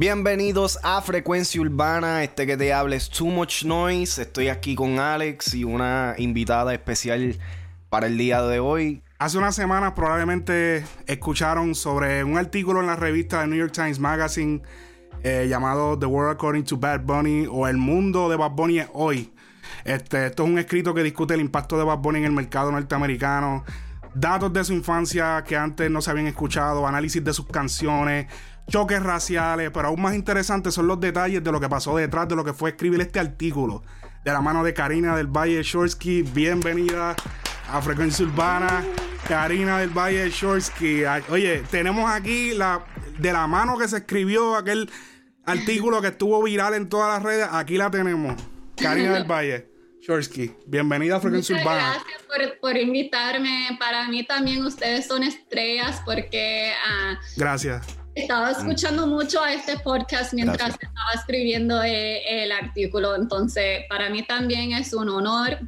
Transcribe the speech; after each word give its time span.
Bienvenidos 0.00 0.78
a 0.82 1.02
Frecuencia 1.02 1.60
Urbana, 1.60 2.24
este 2.24 2.46
que 2.46 2.56
te 2.56 2.72
habla 2.72 2.96
es 2.96 3.10
Too 3.10 3.26
Much 3.26 3.64
Noise. 3.64 4.22
Estoy 4.22 4.48
aquí 4.48 4.74
con 4.74 4.98
Alex 4.98 5.52
y 5.52 5.64
una 5.64 6.14
invitada 6.16 6.72
especial 6.72 7.36
para 7.90 8.06
el 8.06 8.16
día 8.16 8.40
de 8.40 8.60
hoy. 8.60 9.02
Hace 9.18 9.36
unas 9.36 9.54
semanas 9.54 9.92
probablemente 9.92 10.86
escucharon 11.06 11.74
sobre 11.74 12.24
un 12.24 12.38
artículo 12.38 12.80
en 12.80 12.86
la 12.86 12.96
revista 12.96 13.42
The 13.42 13.48
New 13.48 13.58
York 13.58 13.72
Times 13.72 13.98
Magazine 13.98 14.62
eh, 15.22 15.48
llamado 15.50 15.98
The 15.98 16.06
World 16.06 16.32
According 16.32 16.64
to 16.64 16.78
Bad 16.78 17.02
Bunny 17.02 17.46
o 17.50 17.68
El 17.68 17.76
Mundo 17.76 18.30
de 18.30 18.36
Bad 18.36 18.52
Bunny 18.52 18.80
hoy. 18.94 19.34
Este, 19.84 20.28
esto 20.28 20.44
es 20.44 20.48
un 20.48 20.58
escrito 20.58 20.94
que 20.94 21.02
discute 21.02 21.34
el 21.34 21.42
impacto 21.42 21.76
de 21.76 21.84
Bad 21.84 21.98
Bunny 21.98 22.20
en 22.20 22.24
el 22.24 22.32
mercado 22.32 22.72
norteamericano, 22.72 23.66
datos 24.14 24.50
de 24.50 24.64
su 24.64 24.72
infancia 24.72 25.44
que 25.46 25.58
antes 25.58 25.90
no 25.90 26.00
se 26.00 26.10
habían 26.10 26.26
escuchado, 26.26 26.86
análisis 26.86 27.22
de 27.22 27.34
sus 27.34 27.46
canciones, 27.48 28.28
choques 28.70 29.02
raciales, 29.02 29.70
pero 29.74 29.88
aún 29.88 30.00
más 30.00 30.14
interesantes 30.14 30.72
son 30.72 30.86
los 30.86 30.98
detalles 31.00 31.44
de 31.44 31.52
lo 31.52 31.60
que 31.60 31.68
pasó 31.68 31.96
detrás 31.96 32.28
de 32.28 32.36
lo 32.36 32.44
que 32.44 32.54
fue 32.54 32.70
escribir 32.70 33.00
este 33.00 33.18
artículo. 33.18 33.82
De 34.24 34.32
la 34.32 34.40
mano 34.40 34.62
de 34.62 34.72
Karina 34.72 35.16
del 35.16 35.26
Valle 35.26 35.62
Shorsky, 35.62 36.22
bienvenida 36.22 37.16
a 37.68 37.82
Frecuencia 37.82 38.24
Urbana. 38.24 38.84
Karina 39.28 39.78
del 39.78 39.90
Valle 39.90 40.30
Shorsky. 40.30 41.02
Oye, 41.30 41.62
tenemos 41.70 42.10
aquí 42.10 42.52
la 42.52 42.84
de 43.18 43.32
la 43.32 43.46
mano 43.46 43.76
que 43.76 43.88
se 43.88 43.98
escribió 43.98 44.56
aquel 44.56 44.90
artículo 45.44 46.00
que 46.00 46.08
estuvo 46.08 46.42
viral 46.42 46.74
en 46.74 46.88
todas 46.88 47.12
las 47.12 47.22
redes. 47.22 47.48
Aquí 47.50 47.76
la 47.76 47.90
tenemos. 47.90 48.40
Karina 48.76 49.14
del 49.14 49.24
Valle. 49.24 49.68
Shorsky, 50.00 50.54
bienvenida 50.66 51.16
a 51.16 51.20
Frecuencia 51.20 51.56
Urbana. 51.56 51.94
Gracias 51.94 52.22
por, 52.22 52.60
por, 52.60 52.76
invitarme. 52.76 53.76
Para 53.78 54.08
mí 54.08 54.24
también 54.24 54.64
ustedes 54.64 55.06
son 55.06 55.22
estrellas 55.24 56.00
porque... 56.06 56.72
Uh, 56.72 57.16
gracias 57.36 57.99
estaba 58.14 58.50
escuchando 58.50 59.06
mucho 59.06 59.42
a 59.42 59.52
este 59.52 59.78
podcast 59.78 60.32
mientras 60.32 60.70
estaba 60.70 61.12
escribiendo 61.14 61.82
eh, 61.82 62.42
el 62.42 62.52
artículo, 62.52 63.14
entonces 63.14 63.84
para 63.88 64.10
mí 64.10 64.22
también 64.22 64.72
es 64.72 64.92
un 64.92 65.08
honor. 65.08 65.58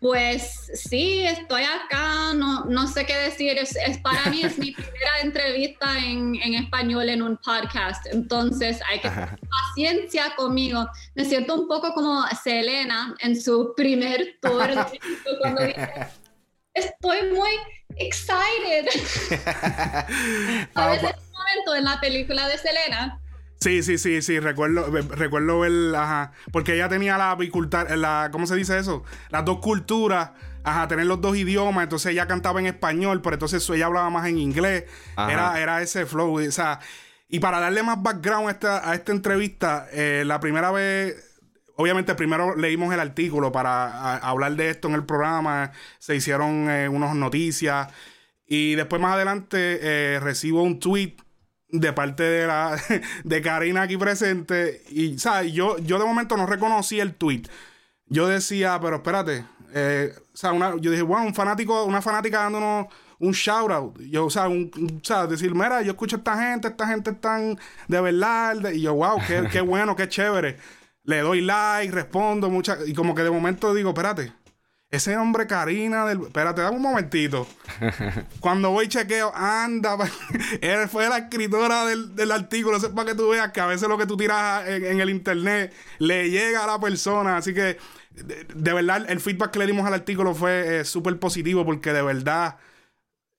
Pues 0.00 0.70
sí, 0.72 1.20
estoy 1.26 1.62
acá, 1.62 2.32
no, 2.32 2.64
no 2.64 2.86
sé 2.86 3.04
qué 3.04 3.14
decir, 3.14 3.58
es, 3.58 3.76
para 3.98 4.30
mí 4.30 4.40
es 4.42 4.58
mi 4.58 4.70
primera 4.72 5.20
entrevista 5.22 5.98
en, 5.98 6.36
en, 6.36 6.54
español 6.54 7.10
en 7.10 7.20
un 7.20 7.36
podcast, 7.36 8.06
entonces 8.06 8.80
hay 8.88 9.00
que 9.00 9.10
tener 9.10 9.38
paciencia 9.68 10.34
conmigo. 10.36 10.88
Me 11.14 11.26
siento 11.26 11.54
un 11.54 11.68
poco 11.68 11.92
como 11.92 12.24
Selena 12.42 13.14
en 13.18 13.38
su 13.38 13.74
primer 13.76 14.38
tour, 14.40 14.70
cuando 15.38 15.64
dice, 15.64 15.92
estoy 16.74 17.30
muy 17.34 17.50
excited. 17.96 18.86
a 20.74 20.88
veces 20.88 21.14
momento 21.50 21.74
en 21.74 21.84
la 21.84 22.00
película 22.00 22.48
de 22.48 22.58
Selena. 22.58 23.20
Sí, 23.60 23.82
sí, 23.82 23.98
sí, 23.98 24.22
sí, 24.22 24.40
recuerdo, 24.40 24.86
recuerdo 24.86 25.60
ver, 25.60 25.94
ajá, 25.94 26.32
porque 26.50 26.74
ella 26.74 26.88
tenía 26.88 27.18
la 27.18 27.34
bicultura, 27.34 27.94
la, 27.94 28.30
¿cómo 28.32 28.46
se 28.46 28.56
dice 28.56 28.78
eso? 28.78 29.04
Las 29.28 29.44
dos 29.44 29.58
culturas, 29.58 30.30
ajá, 30.64 30.88
tener 30.88 31.04
los 31.04 31.20
dos 31.20 31.36
idiomas, 31.36 31.82
entonces 31.82 32.12
ella 32.12 32.26
cantaba 32.26 32.60
en 32.60 32.66
español, 32.66 33.20
pero 33.20 33.34
entonces 33.34 33.68
ella 33.68 33.86
hablaba 33.86 34.08
más 34.08 34.26
en 34.28 34.38
inglés, 34.38 34.84
era, 35.14 35.60
era 35.60 35.82
ese 35.82 36.06
flow, 36.06 36.40
o 36.40 36.50
sea, 36.50 36.80
y 37.28 37.38
para 37.38 37.60
darle 37.60 37.82
más 37.82 38.02
background 38.02 38.48
a 38.48 38.50
esta, 38.52 38.90
a 38.90 38.94
esta 38.94 39.12
entrevista, 39.12 39.88
eh, 39.92 40.22
la 40.24 40.40
primera 40.40 40.70
vez 40.70 41.26
obviamente 41.80 42.14
primero 42.14 42.56
leímos 42.56 42.92
el 42.92 43.00
artículo 43.00 43.52
para 43.52 44.16
hablar 44.16 44.54
de 44.54 44.70
esto 44.70 44.88
en 44.88 44.94
el 44.94 45.04
programa, 45.04 45.72
se 45.98 46.14
hicieron 46.14 46.70
eh, 46.70 46.88
unas 46.88 47.14
noticias 47.14 47.88
y 48.46 48.74
después 48.74 49.00
más 49.00 49.14
adelante 49.14 49.78
eh, 49.80 50.20
recibo 50.20 50.62
un 50.62 50.78
tweet 50.78 51.16
de 51.72 51.92
parte 51.92 52.22
de 52.22 52.46
la 52.46 52.80
de 53.24 53.42
Karina 53.42 53.82
aquí 53.82 53.96
presente 53.96 54.82
y 54.90 55.18
sabes 55.18 55.52
yo 55.52 55.78
yo 55.78 55.98
de 55.98 56.04
momento 56.04 56.36
no 56.36 56.46
reconocí 56.46 57.00
el 57.00 57.14
tweet. 57.14 57.42
Yo 58.06 58.26
decía 58.26 58.78
pero 58.80 58.96
espérate 58.96 59.44
eh, 59.72 60.12
o 60.16 60.36
sea, 60.36 60.52
una, 60.52 60.76
yo 60.80 60.90
dije 60.90 61.02
bueno 61.02 61.26
un 61.26 61.34
fanático 61.34 61.84
una 61.84 62.02
fanática 62.02 62.40
dándonos 62.42 62.86
un 63.20 63.32
shout 63.32 63.70
out 63.70 64.00
yo 64.00 64.26
o 64.26 64.30
sea 64.30 64.48
un, 64.48 64.70
decir 65.28 65.54
mira 65.54 65.82
yo 65.82 65.92
escucho 65.92 66.16
a 66.16 66.18
esta 66.18 66.36
gente 66.36 66.68
esta 66.68 66.86
gente 66.88 67.10
están 67.10 67.58
de 67.86 68.00
verdad 68.00 68.70
y 68.72 68.82
yo 68.82 68.94
wow 68.94 69.18
qué, 69.26 69.46
qué 69.52 69.60
bueno 69.72 69.94
qué 69.94 70.08
chévere 70.08 70.56
le 71.04 71.20
doy 71.20 71.40
like 71.40 71.92
respondo 71.92 72.50
muchas 72.50 72.88
y 72.88 72.94
como 72.94 73.14
que 73.14 73.22
de 73.22 73.30
momento 73.30 73.72
digo 73.74 73.90
espérate 73.90 74.32
ese 74.90 75.16
hombre 75.16 75.46
Karina 75.46 76.04
del... 76.04 76.22
Espérate, 76.22 76.62
dame 76.62 76.76
un 76.76 76.82
momentito. 76.82 77.46
Cuando 78.40 78.70
voy 78.70 78.88
chequeo, 78.88 79.32
anda. 79.34 79.96
Él 80.60 80.88
fue 80.88 81.08
la 81.08 81.18
escritora 81.18 81.86
del, 81.86 82.32
artículo. 82.32 82.76
Eso 82.76 82.88
es 82.88 82.92
para 82.92 83.10
que 83.10 83.16
tú 83.16 83.28
veas 83.28 83.52
que 83.52 83.60
a 83.60 83.66
veces 83.66 83.88
lo 83.88 83.96
que 83.96 84.06
tú 84.06 84.16
tiras 84.16 84.68
en, 84.68 85.00
el 85.00 85.10
internet 85.10 85.72
le 85.98 86.28
llega 86.30 86.64
a 86.64 86.66
la 86.66 86.80
persona. 86.80 87.36
Así 87.36 87.54
que, 87.54 87.78
de, 88.12 88.72
verdad, 88.72 89.08
el 89.08 89.20
feedback 89.20 89.52
que 89.52 89.60
le 89.60 89.66
dimos 89.66 89.86
al 89.86 89.94
artículo 89.94 90.34
fue 90.34 90.80
eh, 90.80 90.84
súper 90.84 91.18
positivo 91.20 91.64
porque 91.64 91.92
de 91.92 92.02
verdad 92.02 92.56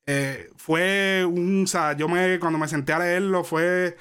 eh, 0.05 0.49
fue 0.55 1.25
un... 1.25 1.65
O 1.65 1.67
sea, 1.67 1.97
yo 1.97 2.07
me... 2.07 2.39
Cuando 2.39 2.59
me 2.59 2.69
senté 2.69 2.93
a 2.93 2.99
leerlo 2.99 3.43
fue 3.43 3.97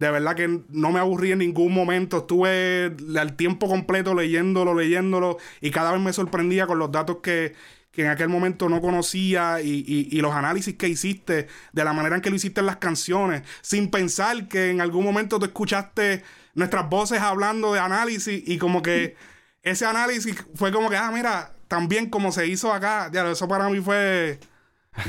de 0.00 0.10
verdad 0.10 0.34
que 0.34 0.62
no 0.70 0.92
me 0.92 0.98
aburrí 0.98 1.30
en 1.30 1.40
ningún 1.40 1.74
momento. 1.74 2.18
Estuve 2.18 2.96
al 3.18 3.36
tiempo 3.36 3.68
completo 3.68 4.14
leyéndolo, 4.14 4.74
leyéndolo. 4.74 5.36
Y 5.60 5.70
cada 5.70 5.92
vez 5.92 6.00
me 6.00 6.14
sorprendía 6.14 6.66
con 6.66 6.78
los 6.78 6.90
datos 6.90 7.18
que, 7.22 7.54
en 7.94 8.06
aquel 8.06 8.30
momento 8.30 8.70
no 8.70 8.80
conocía 8.80 9.60
y, 9.60 10.18
los 10.22 10.32
análisis 10.32 10.74
que 10.76 10.88
hiciste, 10.88 11.48
de 11.72 11.84
la 11.84 11.92
manera 11.92 12.16
en 12.16 12.22
que 12.22 12.30
lo 12.30 12.36
hiciste 12.36 12.60
en 12.60 12.66
las 12.66 12.78
canciones, 12.78 13.42
sin 13.60 13.90
pensar 13.90 14.48
que 14.48 14.70
en 14.70 14.80
algún 14.80 15.04
momento 15.04 15.38
tú 15.38 15.44
escuchaste 15.44 16.24
nuestras 16.54 16.88
voces 16.88 17.20
hablando 17.20 17.74
de 17.74 17.80
análisis 17.80 18.42
y 18.46 18.56
como 18.56 18.80
que 18.80 19.16
ese 19.62 19.84
análisis 19.84 20.34
fue 20.54 20.72
como 20.72 20.88
que, 20.88 20.96
ah, 20.96 21.10
mira, 21.12 21.52
también 21.68 22.08
como 22.08 22.32
se 22.32 22.46
hizo 22.46 22.72
acá, 22.72 23.10
ya, 23.12 23.30
eso 23.30 23.46
para 23.46 23.68
mí 23.68 23.80
fue... 23.80 24.40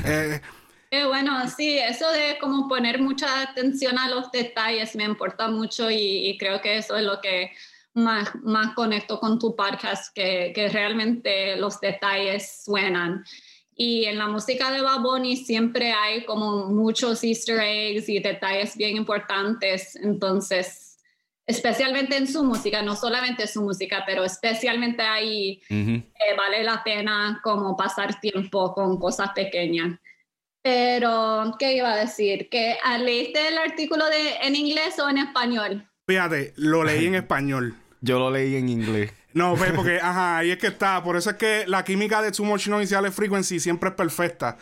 Eh, 0.04 0.40
bueno, 1.06 1.48
sí, 1.48 1.78
eso 1.78 2.10
de 2.10 2.38
como 2.38 2.68
poner 2.68 3.00
mucha 3.00 3.40
atención 3.40 3.98
a 3.98 4.10
los 4.10 4.30
detalles 4.30 4.94
me 4.94 5.04
importa 5.04 5.48
mucho 5.48 5.90
y, 5.90 6.36
creo 6.38 6.60
que 6.60 6.76
eso 6.76 6.96
es 6.96 7.04
lo 7.04 7.20
que 7.20 7.52
más, 7.94 8.34
más 8.42 8.74
conecto 8.74 9.18
con 9.18 9.38
tu 9.38 9.56
podcast, 9.56 10.14
que, 10.14 10.52
que 10.54 10.68
realmente 10.68 11.56
los 11.56 11.80
detalles 11.80 12.62
suenan. 12.64 13.24
Y 13.74 14.04
en 14.04 14.18
la 14.18 14.26
música 14.26 14.70
de 14.70 14.82
Baboni 14.82 15.36
siempre 15.36 15.92
hay 15.92 16.24
como 16.24 16.66
muchos 16.66 17.24
easter 17.24 17.58
eggs 17.60 18.08
y 18.08 18.18
detalles 18.18 18.76
bien 18.76 18.96
importantes. 18.96 19.96
Entonces, 19.96 20.98
especialmente 21.46 22.16
en 22.16 22.26
su 22.26 22.44
música, 22.44 22.82
no 22.82 22.96
solamente 22.96 23.46
su 23.46 23.62
música, 23.62 24.04
pero 24.06 24.24
especialmente 24.24 25.02
ahí 25.02 25.62
eh, 25.70 26.04
vale 26.36 26.62
la 26.62 26.84
pena 26.84 27.40
como 27.42 27.76
pasar 27.76 28.20
tiempo 28.20 28.74
con 28.74 28.98
cosas 28.98 29.30
pequeñas. 29.34 29.98
Pero, 30.62 31.56
¿qué 31.58 31.74
iba 31.74 31.92
a 31.92 31.96
decir? 31.96 32.48
¿Que 32.48 32.76
leíste 33.00 33.48
el 33.48 33.58
artículo 33.58 34.06
de, 34.06 34.36
en 34.42 34.54
inglés 34.54 34.98
o 35.00 35.08
en 35.08 35.18
español? 35.18 35.88
Fíjate, 36.06 36.52
lo 36.56 36.84
leí 36.84 37.06
en 37.06 37.16
español. 37.16 37.74
Yo 38.00 38.18
lo 38.18 38.30
leí 38.30 38.56
en 38.56 38.68
inglés. 38.68 39.12
No, 39.34 39.56
pues, 39.56 39.72
porque, 39.76 39.98
ajá, 40.00 40.38
ahí 40.38 40.50
es 40.50 40.58
que 40.58 40.68
está. 40.68 41.02
Por 41.02 41.16
eso 41.16 41.30
es 41.30 41.36
que 41.36 41.64
la 41.66 41.84
química 41.84 42.22
de 42.22 42.30
Too 42.30 42.44
Much 42.44 42.68
Noise 42.68 43.10
Frequency 43.10 43.58
siempre 43.58 43.90
es 43.90 43.96
perfecta. 43.96 44.56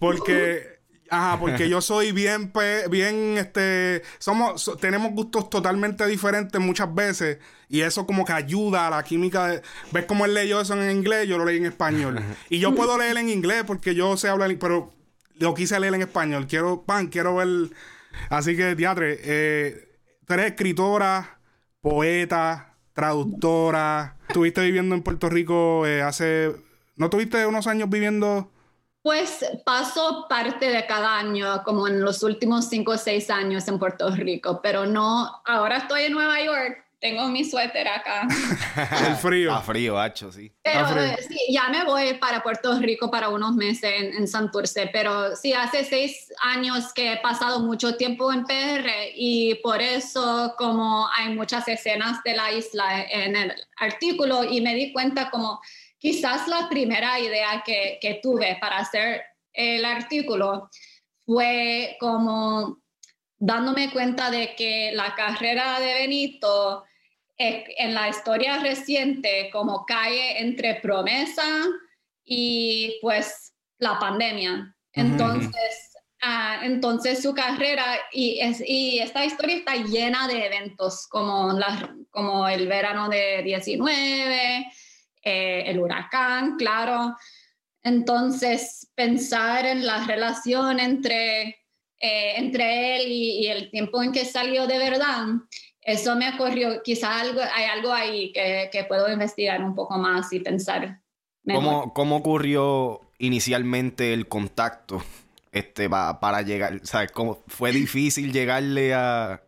Porque, 0.00 0.80
ajá, 1.08 1.38
porque 1.38 1.68
yo 1.68 1.80
soy 1.80 2.10
bien, 2.10 2.52
bien, 2.90 3.38
este, 3.38 4.02
somos, 4.18 4.72
tenemos 4.80 5.12
gustos 5.12 5.50
totalmente 5.50 6.04
diferentes 6.06 6.60
muchas 6.60 6.92
veces. 6.92 7.38
Y 7.68 7.82
eso 7.82 8.06
como 8.06 8.24
que 8.24 8.32
ayuda 8.32 8.88
a 8.88 8.90
la 8.90 9.04
química. 9.04 9.60
¿Ves 9.92 10.04
cómo 10.06 10.24
él 10.24 10.34
leyó 10.34 10.60
eso 10.60 10.74
en 10.74 10.90
inglés? 10.90 11.28
Yo 11.28 11.38
lo 11.38 11.44
leí 11.44 11.58
en 11.58 11.66
español. 11.66 12.20
Y 12.50 12.58
yo 12.58 12.74
puedo 12.74 12.98
leer 12.98 13.16
en 13.18 13.28
inglés 13.28 13.62
porque 13.66 13.94
yo 13.94 14.16
sé 14.16 14.28
hablar, 14.28 14.56
pero 14.58 14.92
lo 15.34 15.54
quise 15.54 15.78
leer 15.80 15.94
en 15.94 16.02
español. 16.02 16.46
Quiero, 16.46 16.84
pan, 16.84 17.08
quiero 17.08 17.36
ver. 17.36 17.48
Así 18.30 18.56
que, 18.56 18.76
teatro, 18.76 19.04
eh, 19.06 19.88
eres 20.28 20.46
escritora, 20.46 21.38
poeta, 21.80 22.74
traductora. 22.92 24.16
Estuviste 24.28 24.62
viviendo 24.62 24.94
en 24.94 25.02
Puerto 25.02 25.28
Rico 25.28 25.86
eh, 25.86 26.02
hace. 26.02 26.54
¿No 26.96 27.10
tuviste 27.10 27.44
unos 27.46 27.66
años 27.66 27.90
viviendo? 27.90 28.50
Pues 29.02 29.44
paso 29.66 30.26
parte 30.30 30.70
de 30.70 30.86
cada 30.86 31.18
año, 31.18 31.62
como 31.62 31.86
en 31.88 32.00
los 32.00 32.22
últimos 32.22 32.70
cinco 32.70 32.92
o 32.92 32.96
seis 32.96 33.28
años 33.28 33.68
en 33.68 33.78
Puerto 33.78 34.08
Rico, 34.16 34.60
pero 34.62 34.86
no, 34.86 35.42
ahora 35.44 35.76
estoy 35.76 36.04
en 36.04 36.14
Nueva 36.14 36.42
York 36.42 36.84
tengo 37.00 37.28
mi 37.28 37.44
suéter 37.44 37.86
acá. 37.88 38.26
el 39.08 39.16
frío. 39.16 39.52
A 39.52 39.60
frío, 39.60 39.98
hacho, 39.98 40.32
sí. 40.32 40.52
Pero 40.62 40.86
sí, 41.28 41.38
ya 41.50 41.68
me 41.68 41.84
voy 41.84 42.14
para 42.14 42.42
Puerto 42.42 42.78
Rico 42.78 43.10
para 43.10 43.28
unos 43.28 43.54
meses 43.54 43.92
en, 43.92 44.14
en, 44.14 44.28
Santurce, 44.28 44.88
pero 44.92 45.36
sí, 45.36 45.52
hace 45.52 45.84
seis 45.84 46.32
años 46.42 46.92
que 46.92 47.12
he 47.12 47.16
pasado 47.18 47.60
mucho 47.60 47.96
tiempo 47.96 48.32
en 48.32 48.44
PR 48.44 48.90
y 49.14 49.56
por 49.56 49.80
eso 49.80 50.54
como 50.56 51.08
hay 51.12 51.34
muchas 51.34 51.68
escenas 51.68 52.22
de 52.24 52.34
la 52.34 52.52
isla 52.52 53.02
en 53.02 53.36
el 53.36 53.52
artículo 53.78 54.44
y 54.44 54.60
me 54.60 54.74
di 54.74 54.92
cuenta 54.92 55.30
como 55.30 55.60
quizás 55.98 56.48
la 56.48 56.68
primera 56.68 57.18
idea 57.18 57.62
que, 57.64 57.98
que 58.00 58.20
tuve 58.22 58.56
para 58.60 58.78
hacer 58.78 59.22
el 59.52 59.84
artículo 59.84 60.68
fue 61.26 61.96
como 62.00 62.83
dándome 63.44 63.90
cuenta 63.90 64.30
de 64.30 64.54
que 64.56 64.92
la 64.94 65.14
carrera 65.14 65.78
de 65.78 65.92
Benito 65.94 66.84
en 67.36 67.94
la 67.94 68.08
historia 68.08 68.58
reciente 68.58 69.50
como 69.52 69.84
cae 69.84 70.40
entre 70.40 70.76
promesa 70.76 71.44
y 72.24 72.96
pues 73.02 73.52
la 73.78 73.98
pandemia. 73.98 74.74
Entonces, 74.92 75.92
ah, 76.22 76.60
entonces 76.62 77.20
su 77.20 77.34
carrera 77.34 77.84
y, 78.12 78.38
es, 78.40 78.62
y 78.66 79.00
esta 79.00 79.24
historia 79.26 79.56
está 79.56 79.74
llena 79.74 80.26
de 80.26 80.46
eventos 80.46 81.06
como, 81.08 81.52
la, 81.52 81.94
como 82.10 82.48
el 82.48 82.66
verano 82.66 83.10
de 83.10 83.42
19, 83.42 84.72
eh, 85.22 85.64
el 85.66 85.80
huracán, 85.80 86.56
claro. 86.56 87.14
Entonces, 87.82 88.90
pensar 88.94 89.66
en 89.66 89.84
la 89.84 90.06
relación 90.06 90.80
entre, 90.80 91.63
eh, 92.06 92.34
entre 92.36 92.96
él 92.96 93.10
y, 93.10 93.46
el 93.46 93.70
tiempo 93.70 94.02
en 94.02 94.12
que 94.12 94.26
salió 94.26 94.66
de 94.66 94.76
verdad, 94.76 95.24
eso 95.80 96.14
me 96.16 96.34
ocurrió. 96.34 96.82
Quizá 96.82 97.18
algo, 97.18 97.40
hay 97.40 97.64
algo 97.64 97.94
ahí 97.94 98.30
que, 98.30 98.68
que 98.70 98.84
puedo 98.84 99.10
investigar 99.10 99.64
un 99.64 99.74
poco 99.74 99.96
más 99.96 100.30
y 100.34 100.40
pensar. 100.40 101.00
¿Cómo, 101.46 101.94
¿Cómo, 101.94 102.16
ocurrió 102.16 103.00
inicialmente 103.16 104.12
el 104.12 104.28
contacto 104.28 105.02
este, 105.50 105.88
para 105.88 106.42
llegar? 106.42 106.80
¿Sabes? 106.82 107.10
¿Cómo 107.10 107.42
fue 107.46 107.72
difícil 107.72 108.34
llegarle 108.34 108.92
a, 108.92 109.43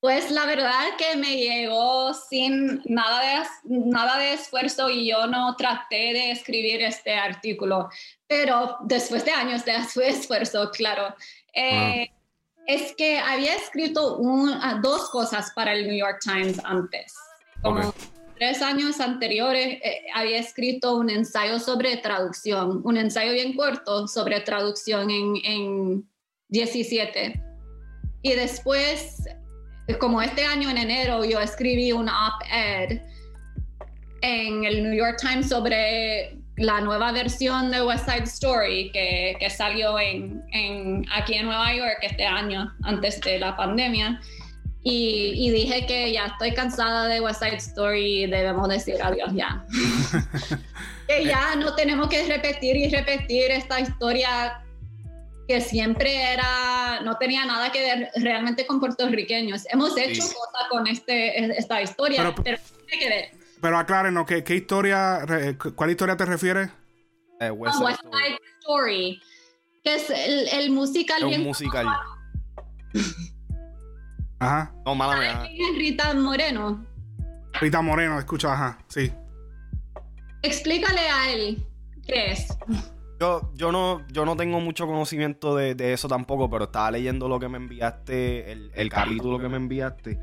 pues 0.00 0.30
la 0.30 0.46
verdad 0.46 0.96
que 0.96 1.16
me 1.16 1.36
llegó 1.36 2.14
sin 2.14 2.82
nada 2.86 3.20
de, 3.20 3.46
nada 3.64 4.18
de 4.18 4.32
esfuerzo 4.32 4.88
y 4.88 5.10
yo 5.10 5.26
no 5.26 5.54
traté 5.56 6.14
de 6.14 6.30
escribir 6.30 6.82
este 6.82 7.14
artículo, 7.14 7.90
pero 8.26 8.78
después 8.84 9.24
de 9.26 9.32
años 9.32 9.64
de 9.64 9.76
esfuerzo, 10.06 10.70
claro. 10.70 11.14
Eh, 11.52 12.10
es 12.66 12.94
que 12.94 13.18
había 13.18 13.54
escrito 13.56 14.20
ah, 14.62 14.78
dos 14.82 15.10
cosas 15.10 15.52
para 15.54 15.74
el 15.74 15.86
New 15.86 15.98
York 15.98 16.20
Times 16.22 16.60
antes. 16.64 17.14
Como 17.62 17.92
tres 18.38 18.62
años 18.62 19.00
anteriores 19.00 19.80
eh, 19.82 20.06
había 20.14 20.38
escrito 20.38 20.96
un 20.96 21.10
ensayo 21.10 21.58
sobre 21.58 21.98
traducción, 21.98 22.80
un 22.84 22.96
ensayo 22.96 23.32
bien 23.32 23.54
corto 23.54 24.08
sobre 24.08 24.40
traducción 24.40 25.10
en, 25.10 25.34
en 25.44 26.10
17. 26.48 27.42
Y 28.22 28.32
después 28.32 29.24
como 29.98 30.22
este 30.22 30.44
año 30.44 30.70
en 30.70 30.78
enero 30.78 31.24
yo 31.24 31.40
escribí 31.40 31.92
un 31.92 32.08
op-ed 32.08 33.00
en 34.22 34.64
el 34.64 34.82
New 34.82 34.94
York 34.94 35.16
Times 35.20 35.48
sobre 35.48 36.36
la 36.56 36.80
nueva 36.80 37.10
versión 37.12 37.70
de 37.70 37.82
West 37.82 38.04
Side 38.04 38.24
Story 38.24 38.90
que, 38.92 39.36
que 39.40 39.48
salió 39.48 39.98
en, 39.98 40.42
en, 40.52 41.06
aquí 41.14 41.34
en 41.34 41.46
Nueva 41.46 41.74
York 41.74 41.98
este 42.02 42.24
año, 42.24 42.70
antes 42.82 43.20
de 43.22 43.38
la 43.38 43.56
pandemia. 43.56 44.20
Y, 44.82 45.32
y, 45.36 45.50
dije 45.50 45.86
que 45.86 46.12
ya 46.12 46.26
estoy 46.26 46.54
cansada 46.54 47.06
de 47.06 47.20
West 47.20 47.42
Side 47.42 47.56
Story 47.56 48.24
y 48.24 48.26
debemos 48.26 48.68
decir 48.68 48.96
adiós 49.02 49.30
ya. 49.34 49.64
que 51.06 51.24
ya 51.24 51.54
no 51.56 51.74
tenemos 51.74 52.08
que 52.08 52.26
repetir 52.26 52.76
y 52.76 52.88
repetir 52.88 53.50
esta 53.50 53.80
historia 53.80 54.62
que 55.50 55.60
siempre 55.60 56.32
era, 56.32 57.00
no 57.02 57.16
tenía 57.18 57.44
nada 57.44 57.72
que 57.72 57.80
ver 57.80 58.10
realmente 58.22 58.64
con 58.68 58.78
puertorriqueños. 58.78 59.66
Hemos 59.68 59.98
hecho 59.98 60.22
cosas 60.22 60.68
con 60.70 60.86
este, 60.86 61.58
esta 61.58 61.82
historia, 61.82 62.22
pero, 62.22 62.34
pero 62.44 62.58
tiene 62.86 63.02
que 63.02 63.08
ver. 63.08 63.30
Pero 63.60 63.76
aclárenos, 63.76 64.26
¿qué, 64.26 64.44
¿qué, 64.44 64.54
historia, 64.54 65.26
cuál 65.74 65.90
historia 65.90 66.16
te 66.16 66.24
refieres? 66.24 66.70
Eh, 67.40 67.50
West, 67.50 67.78
Side, 67.78 68.38
Story. 68.60 69.20
que 69.82 69.96
es 69.96 70.08
el, 70.10 70.48
el 70.52 70.70
musical. 70.70 71.28
Es 71.28 71.38
un 71.38 71.42
musical. 71.42 71.86
Ajá. 74.38 74.72
No, 74.86 74.94
mala 74.94 75.16
mía. 75.16 75.48
Rita 75.76 76.14
Moreno. 76.14 76.86
Rita 77.60 77.82
Moreno, 77.82 78.20
escucha, 78.20 78.52
ajá, 78.52 78.78
sí. 78.86 79.12
Explícale 80.42 81.00
a 81.00 81.32
él 81.32 81.66
qué 82.06 82.30
es. 82.30 82.56
Yo, 83.20 83.52
yo, 83.54 83.70
no, 83.70 84.06
yo 84.08 84.24
no 84.24 84.34
tengo 84.34 84.60
mucho 84.60 84.86
conocimiento 84.86 85.54
de, 85.54 85.92
eso 85.92 86.08
tampoco, 86.08 86.48
pero 86.48 86.64
estaba 86.64 86.90
leyendo 86.90 87.28
lo 87.28 87.38
que 87.38 87.50
me 87.50 87.58
enviaste, 87.58 88.50
el, 88.50 88.88
capítulo 88.88 89.38
que 89.38 89.46
me 89.46 89.58
enviaste. 89.58 90.18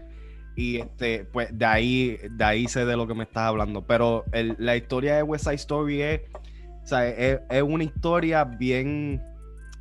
Y 0.55 0.77
este, 0.77 1.23
pues 1.25 1.55
de 1.55 1.65
ahí, 1.65 2.17
de 2.31 2.43
ahí 2.43 2.67
sé 2.67 2.85
de 2.85 2.97
lo 2.97 3.05
que 3.05 3.13
me 3.13 3.25
estás 3.25 3.43
hablando. 3.43 3.85
Pero 3.85 4.25
la 4.31 4.75
historia 4.75 5.15
de 5.15 5.21
West 5.21 5.43
Side 5.43 5.55
Story 5.57 6.01
es, 6.01 6.21
es, 6.91 7.61
una 7.61 7.83
historia 7.83 8.43
bien 8.45 9.21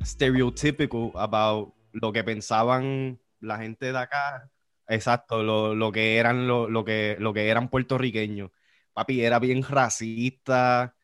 stereotypical 0.03 1.09
about 1.15 1.73
lo 1.93 2.13
que 2.13 2.23
pensaban 2.23 3.19
la 3.39 3.57
gente 3.57 3.91
de 3.91 3.97
acá. 3.97 4.51
Exacto, 4.87 5.41
lo, 5.41 5.73
lo 5.73 5.91
que 5.91 6.17
eran 6.17 6.47
lo, 6.47 6.69
lo, 6.69 6.85
que, 6.85 7.17
lo 7.19 7.33
que 7.33 7.49
eran 7.49 7.69
puertorriqueños. 7.69 8.51
Papi, 8.93 9.21
era 9.25 9.39
bien 9.39 9.63
racista, 9.63 10.95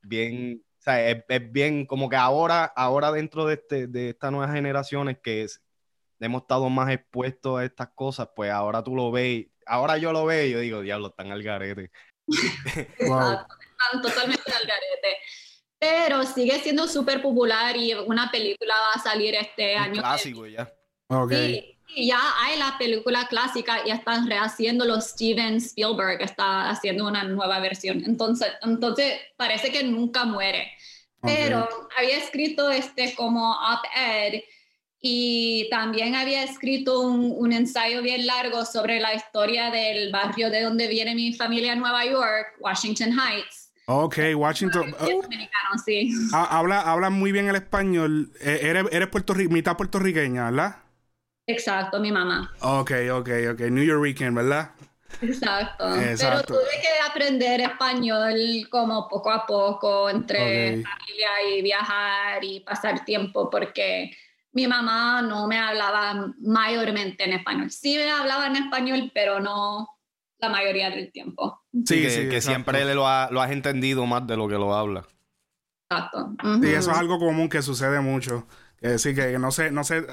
bien 0.00 0.63
sea, 0.84 1.10
es, 1.10 1.52
bien 1.52 1.86
como 1.86 2.08
que 2.08 2.16
ahora, 2.16 2.64
ahora 2.64 3.10
dentro 3.12 3.46
de, 3.46 3.54
este, 3.54 3.86
de 3.86 4.10
estas 4.10 4.30
nuevas 4.30 4.54
generaciones 4.54 5.18
que 5.22 5.46
hemos 6.20 6.42
estado 6.42 6.68
más 6.70 6.90
expuestos 6.90 7.58
a 7.58 7.64
estas 7.64 7.88
cosas, 7.94 8.28
pues 8.34 8.50
ahora 8.50 8.82
tú 8.82 8.94
lo 8.94 9.10
ves, 9.10 9.46
ahora 9.66 9.98
yo 9.98 10.12
lo 10.12 10.26
veo 10.26 10.46
y 10.46 10.50
yo 10.50 10.60
digo, 10.60 10.80
diablo, 10.80 11.08
están 11.08 11.32
al 11.32 11.42
garete. 11.42 11.90
Exacto, 12.98 13.54
están 13.60 14.02
totalmente 14.02 14.52
al 14.52 14.66
garete. 14.66 15.18
Pero 15.78 16.22
sigue 16.24 16.58
siendo 16.60 16.86
súper 16.86 17.20
popular 17.20 17.76
y 17.76 17.92
una 17.94 18.30
película 18.30 18.74
va 18.74 19.00
a 19.00 19.02
salir 19.02 19.34
este 19.34 19.76
año. 19.76 20.00
Clásico 20.00 20.46
ya. 20.46 20.72
Okay 21.08 21.73
ya 21.96 22.20
hay 22.40 22.58
la 22.58 22.76
película 22.78 23.26
clásica, 23.28 23.84
ya 23.84 23.94
están 23.94 24.28
rehaciéndolo. 24.28 25.00
Steven 25.00 25.56
Spielberg 25.56 26.22
está 26.22 26.70
haciendo 26.70 27.06
una 27.06 27.24
nueva 27.24 27.60
versión. 27.60 28.02
Entonces, 28.04 28.48
entonces 28.62 29.14
parece 29.36 29.70
que 29.70 29.84
nunca 29.84 30.24
muere. 30.24 30.70
Pero 31.20 31.66
había 31.96 32.18
escrito 32.18 32.70
este 32.70 33.14
como 33.14 33.52
op-ed 33.52 34.42
y 35.00 35.68
también 35.70 36.14
había 36.14 36.44
escrito 36.44 37.00
un, 37.00 37.32
un, 37.34 37.52
ensayo 37.52 38.02
bien 38.02 38.26
largo 38.26 38.64
sobre 38.66 39.00
la 39.00 39.14
historia 39.14 39.70
del 39.70 40.12
barrio 40.12 40.50
de 40.50 40.62
donde 40.62 40.86
viene 40.86 41.14
mi 41.14 41.32
familia 41.32 41.72
en 41.72 41.78
Nueva 41.78 42.04
York, 42.04 42.56
Washington 42.60 43.18
Heights. 43.18 43.64
Ok, 43.86 44.16
Washington. 44.34 44.94
dominicano, 44.98 45.78
sí. 45.84 46.10
Habla, 46.32 46.80
habla 46.80 47.10
muy 47.10 47.32
bien 47.32 47.48
el 47.48 47.56
español. 47.56 48.32
Eh, 48.40 48.60
eres, 48.62 48.86
eres 48.92 49.08
mitad 49.50 49.76
puertorriqueña, 49.76 50.50
¿verdad? 50.50 50.83
Exacto, 51.46 52.00
mi 52.00 52.10
mamá. 52.10 52.52
Ok, 52.60 52.92
ok, 53.12 53.30
ok. 53.52 53.60
New 53.70 53.84
Yorkian, 53.84 54.34
¿verdad? 54.34 54.70
Exacto. 55.20 55.84
Pero 56.18 56.42
tuve 56.42 56.80
que 56.80 57.10
aprender 57.10 57.60
español 57.60 58.34
como 58.70 59.08
poco 59.08 59.30
a 59.30 59.46
poco 59.46 60.10
entre 60.10 60.82
familia 60.82 61.28
y 61.50 61.62
viajar 61.62 62.42
y 62.42 62.60
pasar 62.60 63.04
tiempo 63.04 63.48
porque 63.50 64.10
mi 64.52 64.66
mamá 64.66 65.22
no 65.22 65.46
me 65.46 65.58
hablaba 65.58 66.32
mayormente 66.40 67.24
en 67.24 67.34
español. 67.34 67.70
Sí 67.70 67.96
me 67.96 68.10
hablaba 68.10 68.46
en 68.46 68.56
español, 68.56 69.10
pero 69.14 69.40
no 69.40 69.88
la 70.38 70.48
mayoría 70.48 70.90
del 70.90 71.12
tiempo. 71.12 71.62
Sí, 71.84 72.02
que, 72.02 72.10
sí, 72.10 72.28
que 72.28 72.40
siempre 72.40 72.84
lo, 72.94 73.04
lo 73.30 73.40
has 73.40 73.50
entendido 73.50 74.06
más 74.06 74.26
de 74.26 74.36
lo 74.36 74.48
que 74.48 74.54
lo 74.54 74.74
habla. 74.74 75.04
Exacto. 75.90 76.34
Sí, 76.62 76.72
eso 76.72 76.90
es 76.90 76.96
algo 76.96 77.18
común 77.18 77.48
que 77.48 77.62
sucede 77.62 78.00
mucho. 78.00 78.46
Es 78.84 79.02
decir, 79.02 79.14
que 79.14 79.38
no 79.38 79.50
sé, 79.50 79.70
no 79.70 79.82
sé, 79.82 80.06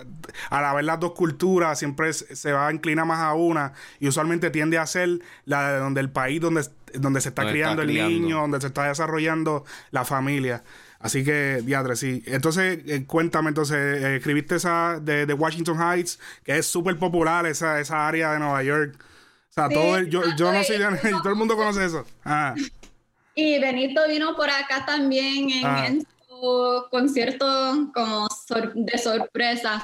al 0.49 0.63
haber 0.63 0.85
las 0.85 0.97
dos 0.97 1.11
culturas, 1.11 1.77
siempre 1.77 2.13
se 2.13 2.53
va 2.53 2.69
a 2.69 2.71
inclinar 2.71 3.05
más 3.05 3.19
a 3.19 3.33
una 3.33 3.73
y 3.99 4.07
usualmente 4.07 4.49
tiende 4.49 4.77
a 4.77 4.85
ser 4.85 5.19
la 5.43 5.73
de 5.73 5.79
donde 5.79 5.99
el 5.99 6.09
país 6.09 6.39
donde, 6.39 6.63
donde 6.93 7.19
se 7.19 7.29
está 7.29 7.49
criando 7.49 7.81
el 7.81 7.93
niño, 7.93 8.37
donde 8.37 8.61
se 8.61 8.67
está 8.67 8.87
desarrollando 8.87 9.65
la 9.89 10.05
familia. 10.05 10.63
Así 10.99 11.25
que, 11.25 11.59
diadre, 11.65 11.97
sí. 11.97 12.23
Entonces, 12.25 12.79
eh, 12.87 13.03
cuéntame, 13.05 13.49
entonces, 13.49 13.75
eh, 13.77 14.15
escribiste 14.15 14.55
esa 14.55 15.01
de, 15.01 15.33
Washington 15.33 15.77
Heights, 15.77 16.17
que 16.45 16.57
es 16.57 16.65
súper 16.65 16.97
popular, 16.97 17.45
esa, 17.47 17.77
esa 17.81 18.07
área 18.07 18.31
de 18.31 18.39
Nueva 18.39 18.63
York. 18.63 18.95
O 19.49 19.53
sea, 19.53 19.67
todo 19.67 19.99
yo, 20.03 20.21
yo 20.37 20.53
no 20.53 20.63
sé, 20.63 20.79
todo 21.23 21.29
el 21.29 21.35
mundo 21.35 21.57
conoce 21.57 21.83
eso. 21.83 22.05
Ah. 22.23 22.55
Y 23.33 23.59
Benito 23.59 24.01
vino 24.09 24.35
por 24.35 24.49
acá 24.49 24.85
también 24.85 25.49
en, 25.49 25.65
ah 25.65 25.87
concierto 26.89 27.45
como 27.93 28.27
de 28.75 28.97
sorpresa. 28.97 29.83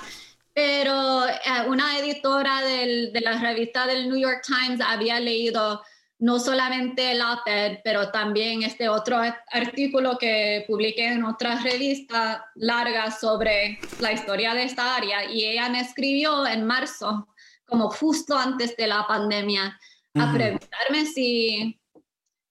Pero 0.53 1.27
eh, 1.27 1.67
una 1.67 1.99
editora 1.99 2.61
del, 2.61 3.13
de 3.13 3.21
la 3.21 3.39
revista 3.39 3.85
del 3.85 4.09
New 4.09 4.17
York 4.17 4.41
Times 4.45 4.81
había 4.81 5.19
leído 5.19 5.81
no 6.19 6.39
solamente 6.39 7.11
el 7.11 7.21
op 7.21 7.41
pero 7.83 8.09
también 8.09 8.63
este 8.63 8.89
otro 8.89 9.21
artículo 9.51 10.17
que 10.17 10.65
publiqué 10.67 11.13
en 11.13 11.23
otra 11.23 11.61
revista 11.61 12.49
larga 12.55 13.11
sobre 13.11 13.79
la 13.99 14.11
historia 14.11 14.53
de 14.53 14.63
esta 14.63 14.95
área. 14.95 15.29
Y 15.31 15.45
ella 15.45 15.69
me 15.69 15.81
escribió 15.81 16.45
en 16.47 16.65
marzo, 16.65 17.27
como 17.65 17.89
justo 17.89 18.35
antes 18.35 18.75
de 18.77 18.87
la 18.87 19.05
pandemia, 19.07 19.79
a 20.15 20.33
preguntarme 20.33 21.05
si 21.05 21.79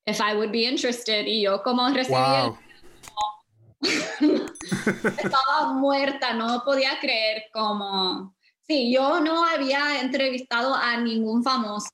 if 0.07 0.21
I 0.21 0.37
would 0.37 0.53
be 0.53 0.69
interested. 0.69 1.27
Y 1.27 1.43
yo 1.43 1.63
como 1.63 1.89
recibí 1.89 2.15
Estaba 5.19 5.73
muerta, 5.73 6.35
no 6.35 6.63
podía 6.65 6.99
creer 7.01 7.45
como 7.53 8.37
Sí, 8.67 8.93
yo 8.93 9.21
no 9.21 9.45
había 9.45 10.01
entrevistado 10.01 10.75
a 10.75 10.97
ningún 10.97 11.45
famoso 11.45 11.93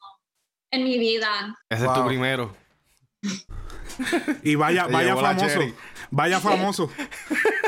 en 0.70 0.84
mi 0.84 0.98
vida. 0.98 1.54
Ese 1.68 1.84
es 1.84 1.92
tu 1.92 2.06
primero. 2.06 2.56
y 4.42 4.54
vaya, 4.54 4.86
vaya 4.86 5.14
famoso. 5.14 5.60
Vaya 6.10 6.40
famoso. 6.40 6.90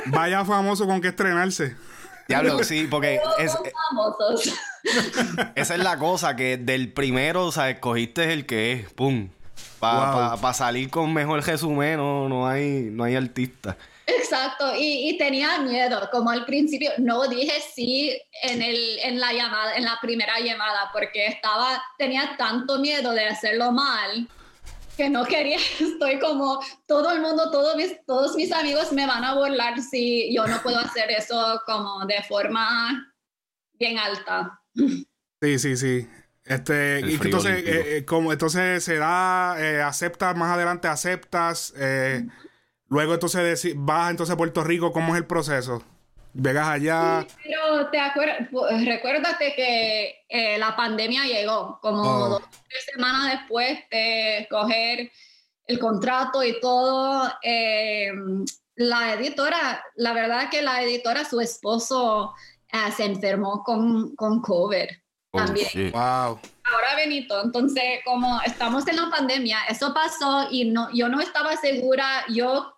vaya 0.06 0.44
famoso 0.46 0.86
con 0.86 1.02
que 1.02 1.08
estrenarse. 1.08 1.76
Diablo, 2.28 2.64
sí, 2.64 2.88
porque 2.90 3.20
es, 3.38 3.52
esa 5.54 5.74
es 5.74 5.80
la 5.80 5.98
cosa, 5.98 6.34
que 6.34 6.56
del 6.56 6.90
primero, 6.90 7.44
o 7.44 7.52
sea, 7.52 7.68
escogiste 7.68 8.32
el 8.32 8.46
que 8.46 8.72
es, 8.72 8.92
pum. 8.94 9.28
Para 9.78 10.54
salir 10.54 10.88
con 10.88 11.12
mejor 11.12 11.44
resumen, 11.44 11.98
no, 11.98 12.30
no, 12.30 12.48
hay, 12.48 12.88
no 12.90 13.04
hay 13.04 13.16
artista. 13.16 13.76
Exacto, 14.06 14.74
y, 14.76 15.08
y, 15.08 15.18
tenía 15.18 15.58
miedo, 15.58 16.08
como 16.12 16.28
al 16.30 16.44
principio 16.44 16.90
no 16.98 17.26
dije 17.26 17.54
sí 17.74 18.14
en, 18.42 18.60
el, 18.60 18.98
en 19.02 19.18
la 19.18 19.32
llamada, 19.32 19.76
en 19.76 19.84
la 19.84 19.98
primera 20.00 20.38
llamada, 20.40 20.90
porque 20.92 21.26
estaba, 21.26 21.82
tenía 21.96 22.36
tanto 22.36 22.78
miedo 22.78 23.12
de 23.12 23.24
hacerlo 23.24 23.72
mal 23.72 24.28
que 24.96 25.08
no 25.08 25.24
quería, 25.24 25.58
estoy 25.80 26.18
como, 26.18 26.60
todo 26.86 27.12
el 27.12 27.20
mundo, 27.20 27.50
todos 27.50 27.76
mis, 27.76 28.04
todos 28.06 28.36
mis 28.36 28.52
amigos 28.52 28.92
me 28.92 29.06
van 29.06 29.24
a 29.24 29.34
burlar 29.34 29.80
si 29.80 30.34
yo 30.34 30.46
no 30.46 30.60
puedo 30.62 30.78
hacer 30.78 31.10
eso 31.10 31.62
como 31.66 32.04
de 32.06 32.22
forma 32.22 33.12
bien 33.72 33.98
alta. 33.98 34.60
Sí, 35.40 35.58
sí, 35.58 35.76
sí. 35.76 36.08
Este, 36.44 37.00
y 37.00 37.14
entonces, 37.14 37.64
eh, 37.64 37.96
eh, 37.96 38.04
como 38.04 38.32
entonces 38.32 38.84
se 38.84 38.96
da, 38.96 39.56
eh, 39.58 39.80
aceptas 39.80 40.36
más 40.36 40.52
adelante, 40.52 40.88
aceptas, 40.88 41.72
luego 42.88 43.14
entonces 43.14 43.72
vas 43.76 44.10
entonces 44.10 44.34
a 44.34 44.36
Puerto 44.36 44.62
Rico, 44.64 44.92
¿cómo 44.92 45.14
es 45.14 45.20
el 45.20 45.26
proceso? 45.26 45.82
Vegas 46.32 46.68
allá. 46.68 47.26
pero 47.44 47.90
te 47.90 48.00
acuerdas, 48.00 48.48
recuérdate 48.84 49.54
que 49.54 50.56
la 50.58 50.74
pandemia 50.74 51.24
llegó 51.24 51.78
como 51.80 52.02
oh. 52.02 52.28
dos 52.28 52.42
tres 52.68 52.86
semanas 52.92 53.38
después 53.38 53.78
de 53.90 54.46
coger 54.50 55.12
el 55.66 55.78
contrato 55.78 56.42
y 56.42 56.60
todo. 56.60 57.32
la 58.76 59.12
editora, 59.14 59.84
la 59.94 60.12
verdad 60.12 60.50
que 60.50 60.62
la 60.62 60.82
editora, 60.82 61.24
su 61.24 61.40
esposo 61.40 62.34
se 62.96 63.04
enfermó 63.04 63.62
con, 63.62 64.14
con 64.16 64.40
COVID. 64.40 64.86
Oh, 65.30 65.38
también. 65.38 65.92
Wow. 65.92 66.38
Ahora 66.72 66.96
Benito, 66.96 67.42
entonces 67.42 68.00
como 68.04 68.40
estamos 68.42 68.86
en 68.86 68.96
la 68.96 69.10
pandemia, 69.10 69.58
eso 69.68 69.92
pasó 69.92 70.48
y 70.50 70.64
no, 70.70 70.88
yo 70.92 71.08
no 71.08 71.20
estaba 71.20 71.56
segura, 71.56 72.24
yo 72.28 72.73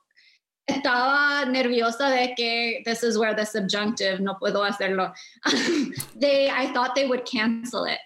estaba 0.67 1.45
nerviosa 1.47 2.11
de 2.11 2.35
que 2.35 2.83
this 2.85 3.03
is 3.03 3.17
where 3.19 3.35
the 3.35 3.45
subjunctive, 3.45 4.21
no 4.21 4.35
puedo 4.35 4.65
hacerlo. 4.65 5.13
they, 6.17 6.51
I 6.51 6.73
thought 6.73 6.95
they 6.95 7.07
would 7.07 7.25
cancel 7.25 7.85
it, 7.85 7.99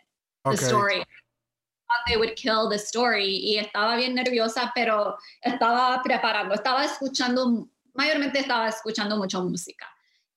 the 0.45 0.57
story. 0.57 1.01
I 1.01 1.05
thought 1.05 2.05
they 2.07 2.17
would 2.17 2.37
kill 2.37 2.69
the 2.69 2.79
story 2.79 3.41
y 3.43 3.59
estaba 3.59 3.97
bien 3.97 4.15
nerviosa, 4.15 4.73
pero 4.75 5.17
estaba 5.45 6.03
preparando, 6.03 6.55
estaba 6.55 6.85
escuchando, 6.85 7.69
mayormente 7.95 8.39
estaba 8.39 8.69
escuchando 8.69 9.17
mucha 9.17 9.41
música 9.41 9.87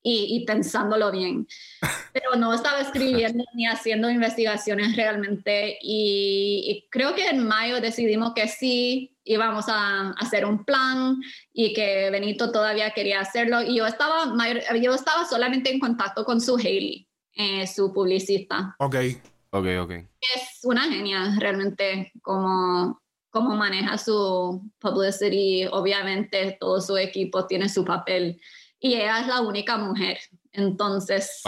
y, 0.04 0.46
pensándolo 0.46 1.12
bien. 1.12 1.48
Pero 2.14 2.36
no 2.36 2.54
estaba 2.54 2.82
escribiendo 2.82 3.44
ni 3.56 3.66
haciendo 3.66 4.10
investigaciones 4.10 4.96
realmente 4.96 5.78
y, 5.82 6.86
creo 6.92 7.16
que 7.16 7.28
en 7.30 7.48
mayo 7.48 7.80
decidimos 7.82 8.34
que 8.34 8.48
sí 8.48 9.16
íbamos 9.24 9.66
a, 9.70 10.12
hacer 10.20 10.46
un 10.46 10.66
plan 10.66 11.18
y 11.54 11.74
que 11.74 12.10
Benito 12.12 12.52
todavía 12.52 12.92
quería 12.92 13.22
hacerlo 13.22 13.62
y 13.62 13.78
yo 13.78 13.88
estaba, 13.88 14.34
yo 14.82 14.94
estaba 14.94 15.26
solamente 15.26 15.72
en 15.72 15.80
contacto 15.80 16.26
con 16.26 16.42
su 16.42 16.56
Haley, 16.58 17.08
eh, 17.36 17.66
su 17.66 17.94
publicista. 17.94 18.76
Ok. 18.80 18.96
Ok, 19.56 19.68
ok. 19.82 19.92
Es 20.20 20.60
una 20.64 20.90
genia 20.90 21.36
realmente 21.40 22.12
como 22.24 23.00
cómo 23.30 23.56
maneja 23.56 23.98
su 23.98 24.62
publicity, 24.80 25.66
obviamente 25.72 26.58
todo 26.60 26.82
su 26.82 26.98
equipo 26.98 27.46
tiene 27.46 27.70
su 27.70 27.86
papel 27.86 28.40
y 28.84 28.96
ella 28.96 29.22
es 29.22 29.28
la 29.28 29.40
única 29.40 29.78
mujer. 29.78 30.20
Entonces, 30.52 31.42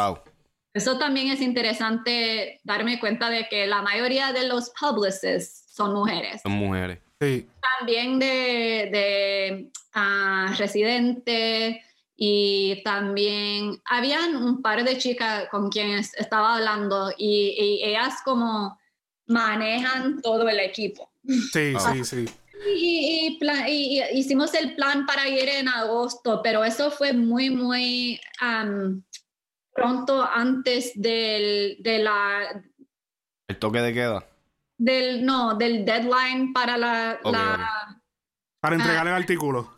eso 0.73 0.97
también 0.97 1.27
es 1.27 1.41
interesante 1.41 2.61
darme 2.63 2.97
cuenta 2.97 3.29
de 3.29 3.47
que 3.49 3.67
la 3.67 3.81
mayoría 3.81 4.31
de 4.31 4.47
los 4.47 4.71
publicists 4.79 5.65
son 5.75 5.93
mujeres. 5.93 6.41
Son 6.41 6.53
mujeres. 6.53 6.99
Sí. 7.19 7.47
También 7.77 8.19
de, 8.19 8.89
de 8.89 9.71
uh, 9.95 10.53
Residente 10.55 11.83
y 12.15 12.81
también 12.85 13.81
habían 13.83 14.37
un 14.37 14.61
par 14.61 14.85
de 14.85 14.97
chicas 14.97 15.49
con 15.51 15.69
quienes 15.69 16.13
estaba 16.13 16.55
hablando 16.55 17.11
y, 17.17 17.53
y 17.57 17.83
ellas 17.83 18.15
como 18.23 18.79
manejan 19.27 20.21
todo 20.21 20.47
el 20.47 20.61
equipo. 20.61 21.11
Sí, 21.51 21.73
sí, 21.91 22.05
sí. 22.05 22.25
Y, 22.75 23.37
hicimos 24.13 24.53
el 24.53 24.75
plan 24.75 25.05
para 25.05 25.27
ir 25.27 25.47
en 25.47 25.67
agosto, 25.67 26.41
pero 26.43 26.63
eso 26.63 26.91
fue 26.91 27.13
muy, 27.13 27.49
muy 27.49 28.19
pronto 29.73 30.23
antes 30.23 30.93
del, 30.95 31.77
de 31.79 31.99
la... 31.99 32.63
¿El 33.47 33.57
toque 33.57 33.79
de 33.81 33.93
queda? 33.93 34.27
Del, 34.77 35.25
no, 35.25 35.55
del 35.55 35.85
deadline 35.85 36.53
para 36.53 36.77
la... 36.77 37.19
Para 38.61 38.75
entregar 38.75 39.07
el 39.07 39.13
artículo. 39.13 39.74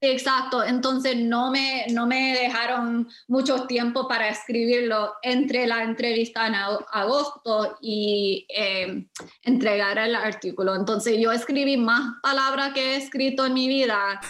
Exacto, 0.00 0.62
entonces 0.62 1.16
no 1.16 1.50
me, 1.50 1.86
no 1.90 2.06
me 2.06 2.34
dejaron 2.34 3.08
mucho 3.28 3.66
tiempo 3.66 4.06
para 4.06 4.28
escribirlo 4.28 5.14
entre 5.22 5.66
la 5.66 5.82
entrevista 5.84 6.46
en 6.46 6.54
agosto 6.54 7.78
y 7.80 8.46
eh, 8.50 9.06
entregar 9.42 9.98
el 9.98 10.14
artículo. 10.14 10.74
Entonces 10.74 11.18
yo 11.18 11.32
escribí 11.32 11.78
más 11.78 12.14
palabras 12.22 12.74
que 12.74 12.92
he 12.92 12.96
escrito 12.96 13.46
en 13.46 13.54
mi 13.54 13.68
vida. 13.68 14.20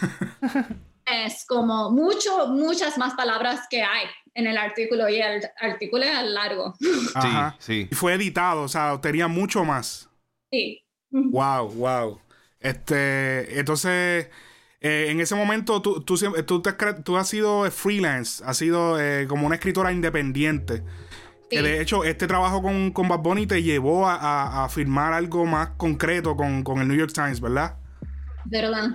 es 1.07 1.45
como 1.47 1.91
mucho, 1.91 2.49
muchas 2.49 2.97
más 2.97 3.15
palabras 3.15 3.67
que 3.69 3.83
hay 3.83 4.07
en 4.35 4.47
el 4.47 4.59
artículo 4.59 5.09
y 5.09 5.17
el 5.17 5.43
artículo 5.59 6.05
es 6.05 6.23
largo. 6.25 6.75
Sí, 6.81 7.29
sí. 7.59 7.89
Y 7.91 7.95
fue 7.95 8.15
editado, 8.15 8.63
o 8.63 8.69
sea, 8.69 9.01
tenía 9.01 9.27
mucho 9.27 9.65
más. 9.65 10.09
Sí. 10.51 10.85
Wow, 11.11 11.71
wow. 11.71 12.21
Este, 12.61 13.59
entonces 13.59 14.29
eh, 14.87 15.11
en 15.11 15.21
ese 15.21 15.35
momento 15.35 15.83
tú, 15.83 16.01
tú, 16.01 16.17
tú, 16.47 16.63
tú, 17.03 17.17
has 17.17 17.29
sido 17.29 17.69
freelance, 17.71 18.43
has 18.45 18.57
sido 18.57 19.01
eh, 19.01 19.27
como 19.27 19.47
una 19.47 19.57
escritora 19.57 19.93
independiente. 19.93 20.85
Que 21.51 21.63
de 21.63 21.81
hecho, 21.81 22.05
este 22.05 22.27
trabajo 22.27 22.61
con, 22.61 22.91
con 22.91 23.09
Bad 23.09 23.21
Bunny 23.21 23.47
te 23.47 23.63
llevó 23.63 24.09
a, 24.09 24.65
a, 24.65 24.69
firmar 24.69 25.13
algo 25.13 25.47
más 25.47 25.71
concreto 25.77 26.37
con, 26.37 26.65
con, 26.65 26.81
el 26.81 26.89
New 26.89 26.97
York 26.97 27.13
Times, 27.13 27.41
¿verdad? 27.41 27.77
¿Verdad? 28.45 28.91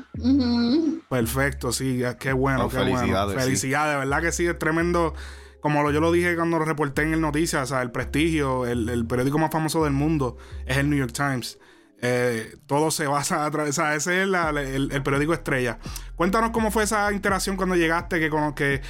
Perfecto, 1.09 1.71
sí, 1.71 2.01
qué 2.19 2.33
bueno, 2.33 2.67
qué 2.69 2.77
felicidades, 2.77 3.33
bueno. 3.33 3.41
Felicidades, 3.41 3.99
¿verdad 3.99 4.21
que 4.21 4.31
sí? 4.31 4.45
Es 4.47 4.59
tremendo. 4.59 5.13
Como 5.61 5.89
yo 5.91 6.01
lo 6.01 6.11
dije 6.11 6.35
cuando 6.35 6.59
lo 6.59 6.65
reporté 6.65 7.03
en 7.03 7.13
el 7.13 7.21
Noticias, 7.21 7.63
o 7.63 7.65
sea, 7.67 7.81
el 7.81 7.91
prestigio, 7.91 8.65
el, 8.65 8.89
el 8.89 9.05
periódico 9.05 9.37
más 9.37 9.51
famoso 9.51 9.83
del 9.83 9.93
mundo 9.93 10.37
es 10.65 10.77
el 10.77 10.89
New 10.89 10.99
York 10.99 11.13
Times. 11.13 11.57
Eh, 12.03 12.57
todo 12.65 12.89
se 12.89 13.05
basa 13.05 13.45
a 13.45 13.51
través. 13.51 13.77
ese 13.77 14.23
es 14.23 14.27
el, 14.27 15.03
periódico 15.03 15.33
Estrella. 15.33 15.77
Cuéntanos 16.15 16.49
cómo 16.49 16.71
fue 16.71 16.83
esa 16.83 17.11
interacción 17.13 17.55
cuando 17.55 17.75
llegaste. 17.75 18.19
Que, 18.19 18.29
con, 18.29 18.53
que 18.53 18.81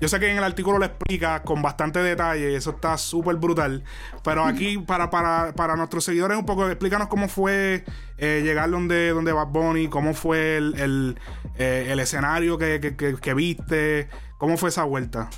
yo 0.00 0.08
sé 0.08 0.20
que 0.20 0.30
en 0.30 0.36
el 0.36 0.44
artículo 0.44 0.78
lo 0.78 0.84
explicas 0.84 1.40
con 1.40 1.62
bastante 1.62 2.02
detalle 2.02 2.52
y 2.52 2.54
eso 2.54 2.70
está 2.70 2.98
súper 2.98 3.36
brutal. 3.36 3.82
Pero 4.22 4.44
aquí, 4.44 4.78
para, 4.78 5.10
para, 5.10 5.54
para, 5.54 5.74
nuestros 5.76 6.04
seguidores, 6.04 6.36
un 6.36 6.46
poco, 6.46 6.68
explícanos 6.68 7.08
cómo 7.08 7.28
fue 7.28 7.84
eh, 8.18 8.40
llegar 8.44 8.70
donde, 8.70 9.10
donde 9.10 9.32
Bad 9.32 9.48
Bunny, 9.48 9.88
cómo 9.88 10.14
fue 10.14 10.58
el, 10.58 10.74
el, 10.78 11.18
eh, 11.58 11.94
escenario 11.98 12.58
que, 12.58 12.96
que 12.96 13.34
viste, 13.34 14.08
cómo 14.38 14.56
fue 14.56 14.68
esa 14.68 14.84
vuelta. 14.84 15.30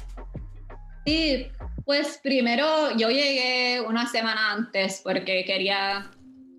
Sí, 1.04 1.48
pues 1.84 2.20
primero 2.22 2.96
yo 2.96 3.10
llegué 3.10 3.80
una 3.80 4.06
semana 4.06 4.52
antes 4.52 5.00
porque 5.02 5.44
quería 5.44 6.10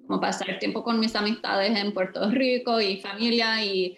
como 0.08 0.20
pasar 0.20 0.60
tiempo 0.60 0.84
con 0.84 1.00
mis 1.00 1.16
amistades 1.16 1.78
en 1.78 1.94
Puerto 1.94 2.30
Rico 2.30 2.80
y 2.82 2.98
familia 2.98 3.64
y, 3.64 3.98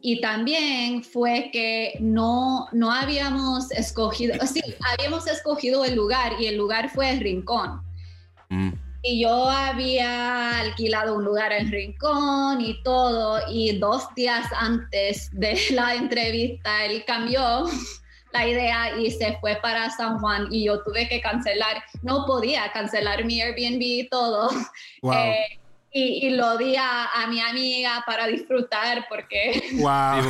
y 0.00 0.20
también 0.20 1.02
fue 1.02 1.50
que 1.52 1.94
no, 2.00 2.68
no 2.72 2.92
habíamos 2.92 3.70
escogido, 3.72 4.34
sí, 4.46 4.62
habíamos 4.92 5.26
escogido 5.26 5.84
el 5.84 5.94
lugar 5.94 6.32
y 6.38 6.46
el 6.46 6.56
lugar 6.56 6.90
fue 6.90 7.10
el 7.10 7.20
Rincón. 7.20 7.82
Mm. 8.48 8.70
Y 9.06 9.20
yo 9.20 9.50
había 9.50 10.60
alquilado 10.60 11.16
un 11.16 11.24
lugar 11.24 11.52
en 11.52 11.70
Rincón 11.70 12.62
y 12.62 12.82
todo, 12.82 13.38
y 13.50 13.78
dos 13.78 14.06
días 14.14 14.46
antes 14.58 15.30
de 15.32 15.58
la 15.72 15.94
entrevista 15.94 16.86
él 16.86 17.04
cambió 17.06 17.66
la 18.34 18.46
idea 18.46 18.98
y 18.98 19.10
se 19.12 19.38
fue 19.38 19.56
para 19.62 19.88
San 19.90 20.18
Juan 20.18 20.48
y 20.50 20.64
yo 20.64 20.82
tuve 20.82 21.08
que 21.08 21.20
cancelar, 21.20 21.82
no 22.02 22.26
podía 22.26 22.70
cancelar 22.72 23.24
mi 23.24 23.40
Airbnb 23.40 23.80
y 23.80 24.08
todo. 24.08 24.50
Eh, 25.96 26.26
y, 26.26 26.30
lo 26.30 26.56
di 26.56 26.74
a, 26.76 27.08
mi 27.28 27.40
amiga 27.40 28.02
para 28.04 28.26
disfrutar 28.26 29.06
porque... 29.08 29.62
Wow. 29.74 30.24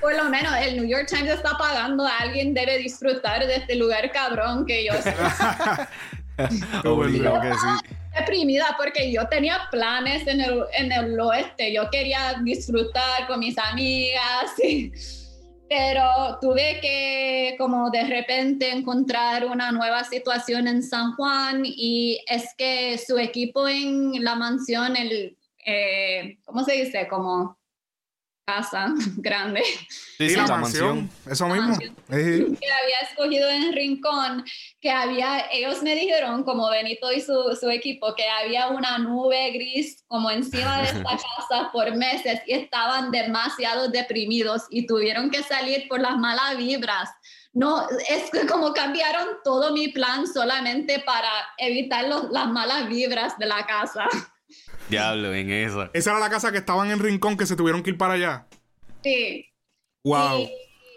por 0.00 0.14
lo 0.14 0.24
menos 0.24 0.52
el 0.60 0.76
New 0.76 0.86
York 0.86 1.06
Times 1.08 1.30
está 1.30 1.58
pagando 1.58 2.06
a 2.06 2.18
alguien, 2.18 2.54
debe 2.54 2.78
disfrutar 2.78 3.44
de 3.44 3.56
este 3.56 3.74
lugar 3.74 4.12
cabrón 4.12 4.64
que 4.64 4.84
yo 4.84 4.92
Obligado 6.84 7.40
que 7.40 7.52
sí. 7.54 7.96
Deprimida 8.16 8.76
porque 8.78 9.10
yo 9.10 9.26
tenía 9.26 9.62
planes 9.72 10.24
en 10.28 10.40
el, 10.40 10.62
en 10.74 10.92
el 10.92 11.18
oeste, 11.18 11.72
yo 11.72 11.90
quería 11.90 12.40
disfrutar 12.44 13.26
con 13.26 13.40
mis 13.40 13.58
amigas, 13.58 14.52
pero 15.68 16.38
tuve 16.40 16.78
que 16.80 17.54
como 17.58 17.90
de 17.90 18.04
repente 18.04 18.70
encontrar 18.70 19.46
una 19.46 19.72
nueva 19.72 20.04
situación 20.04 20.68
en 20.68 20.82
San 20.82 21.14
Juan 21.14 21.62
y 21.64 22.20
es 22.28 22.54
que 22.56 22.98
su 22.98 23.18
equipo 23.18 23.66
en 23.66 24.22
la 24.22 24.34
mansión, 24.34 24.96
el, 24.96 25.36
eh, 25.64 26.38
¿cómo 26.44 26.64
se 26.64 26.74
dice? 26.74 27.08
Como 27.08 27.58
casa 28.46 28.94
grande. 29.16 29.62
Sí, 30.16 30.36
la, 30.36 30.46
mansión. 30.46 31.10
Eso 31.28 31.48
mismo. 31.48 31.76
Que 31.78 32.14
había 32.14 33.00
escogido 33.10 33.50
en 33.50 33.72
Rincón, 33.72 34.44
que 34.80 34.90
había, 34.90 35.50
ellos 35.50 35.82
me 35.82 35.96
dijeron, 35.96 36.44
como 36.44 36.70
Benito 36.70 37.12
y 37.12 37.20
su, 37.20 37.56
su, 37.60 37.68
equipo, 37.70 38.14
que 38.14 38.24
había 38.28 38.68
una 38.68 38.98
nube 38.98 39.50
gris 39.50 40.04
como 40.06 40.30
encima 40.30 40.80
de 40.80 40.84
esta 40.84 41.02
casa 41.02 41.70
por 41.72 41.94
meses 41.96 42.40
y 42.46 42.54
estaban 42.54 43.10
demasiado 43.10 43.88
deprimidos 43.88 44.62
y 44.70 44.86
tuvieron 44.86 45.28
que 45.28 45.42
salir 45.42 45.88
por 45.88 46.00
las 46.00 46.16
malas 46.16 46.56
vibras. 46.56 47.10
No, 47.52 47.88
es 48.08 48.30
como 48.48 48.72
cambiaron 48.74 49.38
todo 49.42 49.72
mi 49.72 49.88
plan 49.88 50.26
solamente 50.26 51.00
para 51.00 51.30
evitar 51.58 52.06
los, 52.06 52.30
las 52.30 52.46
malas 52.48 52.88
vibras 52.88 53.36
de 53.38 53.46
la 53.46 53.66
casa. 53.66 54.06
Diablo, 54.88 55.34
en 55.34 55.50
esa. 55.50 55.90
Esa 55.92 56.10
era 56.10 56.20
la 56.20 56.30
casa 56.30 56.52
que 56.52 56.58
estaban 56.58 56.90
en 56.90 56.98
Rincón 56.98 57.36
que 57.36 57.46
se 57.46 57.56
tuvieron 57.56 57.82
que 57.82 57.90
ir 57.90 57.98
para 57.98 58.14
allá. 58.14 58.46
Sí. 59.02 59.46
Wow. 60.04 60.48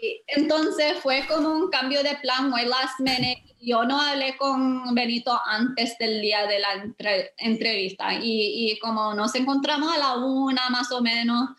Y 0.02 0.22
entonces 0.28 0.98
fue 1.02 1.24
como 1.28 1.50
un 1.50 1.70
cambio 1.70 2.02
de 2.02 2.16
plan 2.22 2.48
muy 2.48 2.64
last 2.64 3.00
minute. 3.00 3.42
Yo 3.60 3.84
no 3.84 4.00
hablé 4.00 4.36
con 4.36 4.94
Benito 4.94 5.38
antes 5.44 5.98
del 5.98 6.22
día 6.22 6.46
de 6.46 6.58
la 6.60 6.94
entrevista 7.38 8.14
y, 8.14 8.70
y, 8.70 8.78
como 8.78 9.12
nos 9.12 9.34
encontramos 9.34 9.92
a 9.92 9.98
la 9.98 10.16
una 10.16 10.70
más 10.70 10.90
o 10.92 11.02
menos, 11.02 11.50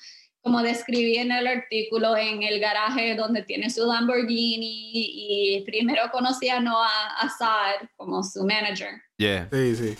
como 0.41 0.63
describí 0.63 1.17
en 1.17 1.31
el 1.31 1.45
artículo, 1.45 2.17
en 2.17 2.41
el 2.41 2.59
garaje 2.59 3.15
donde 3.15 3.43
tiene 3.43 3.69
su 3.69 3.85
Lamborghini 3.85 4.91
y 4.93 5.63
primero 5.63 6.09
conocí 6.11 6.49
a 6.49 6.59
Noah 6.59 7.17
Assad 7.19 7.87
como 7.95 8.23
su 8.23 8.43
manager. 8.43 8.99
Yeah. 9.17 9.47
Sí, 9.51 9.75
sí 9.75 9.97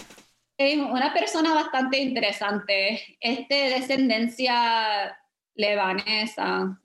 una 0.77 1.13
persona 1.13 1.53
bastante 1.53 2.00
interesante, 2.00 3.18
este 3.20 3.70
descendencia 3.70 5.18
lebanesa. 5.56 6.77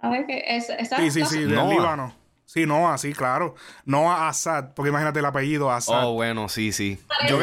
¿Sabes 0.00 0.24
qué? 0.26 0.44
Es, 0.46 0.66
sí, 0.66 1.10
sí, 1.10 1.24
sí, 1.24 1.38
del 1.44 1.68
Líbano. 1.68 2.14
Sí, 2.44 2.66
Noah, 2.66 2.98
sí, 2.98 3.12
claro. 3.12 3.54
Noah 3.84 4.28
Assad, 4.28 4.74
porque 4.74 4.90
imagínate 4.90 5.18
el 5.18 5.24
apellido 5.24 5.70
Assad. 5.70 6.06
Oh, 6.06 6.12
bueno, 6.12 6.48
sí, 6.48 6.72
sí. 6.72 7.00
Parece 7.08 7.32
Yo, 7.32 7.38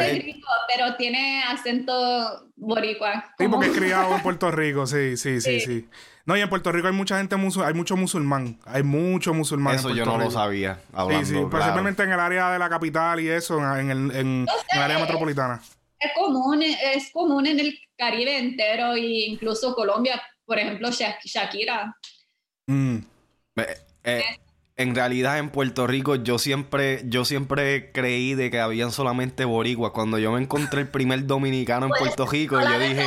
pero 0.68 0.96
tiene 0.96 1.42
acento 1.42 2.48
boricua. 2.56 3.34
Sí, 3.36 3.48
porque 3.48 3.66
es 3.66 3.76
criado 3.76 4.14
en 4.14 4.22
Puerto 4.22 4.50
Rico, 4.50 4.86
sí, 4.86 5.16
sí, 5.16 5.40
sí, 5.40 5.60
sí, 5.60 5.88
No, 6.24 6.36
y 6.36 6.40
en 6.40 6.48
Puerto 6.48 6.72
Rico 6.72 6.86
hay 6.86 6.94
mucha 6.94 7.18
gente 7.18 7.36
musulmán, 7.36 7.68
hay 7.68 7.74
mucho 7.74 7.96
musulmán, 7.96 8.58
hay 8.64 8.82
mucho 8.82 9.34
musulmán. 9.34 9.74
Eso 9.74 9.90
yo 9.90 10.06
no 10.06 10.16
lo 10.16 10.30
sabía. 10.30 10.78
Hablando, 10.92 11.26
sí, 11.26 11.34
sí, 11.34 11.44
principalmente 11.50 12.04
en 12.04 12.12
el 12.12 12.20
área 12.20 12.50
de 12.50 12.58
la 12.58 12.68
capital 12.68 13.20
y 13.20 13.28
eso, 13.28 13.58
en 13.76 13.90
el, 13.90 14.16
en 14.16 14.46
el 14.72 14.80
área 14.80 14.98
metropolitana 14.98 15.60
es 16.02 16.12
común, 16.14 16.62
es 16.62 17.10
común 17.12 17.46
en 17.46 17.60
el 17.60 17.78
Caribe 17.96 18.38
entero 18.38 18.94
e 18.94 19.26
incluso 19.26 19.74
Colombia, 19.74 20.20
por 20.44 20.58
ejemplo, 20.58 20.90
Shakira. 20.90 21.96
Mm. 22.66 22.98
Eh, 24.04 24.22
en 24.76 24.94
realidad 24.94 25.38
en 25.38 25.50
Puerto 25.50 25.86
Rico 25.86 26.16
yo 26.16 26.38
siempre, 26.38 27.02
yo 27.04 27.24
siempre 27.24 27.92
creí 27.92 28.34
de 28.34 28.50
que 28.50 28.58
habían 28.58 28.90
solamente 28.90 29.44
boricuas. 29.44 29.92
Cuando 29.92 30.18
yo 30.18 30.32
me 30.32 30.40
encontré 30.40 30.80
el 30.80 30.88
primer 30.88 31.26
dominicano 31.26 31.86
en 31.86 31.90
pues, 31.90 32.02
Puerto 32.02 32.26
Rico, 32.26 32.60
yo 32.60 32.78
dije... 32.78 33.06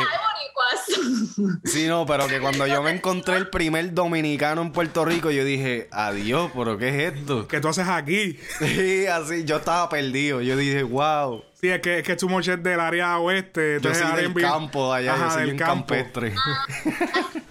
Sí, 1.64 1.88
no, 1.88 2.06
pero 2.06 2.28
que 2.28 2.40
cuando 2.40 2.68
yo 2.68 2.82
me 2.82 2.92
encontré 2.92 3.38
el 3.38 3.50
primer 3.50 3.94
dominicano 3.94 4.62
en 4.62 4.72
Puerto 4.72 5.06
Rico, 5.06 5.32
yo 5.32 5.44
dije, 5.44 5.88
adiós, 5.92 6.52
pero 6.56 6.78
¿qué 6.78 6.90
es 6.90 7.14
esto? 7.14 7.48
¿Qué 7.48 7.60
tú 7.60 7.68
haces 7.68 7.88
aquí? 7.88 8.38
Sí, 8.60 9.06
así, 9.08 9.46
yo 9.46 9.58
estaba 9.58 9.90
perdido. 9.90 10.42
Yo 10.42 10.58
dije, 10.58 10.84
wow. 10.84 11.44
Sí, 11.60 11.70
es 11.70 11.82
que, 11.82 12.00
es 12.00 12.04
que 12.04 12.16
Chumoche 12.16 12.54
es 12.54 12.64
del 12.64 12.80
área 12.80 13.18
oeste. 13.20 13.80
Yo 13.82 13.94
soy 13.94 14.22
del 14.22 14.34
campo 14.34 14.94
de 14.94 15.00
allá, 15.00 15.18
yo 15.18 15.32
soy 15.32 15.46
del 15.48 15.58
campestre. 15.58 16.34
Ah, 16.38 17.42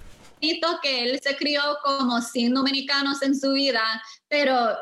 que 0.83 1.05
él 1.05 1.21
se 1.23 1.37
crió 1.37 1.63
como 1.83 2.21
sin 2.21 2.55
dominicanos 2.55 3.23
en 3.23 3.39
su 3.39 3.53
vida, 3.53 3.83
pero 4.29 4.77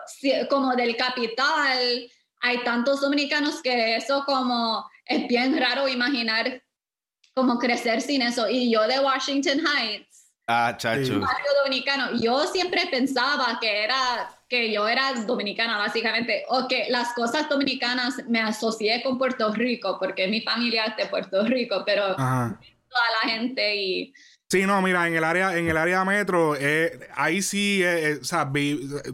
como 0.50 0.74
del 0.74 0.96
capital 0.96 2.10
hay 2.40 2.64
tantos 2.64 3.00
dominicanos 3.00 3.62
que 3.62 3.96
eso 3.96 4.24
como 4.26 4.84
es 5.06 5.28
bien 5.28 5.58
raro 5.58 5.88
imaginar 5.88 6.62
como 7.34 7.58
crecer 7.58 8.00
sin 8.00 8.22
eso. 8.22 8.48
Y 8.48 8.72
yo 8.72 8.82
de 8.86 9.00
Washington 9.00 9.60
Heights, 9.60 10.32
ah, 10.46 10.74
chacho. 10.76 11.20
barrio 11.20 11.50
dominicano, 11.62 12.20
yo 12.20 12.46
siempre 12.46 12.86
pensaba 12.90 13.58
que 13.60 13.84
era 13.84 14.28
que 14.48 14.70
yo 14.70 14.86
era 14.86 15.14
dominicana 15.26 15.78
básicamente, 15.78 16.44
o 16.48 16.68
que 16.68 16.84
las 16.90 17.14
cosas 17.14 17.48
dominicanas 17.48 18.22
me 18.28 18.38
asocié 18.38 19.02
con 19.02 19.16
Puerto 19.16 19.50
Rico, 19.50 19.96
porque 19.98 20.28
mi 20.28 20.42
familia 20.42 20.84
es 20.84 20.96
de 20.98 21.06
Puerto 21.06 21.42
Rico, 21.44 21.82
pero 21.86 22.14
toda 22.14 23.06
la 23.22 23.30
gente 23.30 23.76
y 23.76 24.14
Sí, 24.52 24.66
no, 24.66 24.82
mira, 24.82 25.08
en 25.08 25.14
el 25.14 25.24
área, 25.24 25.56
en 25.56 25.66
el 25.66 25.78
área 25.78 26.04
metro, 26.04 26.54
eh, 26.60 27.08
ahí 27.14 27.40
sí, 27.40 27.82
eh, 27.82 28.10
eh, 28.10 28.18
o 28.20 28.24
sea, 28.24 28.52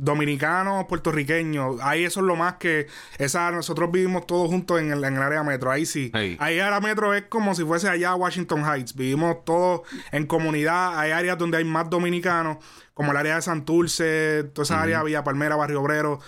dominicanos, 0.01 0.87
puertorriqueños, 0.87 1.77
ahí 1.81 2.03
eso 2.03 2.18
es 2.18 2.27
lo 2.27 2.35
más 2.35 2.55
que, 2.55 2.88
esa, 3.18 3.53
nosotros 3.53 3.88
vivimos 3.92 4.27
todos 4.27 4.48
juntos 4.48 4.81
en 4.81 4.90
el, 4.90 5.05
en 5.05 5.14
el 5.14 5.22
área 5.22 5.44
metro, 5.44 5.70
ahí 5.70 5.87
sí. 5.87 6.11
Ahí 6.12 6.59
área 6.59 6.81
metro 6.81 7.14
es 7.14 7.22
como 7.29 7.55
si 7.55 7.62
fuese 7.62 7.88
allá 7.88 8.16
Washington 8.16 8.64
Heights, 8.64 8.96
vivimos 8.96 9.44
todos 9.44 9.83
en 10.11 10.27
comunidad, 10.27 10.98
hay 10.98 11.12
áreas 11.12 11.38
donde 11.38 11.59
hay 11.59 11.64
más 11.64 11.88
dominicanos, 11.88 12.57
como 12.92 13.12
el 13.12 13.16
área 13.16 13.37
de 13.37 13.42
Santurce, 13.42 14.42
toda 14.53 14.64
esa 14.64 14.83
área, 14.83 15.05
Villa 15.05 15.22
Palmera, 15.22 15.55
Barrio 15.55 15.81
Obrero, 15.83 16.18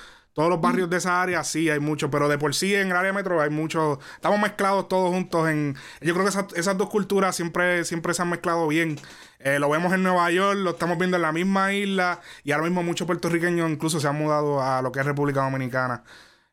todos 0.40 0.48
los 0.48 0.62
barrios 0.62 0.88
de 0.88 0.96
esa 0.96 1.20
área 1.20 1.44
sí 1.44 1.68
hay 1.68 1.81
mucho, 1.81 2.11
pero 2.11 2.26
de 2.26 2.38
por 2.38 2.55
sí 2.55 2.74
en 2.74 2.90
el 2.90 2.96
área 2.96 3.12
metro 3.12 3.42
hay 3.42 3.50
mucho. 3.50 3.98
Estamos 4.14 4.40
mezclados 4.40 4.88
todos 4.88 5.11
juntos 5.12 5.46
en. 5.50 5.76
Yo 6.00 6.14
creo 6.14 6.24
que 6.24 6.59
esas, 6.59 6.79
dos 6.79 6.88
culturas 6.88 7.37
siempre, 7.37 7.85
siempre 7.85 8.14
se 8.14 8.22
han 8.22 8.31
mezclado 8.31 8.66
bien. 8.66 8.98
Eh, 9.40 9.59
lo 9.59 9.68
vemos 9.68 9.92
en 9.92 10.03
Nueva 10.03 10.31
York, 10.31 10.57
lo 10.57 10.70
estamos 10.70 10.96
viendo 10.96 11.18
en 11.18 11.24
la 11.24 11.33
misma 11.33 11.74
isla 11.74 12.22
y 12.42 12.53
ahora 12.53 12.64
mismo 12.64 12.83
muchos 12.83 13.07
puertorriqueños 13.07 13.70
incluso 13.70 14.00
se 14.00 14.09
han 14.09 14.16
mudado 14.16 14.62
a 14.62 14.81
lo 14.81 14.90
que 14.90 15.00
es 15.00 15.05
República 15.05 15.42
Dominicana. 15.42 16.05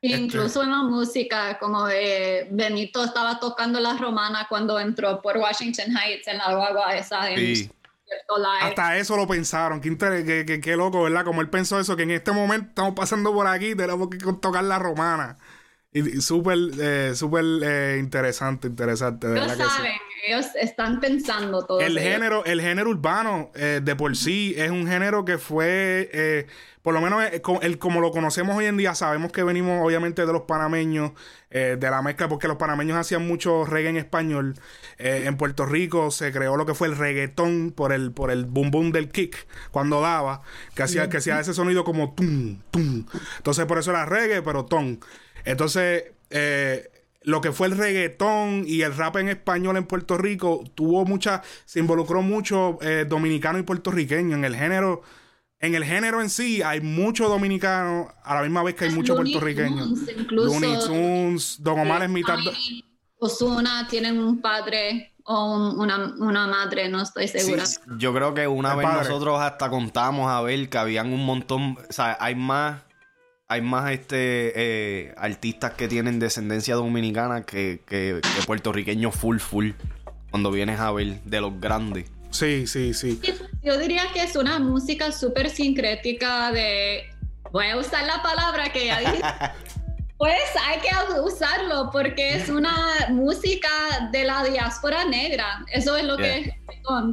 Este 0.01 0.17
incluso 0.17 0.63
en 0.63 0.71
la 0.71 0.83
música, 0.83 1.57
como 1.57 1.85
de 1.85 2.49
Benito 2.51 3.05
estaba 3.05 3.39
tocando 3.39 3.79
la 3.79 3.93
romana 3.97 4.47
cuando 4.49 4.77
entró 4.81 5.21
por 5.21 5.37
Washington 5.37 5.95
Heights 5.95 6.27
en 6.27 6.39
la 6.39 6.53
guagua 6.53 6.93
esa. 6.97 7.31
En, 7.31 7.71
hasta 8.61 8.97
eso 8.97 9.17
lo 9.17 9.27
pensaron. 9.27 9.81
Qué, 9.81 10.61
qué, 10.61 10.75
loco, 10.75 11.03
¿verdad? 11.03 11.25
Como 11.25 11.41
él 11.41 11.49
pensó 11.49 11.79
eso, 11.79 11.95
que 11.95 12.03
en 12.03 12.11
este 12.11 12.31
momento 12.31 12.69
estamos 12.69 12.93
pasando 12.95 13.33
por 13.33 13.47
aquí, 13.47 13.75
tenemos 13.75 14.09
que 14.09 14.17
tocar 14.17 14.63
la 14.63 14.79
romana. 14.79 15.37
Y, 15.91 16.21
súper, 16.21 16.57
eh, 16.79 17.13
súper 17.15 17.45
eh, 17.63 17.97
interesante, 17.99 18.67
interesante. 18.67 19.27
Ellos 19.27 19.57
saben, 19.57 19.93
ellos 20.25 20.47
están 20.55 20.99
pensando 20.99 21.65
todo. 21.65 21.79
El 21.79 21.99
género, 21.99 22.45
el 22.45 22.61
género 22.61 22.89
urbano 22.89 23.51
eh, 23.55 23.81
de 23.83 23.95
por 23.95 24.15
sí 24.15 24.55
es 24.57 24.71
un 24.71 24.87
género 24.87 25.25
que 25.25 25.37
fue 25.37 26.47
por 26.87 26.93
lo 26.93 27.01
menos 27.01 27.21
eh, 27.21 27.41
el, 27.63 27.79
como 27.79 27.99
lo 27.99 28.11
conocemos 28.11 28.55
hoy 28.55 28.63
en 28.63 28.77
día, 28.77 28.95
sabemos 28.95 29.33
que 29.33 29.43
venimos 29.43 29.85
obviamente 29.85 30.25
de 30.25 30.31
los 30.31 30.43
panameños, 30.43 31.11
eh, 31.51 31.75
de 31.77 31.91
la 31.91 32.01
mezcla, 32.01 32.29
porque 32.29 32.47
los 32.47 32.55
panameños 32.55 32.95
hacían 32.95 33.27
mucho 33.27 33.65
reggae 33.65 33.89
en 33.89 33.97
español. 33.97 34.53
Eh, 34.97 35.23
en 35.25 35.35
Puerto 35.35 35.65
Rico 35.65 36.11
se 36.11 36.31
creó 36.31 36.55
lo 36.55 36.65
que 36.65 36.73
fue 36.73 36.87
el 36.87 36.95
reggaetón 36.95 37.73
por 37.75 37.91
el, 37.91 38.13
por 38.13 38.31
el 38.31 38.45
boom 38.45 38.71
boom 38.71 38.93
del 38.93 39.09
kick 39.09 39.47
cuando 39.71 39.99
daba, 39.99 40.43
que 40.75 40.83
hacía, 40.83 41.09
que 41.09 41.17
hacía 41.17 41.37
ese 41.41 41.53
sonido 41.53 41.83
como 41.83 42.13
tum, 42.13 42.61
tum. 42.71 43.05
Entonces 43.35 43.65
por 43.65 43.79
eso 43.79 43.91
era 43.91 44.05
reggae, 44.05 44.41
pero 44.41 44.63
ton. 44.63 45.01
Entonces, 45.43 46.05
lo 47.27 47.41
que 47.41 47.51
fue 47.51 47.67
el 47.67 47.77
reggaetón 47.77 48.63
y 48.65 48.81
el 48.81 48.95
rap 48.95 49.17
en 49.17 49.27
español 49.27 49.75
en 49.75 49.85
Puerto 49.85 50.17
Rico 50.17 50.63
tuvo 50.75 51.05
mucha, 51.05 51.43
se 51.65 51.79
involucró 51.79 52.21
mucho 52.21 52.79
dominicano 53.07 53.59
y 53.59 53.63
puertorriqueño 53.63 54.35
en 54.35 54.45
el 54.45 54.55
género 54.55 55.01
en 55.59 55.75
el 55.75 55.83
género 55.83 56.21
en 56.21 56.29
sí 56.29 56.61
hay 56.61 56.81
muchos 56.81 57.29
dominicanos 57.29 58.07
a 58.23 58.35
la 58.35 58.41
misma 58.43 58.63
vez 58.63 58.75
que 58.75 58.85
hay 58.85 58.91
muchos 58.91 59.15
puertorriqueños. 59.15 59.89
Looney 60.29 60.79
Tunes, 60.85 61.57
Don 61.59 61.79
Omar 61.79 62.03
es 62.03 62.09
mitad. 62.09 62.37
Osuna 63.19 63.87
tienen 63.89 64.19
un 64.19 64.39
padre 64.39 65.15
o 65.23 65.73
una, 65.75 66.47
madre, 66.47 66.87
no 66.87 67.01
estoy 67.01 67.27
segura. 67.27 67.63
yo 67.97 68.13
creo 68.13 68.33
que 68.33 68.47
una 68.47 68.75
vez 68.75 68.87
nosotros 68.87 69.41
hasta 69.41 69.69
contamos 69.69 70.29
a 70.29 70.41
ver 70.41 70.69
que 70.69 70.77
habían 70.77 71.11
un 71.11 71.25
montón, 71.25 71.77
o 71.89 71.91
sea, 71.91 72.17
hay 72.19 72.35
más, 72.35 72.81
hay 73.49 73.61
más 73.61 73.91
este 73.91 74.51
eh, 74.55 75.13
artistas 75.17 75.73
que 75.73 75.87
tienen 75.87 76.19
descendencia 76.19 76.75
dominicana 76.75 77.43
que, 77.43 77.81
que, 77.87 78.19
que 78.21 78.45
puertorriqueños 78.45 79.15
full 79.15 79.39
full. 79.39 79.71
Cuando 80.29 80.51
vienes 80.51 80.79
a 80.79 80.91
ver 80.91 81.21
de 81.23 81.41
los 81.41 81.59
grandes. 81.59 82.11
Sí, 82.31 82.67
sí, 82.67 82.93
sí. 82.93 83.19
yo 83.63 83.77
diría 83.79 84.03
que 84.13 84.21
es 84.21 84.35
una 84.35 84.59
música 84.59 85.13
súper 85.13 85.49
sincrética 85.49 86.51
de, 86.51 87.05
voy 87.51 87.67
a 87.67 87.77
usar 87.77 88.05
la 88.05 88.21
palabra 88.21 88.71
que 88.73 88.87
ya 88.87 88.99
dije, 88.99 89.21
pues 90.17 90.41
hay 90.65 90.79
que 90.79 91.19
usarlo 91.19 91.89
porque 91.91 92.35
es 92.35 92.49
una 92.49 93.07
música 93.09 93.69
de 94.11 94.23
la 94.23 94.43
diáspora 94.43 95.05
negra. 95.05 95.63
Eso 95.71 95.95
es 95.95 96.05
lo 96.05 96.17
que 96.17 96.39
es 96.39 96.53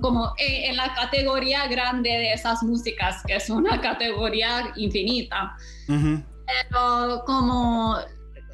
como 0.00 0.32
en, 0.38 0.76
la 0.76 0.94
categoría 0.94 1.66
grande 1.66 2.08
de 2.08 2.32
esas 2.32 2.62
músicas, 2.62 3.22
que 3.26 3.36
es 3.36 3.50
una 3.50 3.80
categoría 3.80 4.72
infinita. 4.76 5.54
Pero 5.86 7.22
como 7.26 7.98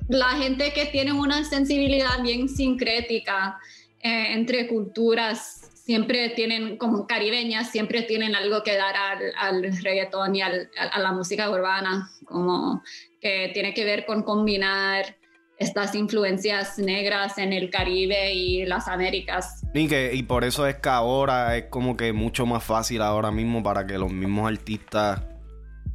la 0.08 0.30
gente 0.30 0.72
que 0.72 0.86
tiene 0.86 1.12
una 1.12 1.44
sensibilidad 1.44 2.20
bien 2.22 2.48
sincrética 2.48 3.56
eh, 4.02 4.32
entre 4.32 4.66
culturas, 4.66 5.59
siempre 5.90 6.28
tienen, 6.28 6.76
como 6.76 7.04
caribeñas, 7.08 7.72
siempre 7.72 8.02
tienen 8.02 8.36
algo 8.36 8.62
que 8.62 8.76
dar 8.76 8.94
al, 9.36 9.76
reggaetón 9.82 10.36
y 10.36 10.40
a 10.40 10.52
la 11.00 11.10
música 11.10 11.50
urbana, 11.50 12.08
como 12.26 12.80
que 13.20 13.50
tiene 13.52 13.74
que 13.74 13.84
ver 13.84 14.06
con 14.06 14.22
combinar 14.22 15.16
estas 15.58 15.96
influencias 15.96 16.78
negras 16.78 17.38
en 17.38 17.52
el 17.52 17.70
Caribe 17.70 18.32
y 18.32 18.64
las 18.66 18.86
Américas. 18.86 19.66
Y, 19.74 19.88
que, 19.88 20.14
y 20.14 20.22
por 20.22 20.44
eso 20.44 20.64
es 20.64 20.76
que 20.76 20.88
ahora 20.88 21.56
es 21.56 21.64
como 21.64 21.96
que 21.96 22.12
mucho 22.12 22.46
más 22.46 22.62
fácil 22.62 23.02
ahora 23.02 23.32
mismo 23.32 23.60
para 23.60 23.84
que 23.84 23.98
los 23.98 24.12
mismos 24.12 24.48
artistas 24.48 25.22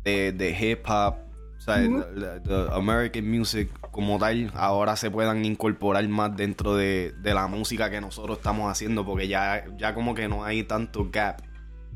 de, 0.03 0.34
de 0.34 0.49
hip 0.60 0.86
hop, 0.89 1.15
o 1.58 1.62
sea, 1.62 1.77
de 1.77 2.67
American 2.73 3.31
music 3.31 3.69
como 3.95 4.19
tal, 4.19 4.51
ahora 4.55 4.97
se 4.97 5.10
puedan 5.10 5.45
incorporar 5.45 6.05
más 6.10 6.36
dentro 6.36 6.75
de, 6.75 7.13
de, 7.17 7.34
la 7.34 7.47
música 7.47 7.89
que 7.89 8.01
nosotros 8.01 8.39
estamos 8.39 8.69
haciendo, 8.69 9.05
porque 9.05 9.29
ya, 9.29 9.63
ya 9.77 9.93
como 9.93 10.13
que 10.13 10.27
no 10.27 10.43
hay 10.43 10.63
tanto 10.63 11.08
gap 11.10 11.41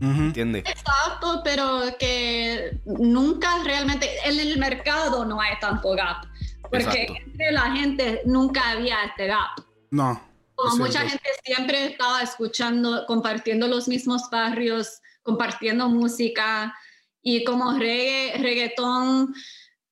¿Entiendes? 0.02 0.64
Exacto, 0.66 1.42
pero 1.44 1.82
que 2.00 2.80
nunca 2.86 3.62
realmente 3.66 4.08
en 4.24 4.40
el 4.40 4.58
mercado 4.58 5.26
no 5.26 5.42
hay 5.42 5.60
tanto 5.60 5.92
gap. 5.92 6.26
Porque 6.72 7.08
entre 7.26 7.52
la 7.52 7.72
gente 7.72 8.22
nunca 8.26 8.70
había 8.70 9.04
este 9.04 9.28
gap. 9.28 9.60
No. 9.92 10.22
Como 10.56 10.78
mucha 10.78 11.02
gente 11.02 11.30
siempre 11.44 11.88
estaba 11.88 12.22
escuchando, 12.22 13.06
compartiendo 13.08 13.68
los 13.68 13.90
mismos 13.90 14.30
barrios, 14.32 15.02
compartiendo 15.22 15.90
música 15.90 16.74
y 17.22 17.44
como 17.44 17.74
reggae, 17.74 18.38
reggaetón 18.38 19.34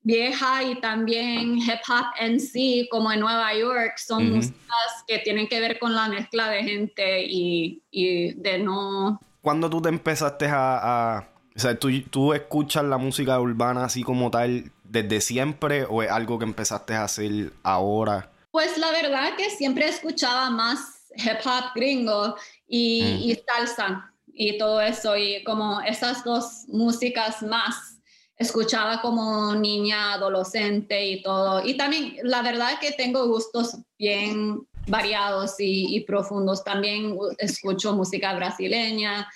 vieja 0.07 0.63
y 0.63 0.79
también 0.79 1.57
hip 1.57 1.81
hop 1.89 2.05
en 2.19 2.39
sí, 2.39 2.87
como 2.89 3.11
en 3.11 3.19
Nueva 3.19 3.53
York, 3.53 3.97
son 3.97 4.31
músicas 4.31 5.03
que 5.05 5.19
tienen 5.19 5.47
que 5.47 5.59
ver 5.59 5.77
con 5.79 5.93
la 5.93 6.07
mezcla 6.07 6.49
de 6.49 6.63
gente 6.63 7.25
y, 7.27 7.83
y 7.91 8.33
de 8.33 8.59
no 8.59 9.19
cuando 9.47 9.69
tú 9.69 9.81
te 9.81 9.87
empezaste 9.87 10.45
a, 10.49 11.25
o 11.55 11.59
sea, 11.59 11.79
¿tú, 11.79 11.89
¿tú, 12.09 12.33
escuchas 12.33 12.83
la 12.83 12.97
música 12.97 13.39
urbana 13.39 13.85
así 13.85 14.03
como 14.03 14.29
tal 14.29 14.73
desde 14.83 15.21
siempre 15.21 15.85
o 15.85 16.03
es 16.03 16.11
algo 16.11 16.37
que 16.37 16.43
empezaste 16.43 16.95
a 16.95 17.05
hacer 17.05 17.53
ahora? 17.63 18.29
Pues 18.51 18.77
la 18.77 18.91
verdad 18.91 19.37
que 19.37 19.49
siempre 19.49 19.87
escuchaba 19.87 20.49
más 20.49 20.79
hip 21.15 21.39
hop 21.45 21.71
gringo 21.75 22.35
y, 22.67 23.03
mm. 23.03 23.29
y 23.29 23.35
salsa 23.35 24.11
y 24.33 24.57
todo 24.57 24.81
eso 24.81 25.15
y 25.15 25.41
como 25.45 25.79
esas 25.79 26.25
dos 26.25 26.65
músicas 26.67 27.41
más 27.41 27.96
escuchaba 28.37 29.01
como 29.01 29.55
niña, 29.55 30.13
adolescente 30.13 31.05
y 31.05 31.21
todo. 31.21 31.65
Y 31.65 31.75
también 31.75 32.17
la 32.23 32.41
verdad 32.41 32.79
que 32.79 32.91
tengo 32.91 33.27
gustos 33.27 33.77
bien 33.97 34.67
variados 34.87 35.55
y, 35.59 35.99
profundos. 36.01 36.63
También 36.63 37.17
escucho 37.39 37.93
música 37.93 38.33
brasileña, 38.33 39.27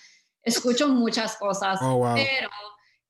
escucho 0.43 0.87
muchas 0.87 1.35
cosas, 1.37 1.79
oh, 1.81 2.13
pero 2.15 2.49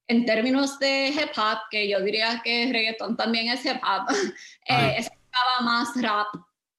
en 0.08 0.26
términos 0.26 0.80
de 0.80 1.10
hip 1.10 1.32
hop, 1.38 1.60
que 1.70 1.88
yo 1.88 2.02
diría 2.02 2.42
que 2.44 2.70
reggaeton 2.72 3.16
también 3.16 3.50
es 3.50 3.66
hip 3.66 3.82
hop, 3.84 4.08
eh, 4.68 4.96
escuchaba 4.98 5.62
más 5.62 5.90
rap 6.02 6.28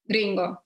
gringo. 0.05 0.61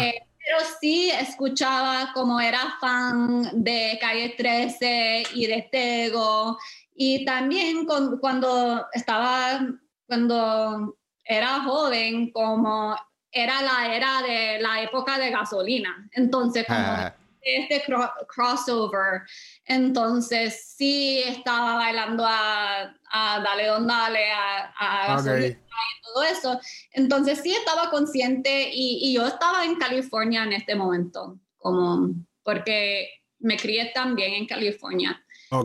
Eh, 0.00 0.20
pero 0.44 0.58
sí 0.78 1.10
escuchaba 1.10 2.12
como 2.12 2.38
era 2.38 2.76
fan 2.78 3.50
de 3.64 3.98
Calle 4.00 4.34
13 4.36 5.24
y 5.34 5.46
de 5.46 5.68
Tego. 5.72 6.58
Y 6.94 7.24
también 7.24 7.86
cuando 7.86 8.86
estaba, 8.92 9.66
cuando 10.06 10.96
era 11.24 11.62
joven, 11.62 12.30
como 12.30 12.96
era 13.34 13.60
la 13.62 13.94
era 13.94 14.22
de 14.22 14.60
la 14.60 14.82
época 14.82 15.18
de 15.18 15.30
gasolina. 15.30 16.08
Entonces, 16.12 16.64
como 16.66 16.78
ah. 16.78 17.14
este 17.42 17.82
crossover, 18.28 19.22
entonces 19.64 20.74
sí 20.76 21.20
estaba 21.26 21.74
bailando 21.74 22.24
a, 22.26 22.94
Dale 23.12 23.66
Don 23.66 23.86
Dale, 23.86 24.30
a, 24.30 25.06
gasolina 25.08 25.48
y 25.48 26.02
todo 26.04 26.22
eso. 26.22 26.60
Entonces 26.92 27.40
sí 27.42 27.52
estaba 27.52 27.90
consciente 27.90 28.70
y, 28.72 29.12
yo 29.12 29.26
estaba 29.26 29.64
en 29.64 29.74
California 29.76 30.44
en 30.44 30.52
este 30.52 30.76
momento, 30.76 31.38
como 31.58 32.14
porque 32.44 33.08
me 33.40 33.56
crié 33.56 33.90
también 33.92 34.34
en 34.34 34.46
California. 34.46 35.20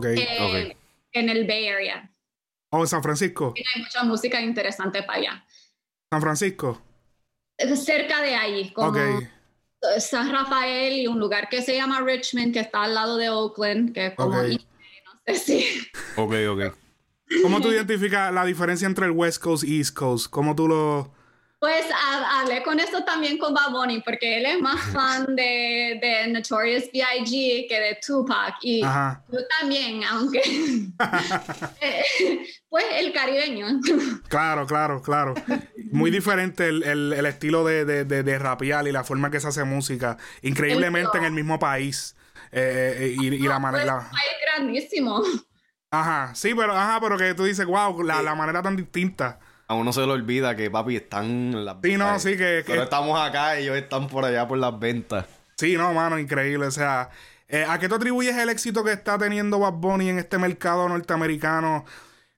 Eh, 0.06 0.76
en 1.14 1.30
el 1.30 1.48
Bay 1.48 1.68
Area. 1.68 2.12
¿O 2.72 2.80
oh, 2.80 2.88
San 2.88 3.02
Francisco? 3.02 3.54
hay 3.56 3.82
mucha 3.82 4.04
música 4.04 4.42
interesante 4.42 5.04
para 5.04 5.20
allá. 5.20 5.46
¿San 6.12 6.22
Francisco? 6.22 6.82
cerca 7.76 8.22
de 8.22 8.36
ahí, 8.36 8.72
como 8.72 8.94
San 10.00 10.32
Rafael 10.32 10.94
y 10.94 11.08
un 11.08 11.20
lugar 11.20 11.50
que 11.50 11.62
se 11.62 11.76
llama 11.76 12.02
Richmond, 12.02 12.54
que 12.54 12.60
está 12.62 12.84
al 12.84 12.94
lado 12.94 13.18
de 13.18 13.30
Oakland, 13.30 13.94
que 13.94 14.08
es 14.08 14.16
como... 14.16 14.42
no 14.42 14.58
sé 15.26 15.36
si... 15.36 15.66
Ok, 16.16 16.34
ok. 16.50 16.76
¿Cómo 17.42 17.62
tú 17.62 17.70
identificas 17.70 18.34
la 18.34 18.46
diferencia 18.46 18.86
entre 18.88 19.06
el 19.06 19.12
West 19.12 19.42
Coast 19.42 19.64
y 19.64 19.78
East 19.78 19.96
Coast? 19.96 20.30
¿Cómo 20.30 20.56
tú 20.56 20.68
lo...? 20.68 21.14
Pues 21.60 21.86
hablé 22.32 22.64
con 22.64 22.80
esto 22.80 23.04
también 23.04 23.38
con 23.38 23.54
Bob 23.54 23.86
porque 24.06 24.38
él 24.38 24.46
es 24.46 24.62
más 24.62 24.80
fan 24.94 25.36
de, 25.36 26.00
de 26.02 26.28
Notorious 26.30 26.86
B.I.G. 26.94 27.68
que 27.68 27.80
de 27.80 28.00
Tupac. 28.06 28.56
Y 28.62 28.80
yo 28.82 29.48
también, 29.60 30.02
aunque... 30.06 30.42
pues 32.70 32.86
el 32.94 33.12
caribeño. 33.12 33.82
claro, 34.30 34.66
claro, 34.66 35.02
claro. 35.02 35.34
Muy 35.92 36.12
diferente 36.12 36.70
el, 36.70 36.84
el, 37.12 37.26
estilo 37.26 37.66
de, 37.66 37.84
de, 37.84 38.06
de, 38.06 38.40
rapear 38.40 38.88
y 38.88 38.94
la 38.94 39.04
forma 39.04 39.30
que 39.30 39.42
se 39.42 39.50
hace 39.50 39.66
música. 39.66 40.18
Increíblemente 40.42 41.18
en 41.18 41.26
el 41.26 41.34
mismo 41.34 41.60
país. 41.60 42.16
Eh, 42.54 42.96
eh, 43.00 43.16
y, 43.20 43.36
y, 43.36 43.48
la 43.48 43.60
manera... 43.60 44.10
Es 44.14 44.56
grandísimo. 44.56 45.22
Ajá, 45.92 46.34
sí, 46.36 46.54
pero, 46.56 46.74
ajá, 46.74 47.02
pero 47.02 47.18
que 47.18 47.34
tú 47.34 47.44
dices, 47.44 47.66
wow, 47.66 48.02
la, 48.02 48.22
la 48.22 48.34
manera 48.34 48.62
tan 48.62 48.78
distinta 48.78 49.40
a 49.70 49.76
uno 49.76 49.94
se 49.94 50.02
le 50.02 50.12
olvida 50.12 50.56
que 50.56 50.72
papi 50.72 50.96
están 50.96 51.26
en 51.26 51.64
las 51.64 51.78
Sí, 51.84 51.96
no, 51.96 52.20
sí, 52.20 52.36
que, 52.36 52.64
Pero 52.66 52.84
estamos 52.84 53.22
acá 53.22 53.60
y 53.60 53.64
ellos 53.64 53.78
están 53.78 54.08
por 54.08 54.26
allá 54.26 54.48
por 54.48 54.58
las 54.58 54.78
ventas. 54.80 55.28
Sí, 55.58 55.78
no, 55.78 55.94
mano, 55.94 56.18
increíble. 56.18 56.66
O 56.66 56.72
sea, 56.72 57.12
eh, 57.48 57.66
¿a 57.70 57.78
qué 57.78 57.88
tú 57.88 57.94
atribuyes 57.94 58.36
el 58.36 58.50
éxito 58.50 58.84
que 58.84 58.92
está 58.92 59.20
teniendo 59.20 59.60
Bad 59.60 59.74
Bunny 59.74 60.10
en 60.10 60.18
este 60.18 60.40
mercado 60.40 60.90
norteamericano? 60.90 61.86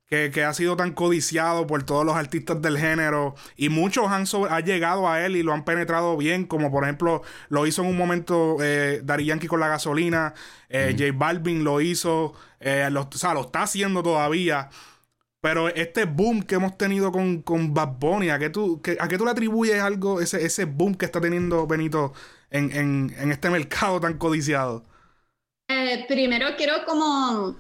Que, 0.10 0.44
ha 0.44 0.54
sido 0.54 0.76
tan 0.76 0.92
codiciado 0.92 1.66
por 1.68 1.84
todos 1.84 2.06
los 2.06 2.18
artistas 2.18 2.62
del 2.62 2.78
género 2.78 3.34
y 3.56 3.70
muchos 3.70 4.12
han, 4.12 4.26
llegado 4.66 5.08
a 5.08 5.26
él 5.26 5.38
y 5.38 5.42
lo 5.42 5.54
han 5.54 5.64
penetrado 5.64 6.18
bien, 6.18 6.44
como 6.44 6.70
por 6.70 6.84
ejemplo 6.84 7.22
lo 7.48 7.66
hizo 7.66 7.82
en 7.82 7.88
un 7.88 7.98
momento 7.98 8.58
eh, 8.62 9.00
Dari 9.06 9.24
Yankee 9.24 9.48
con 9.48 9.62
la 9.62 9.70
gasolina, 9.70 10.34
eh, 10.68 10.94
J 11.00 11.14
Balvin 11.14 11.64
lo 11.64 11.80
hizo, 11.80 12.34
eh, 12.60 12.90
o 12.94 13.18
sea, 13.18 13.34
lo 13.34 13.40
está 13.44 13.62
haciendo 13.62 14.04
todavía. 14.04 14.70
Pero 15.42 15.70
este 15.70 16.06
boom 16.06 16.44
que 16.44 16.56
hemos 16.56 16.78
tenido 16.78 17.12
con, 17.12 17.42
con 17.42 17.74
Bad 17.74 17.98
Bunny, 18.00 18.30
¿a 18.30 18.38
qué, 18.38 18.52
tú, 18.52 18.80
¿a 19.00 19.08
qué 19.08 19.18
tú 19.18 19.26
le 19.26 19.32
atribuyes 19.32 19.82
algo, 19.82 20.22
ese, 20.22 20.46
ese 20.46 20.66
boom 20.66 20.94
que 20.94 21.06
está 21.06 21.20
teniendo 21.20 21.66
Benito 21.66 22.14
en, 22.52 22.72
en, 22.72 23.16
en 23.18 23.32
este 23.32 23.50
mercado 23.50 24.00
tan 24.00 24.20
codiciado? 24.20 24.84
Eh, 25.68 26.06
primero 26.08 26.50
quiero 26.58 26.86
como 26.86 27.56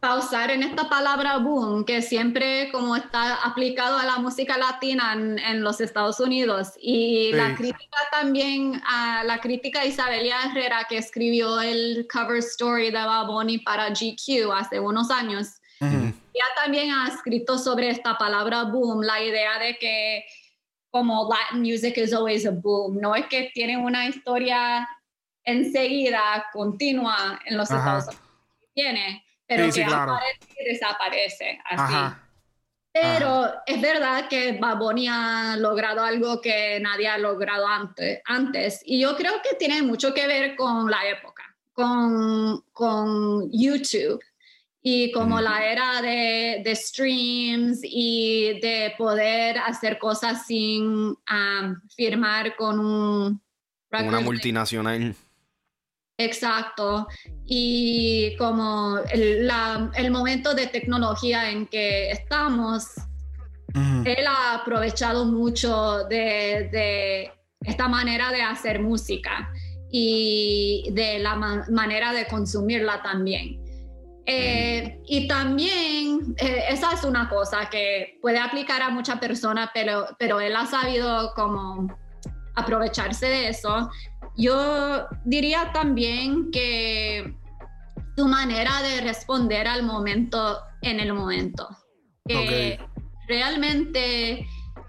pausar 0.00 0.50
en 0.50 0.62
esta 0.62 0.90
palabra 0.90 1.38
boom, 1.38 1.86
que 1.86 2.02
siempre 2.02 2.68
como 2.70 2.94
está 2.94 3.36
aplicado 3.36 3.96
a 3.96 4.04
la 4.04 4.18
música 4.18 4.58
latina 4.58 5.14
en, 5.14 5.38
en 5.38 5.64
los 5.64 5.80
Estados 5.80 6.20
Unidos. 6.20 6.72
Y 6.78 7.32
la 7.32 7.54
crítica 7.54 7.96
también, 8.12 8.82
a 8.86 9.24
la 9.24 9.40
crítica 9.40 9.86
Isabelia 9.86 10.36
Herrera, 10.44 10.84
que 10.90 10.98
escribió 10.98 11.58
el 11.62 12.06
cover 12.12 12.36
story 12.40 12.90
de 12.90 13.02
Bad 13.02 13.28
Bunny 13.28 13.60
para 13.60 13.88
GQ 13.88 14.52
hace 14.54 14.78
unos 14.78 15.10
años. 15.10 15.54
Ella 16.34 16.46
también 16.56 16.90
ha 16.90 17.06
escrito 17.06 17.56
sobre 17.58 17.88
esta 17.90 18.18
palabra 18.18 18.64
boom, 18.64 19.02
la 19.02 19.22
idea 19.22 19.56
de 19.60 19.78
que 19.78 20.24
como 20.90 21.28
Latin 21.28 21.60
music 21.60 21.96
is 21.96 22.12
always 22.12 22.44
a 22.44 22.50
boom, 22.50 23.00
no 23.00 23.14
es 23.14 23.26
que 23.26 23.50
tiene 23.54 23.76
una 23.76 24.06
historia 24.06 24.88
enseguida, 25.44 26.46
continua 26.52 27.38
en 27.46 27.56
los 27.56 27.70
Estados 27.70 28.06
Unidos, 28.08 28.22
tiene, 28.74 29.24
pero 29.46 29.72
que 29.72 29.84
aparece 29.84 30.38
y 30.60 30.64
desaparece, 30.64 31.60
así. 31.64 32.16
Pero 32.92 33.52
es 33.66 33.80
verdad 33.80 34.28
que 34.28 34.58
Baboni 34.60 35.06
ha 35.08 35.56
logrado 35.56 36.02
algo 36.02 36.40
que 36.40 36.80
nadie 36.80 37.08
ha 37.08 37.18
logrado 37.18 37.66
antes, 37.66 38.20
antes, 38.24 38.82
y 38.84 39.00
yo 39.00 39.16
creo 39.16 39.40
que 39.42 39.56
tiene 39.56 39.82
mucho 39.82 40.12
que 40.12 40.26
ver 40.26 40.56
con 40.56 40.90
la 40.90 41.08
época. 41.08 41.42
con, 41.74 42.64
con 42.72 43.50
YouTube 43.52 44.20
y 44.86 45.10
como 45.12 45.40
la 45.40 45.64
era 45.64 46.02
de, 46.02 46.60
de, 46.62 46.76
streams 46.76 47.80
y 47.82 48.60
de 48.60 48.92
poder 48.98 49.56
hacer 49.56 49.98
cosas 49.98 50.46
sin 50.46 51.16
firmar 51.96 52.54
con 52.54 52.78
un... 52.78 53.42
Una 53.90 54.20
multinacional. 54.20 55.14
Exacto. 56.18 57.08
Y 57.46 58.36
como 58.36 58.98
el, 59.10 59.46
la, 59.46 59.90
el, 59.96 60.10
momento 60.10 60.52
de 60.52 60.66
tecnología 60.66 61.50
en 61.50 61.66
que 61.66 62.10
estamos, 62.10 62.88
él 64.04 64.26
ha 64.28 64.56
aprovechado 64.56 65.24
mucho 65.24 66.04
de, 66.10 66.68
de, 66.70 67.32
esta 67.62 67.88
manera 67.88 68.30
de 68.32 68.42
hacer 68.42 68.82
música 68.82 69.50
y 69.90 70.90
de 70.92 71.20
la 71.20 71.36
manera 71.70 72.12
de 72.12 72.26
consumirla 72.26 73.02
también. 73.02 73.63
Eh, 74.26 75.00
y 75.06 75.28
también, 75.28 76.34
eh, 76.38 76.64
esa 76.70 76.92
es 76.92 77.04
una 77.04 77.28
cosa 77.28 77.68
que 77.68 78.18
puede 78.22 78.38
aplicar 78.38 78.80
a 78.82 78.90
muchas 78.90 79.18
personas, 79.18 79.70
pero, 79.74 80.06
pero 80.18 80.40
él 80.40 80.56
ha 80.56 80.66
sabido 80.66 81.32
como 81.34 81.94
aprovecharse 82.54 83.26
de 83.26 83.48
eso. 83.48 83.90
Yo 84.36 85.06
diría 85.24 85.70
también 85.72 86.50
que 86.50 87.36
su 88.16 88.26
manera 88.26 88.82
de 88.82 89.00
responder 89.02 89.68
al 89.68 89.82
momento 89.82 90.60
en 90.82 91.00
el 91.00 91.12
momento. 91.12 91.68
Que 92.26 92.78
realmente 93.28 94.46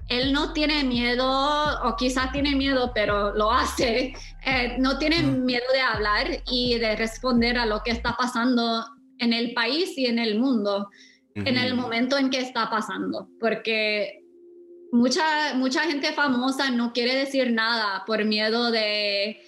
él 0.08 0.32
no 0.32 0.54
tiene 0.54 0.84
miedo, 0.84 1.84
o 1.84 1.96
quizás 1.96 2.32
tiene 2.32 2.56
miedo, 2.56 2.92
pero 2.94 3.34
lo 3.34 3.52
hace. 3.52 4.14
Eh, 4.46 4.76
no 4.78 4.98
tiene 4.98 5.24
miedo 5.24 5.66
de 5.74 5.82
hablar 5.82 6.28
y 6.50 6.78
de 6.78 6.96
responder 6.96 7.58
a 7.58 7.66
lo 7.66 7.82
que 7.84 7.92
está 7.92 8.16
pasando 8.16 8.86
en 9.20 9.34
el 9.34 9.54
país 9.54 9.98
y 9.98 10.06
en 10.06 10.20
el 10.20 10.40
mundo 10.40 10.90
en 11.36 11.58
el 11.58 11.76
momento 11.76 12.18
en 12.18 12.30
que 12.30 12.40
está 12.40 12.70
pasando, 12.70 13.28
porque 13.40 14.24
mucha, 14.92 15.54
mucha 15.56 15.82
gente 15.82 16.14
famosa 16.14 16.72
no 16.72 16.94
quiere 16.94 17.14
decir 17.14 17.52
nada 17.52 18.04
por 18.08 18.24
miedo 18.24 18.72
de 18.72 19.42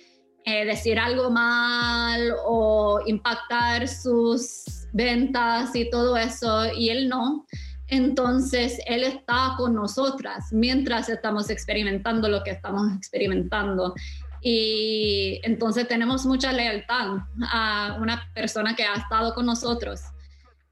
eh, 0.43 0.65
decir 0.65 0.99
algo 0.99 1.30
mal 1.32 2.34
o 2.45 2.99
impactar 3.06 3.88
sus 3.88 4.88
ventas 4.91 5.75
y 5.75 5.89
todo 5.89 6.17
eso, 6.17 6.73
y 6.73 6.89
él 6.89 7.08
no. 7.08 7.45
Entonces, 7.89 8.82
Él 8.86 9.06
está 9.06 9.53
con 9.58 9.73
nosotras 9.73 10.47
mientras 10.51 11.08
estamos 11.08 11.49
experimentando 11.49 12.27
lo 12.27 12.43
que 12.43 12.51
estamos 12.51 12.93
experimentando. 12.93 13.93
Y 14.41 15.39
entonces 15.43 15.88
tenemos 15.88 16.26
mucha 16.26 16.52
lealtad 16.52 17.17
a 17.52 17.97
una 18.00 18.32
persona 18.34 18.76
que 18.76 18.84
ha 18.84 18.95
estado 18.95 19.34
con 19.34 19.45
nosotros. 19.45 20.02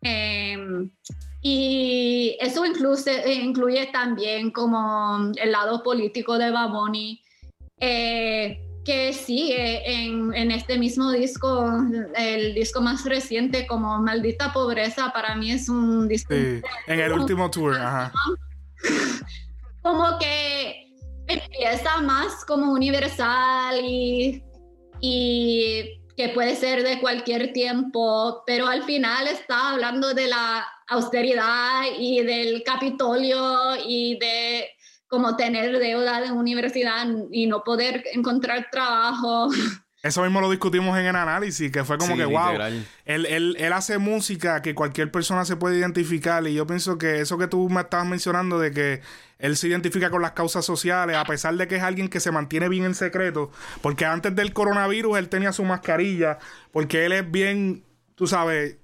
Em, 0.01 0.91
y 1.41 2.37
eso 2.39 2.65
incluye, 2.65 3.33
incluye 3.33 3.87
también 3.87 4.51
como 4.51 5.31
el 5.35 5.51
lado 5.51 5.83
político 5.83 6.37
de 6.37 6.51
Baboni, 6.51 7.21
eh, 7.79 8.61
que 8.85 9.13
sigue 9.13 10.05
en, 10.05 10.33
en, 10.35 10.51
este 10.51 10.77
mismo 10.77 11.11
disco, 11.11 11.71
el 12.15 12.53
disco 12.53 12.81
más 12.81 13.03
reciente 13.03 13.65
como 13.65 13.99
Maldita 13.99 14.53
Pobreza, 14.53 15.11
para 15.11 15.35
mí 15.35 15.51
es 15.51 15.69
un 15.69 16.07
disco... 16.07 16.35
Sí, 16.35 16.61
en 16.85 16.99
el 16.99 17.11
último 17.13 17.49
tour, 17.49 17.75
ajá. 17.75 18.11
Como 19.81 20.17
que 20.19 20.84
empieza 21.43 22.01
más 22.01 22.45
como 22.45 22.71
universal 22.71 23.79
y, 23.83 24.43
y 25.01 26.01
que 26.17 26.29
puede 26.29 26.55
ser 26.55 26.83
de 26.83 26.99
cualquier 26.99 27.53
tiempo, 27.53 28.43
pero 28.45 28.67
al 28.67 28.83
final 28.83 29.27
está 29.27 29.71
hablando 29.71 30.13
de 30.13 30.27
la 30.27 30.65
austeridad 30.87 31.83
y 31.97 32.21
del 32.21 32.63
Capitolio 32.63 33.75
y 33.85 34.17
de 34.19 34.69
como 35.07 35.35
tener 35.35 35.77
deuda 35.79 36.21
de 36.21 36.31
universidad 36.31 37.05
y 37.31 37.47
no 37.47 37.63
poder 37.63 38.03
encontrar 38.13 38.69
trabajo. 38.71 39.49
Eso 40.05 40.21
mismo 40.21 40.39
lo 40.39 40.51
discutimos 40.51 40.95
en 40.99 41.07
el 41.07 41.15
análisis, 41.15 41.71
que 41.71 41.83
fue 41.83 41.97
como 41.97 42.15
que, 42.15 42.25
wow, 42.25 42.53
él, 43.05 43.25
él, 43.25 43.55
él, 43.57 43.73
hace 43.73 43.97
música 43.97 44.61
que 44.61 44.75
cualquier 44.75 45.09
persona 45.09 45.45
se 45.45 45.55
puede 45.55 45.79
identificar 45.79 46.45
y 46.45 46.53
yo 46.53 46.67
pienso 46.67 46.99
que 46.99 47.21
eso 47.21 47.39
que 47.39 47.47
tú 47.47 47.67
me 47.71 47.81
estabas 47.81 48.05
mencionando 48.05 48.59
de 48.59 48.69
que 48.69 49.01
él 49.39 49.57
se 49.57 49.67
identifica 49.67 50.11
con 50.11 50.21
las 50.21 50.33
causas 50.33 50.63
sociales, 50.63 51.15
a 51.15 51.23
pesar 51.23 51.55
de 51.55 51.67
que 51.67 51.77
es 51.77 51.81
alguien 51.81 52.07
que 52.07 52.19
se 52.19 52.29
mantiene 52.29 52.69
bien 52.69 52.83
en 52.83 52.93
secreto, 52.93 53.49
porque 53.81 54.05
antes 54.05 54.35
del 54.35 54.53
coronavirus 54.53 55.17
él 55.17 55.27
tenía 55.27 55.51
su 55.51 55.65
mascarilla, 55.65 56.37
porque 56.71 57.07
él 57.07 57.11
es 57.11 57.31
bien, 57.31 57.83
tú 58.13 58.27
sabes, 58.27 58.77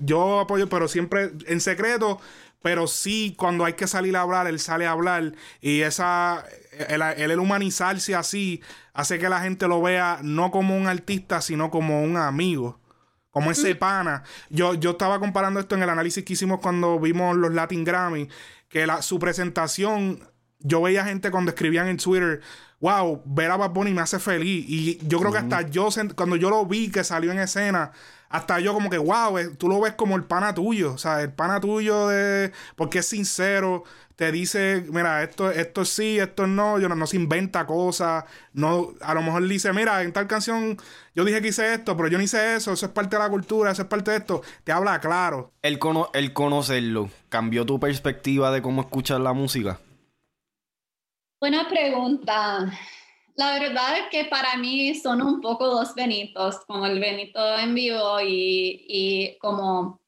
yo 0.00 0.40
apoyo, 0.40 0.70
pero 0.70 0.88
siempre 0.88 1.32
en 1.48 1.60
secreto, 1.60 2.18
pero 2.62 2.86
sí 2.86 3.34
cuando 3.36 3.66
hay 3.66 3.74
que 3.74 3.86
salir 3.86 4.16
a 4.16 4.22
hablar, 4.22 4.46
él 4.46 4.58
sale 4.58 4.86
a 4.86 4.92
hablar 4.92 5.34
y 5.60 5.82
esa, 5.82 6.46
el, 6.72 7.02
el, 7.02 7.38
humanizarse 7.38 8.14
así 8.14 8.62
hace 8.94 9.18
que 9.18 9.28
la 9.28 9.40
gente 9.40 9.68
lo 9.68 9.82
vea 9.82 10.20
no 10.22 10.50
como 10.50 10.76
un 10.76 10.86
artista, 10.86 11.40
sino 11.40 11.70
como 11.70 12.02
un 12.02 12.16
amigo. 12.16 12.80
Como 13.30 13.50
ese 13.50 13.74
pana. 13.74 14.24
Yo, 14.50 14.74
yo 14.74 14.90
estaba 14.90 15.18
comparando 15.18 15.58
esto 15.58 15.74
en 15.74 15.82
el 15.82 15.88
análisis 15.88 16.22
que 16.22 16.34
hicimos 16.34 16.60
cuando 16.60 17.00
vimos 17.00 17.34
los 17.34 17.52
Latin 17.54 17.82
Grammy, 17.82 18.28
que 18.68 18.86
la, 18.86 19.00
su 19.00 19.18
presentación, 19.18 20.20
yo 20.58 20.82
veía 20.82 21.04
gente 21.06 21.30
cuando 21.30 21.50
escribían 21.50 21.88
en 21.88 21.96
Twitter, 21.96 22.42
wow, 22.80 23.22
ver 23.24 23.50
a 23.50 23.56
Bad 23.56 23.70
Bunny 23.70 23.92
me 23.92 24.02
hace 24.02 24.18
feliz. 24.18 24.66
Y 24.68 24.98
yo 25.08 25.18
creo 25.18 25.32
que 25.32 25.38
hasta 25.38 25.62
yo, 25.62 25.88
cuando 26.14 26.36
yo 26.36 26.50
lo 26.50 26.66
vi 26.66 26.90
que 26.90 27.04
salió 27.04 27.32
en 27.32 27.38
escena, 27.38 27.92
hasta 28.28 28.60
yo 28.60 28.74
como 28.74 28.90
que, 28.90 28.98
wow, 28.98 29.38
eh, 29.38 29.48
tú 29.56 29.68
lo 29.68 29.80
ves 29.80 29.92
como 29.92 30.16
el 30.16 30.24
pana 30.24 30.54
tuyo, 30.54 30.94
o 30.94 30.98
sea, 30.98 31.22
el 31.22 31.32
pana 31.32 31.60
tuyo 31.60 32.08
de, 32.08 32.52
porque 32.76 32.98
es 32.98 33.06
sincero, 33.06 33.84
te 34.22 34.30
dice, 34.30 34.84
mira, 34.92 35.24
esto, 35.24 35.50
esto 35.50 35.84
sí, 35.84 36.20
esto 36.20 36.46
no, 36.46 36.78
yo 36.78 36.88
no, 36.88 36.94
no 36.94 37.08
se 37.08 37.16
inventa 37.16 37.66
cosas, 37.66 38.22
no, 38.52 38.94
a 39.00 39.14
lo 39.14 39.22
mejor 39.22 39.48
dice, 39.48 39.72
mira, 39.72 40.00
en 40.02 40.12
tal 40.12 40.28
canción 40.28 40.76
yo 41.12 41.24
dije 41.24 41.42
que 41.42 41.48
hice 41.48 41.74
esto, 41.74 41.96
pero 41.96 42.08
yo 42.08 42.18
no 42.18 42.22
hice 42.22 42.54
eso, 42.54 42.72
eso 42.72 42.86
es 42.86 42.92
parte 42.92 43.16
de 43.16 43.22
la 43.24 43.28
cultura, 43.28 43.72
eso 43.72 43.82
es 43.82 43.88
parte 43.88 44.12
de 44.12 44.18
esto, 44.18 44.42
te 44.62 44.70
habla 44.70 45.00
claro. 45.00 45.50
El, 45.60 45.80
el 46.12 46.32
conocerlo, 46.32 47.10
¿cambió 47.30 47.66
tu 47.66 47.80
perspectiva 47.80 48.52
de 48.52 48.62
cómo 48.62 48.82
escuchar 48.82 49.20
la 49.20 49.32
música? 49.32 49.80
Buena 51.40 51.68
pregunta. 51.68 52.70
La 53.34 53.58
verdad 53.58 53.98
es 53.98 54.04
que 54.12 54.26
para 54.26 54.56
mí 54.56 54.94
son 54.94 55.20
un 55.20 55.40
poco 55.40 55.66
dos 55.66 55.96
Benitos, 55.96 56.60
como 56.68 56.86
el 56.86 57.00
Benito 57.00 57.58
en 57.58 57.74
vivo 57.74 58.20
y, 58.20 58.84
y 58.86 59.38
como 59.38 60.00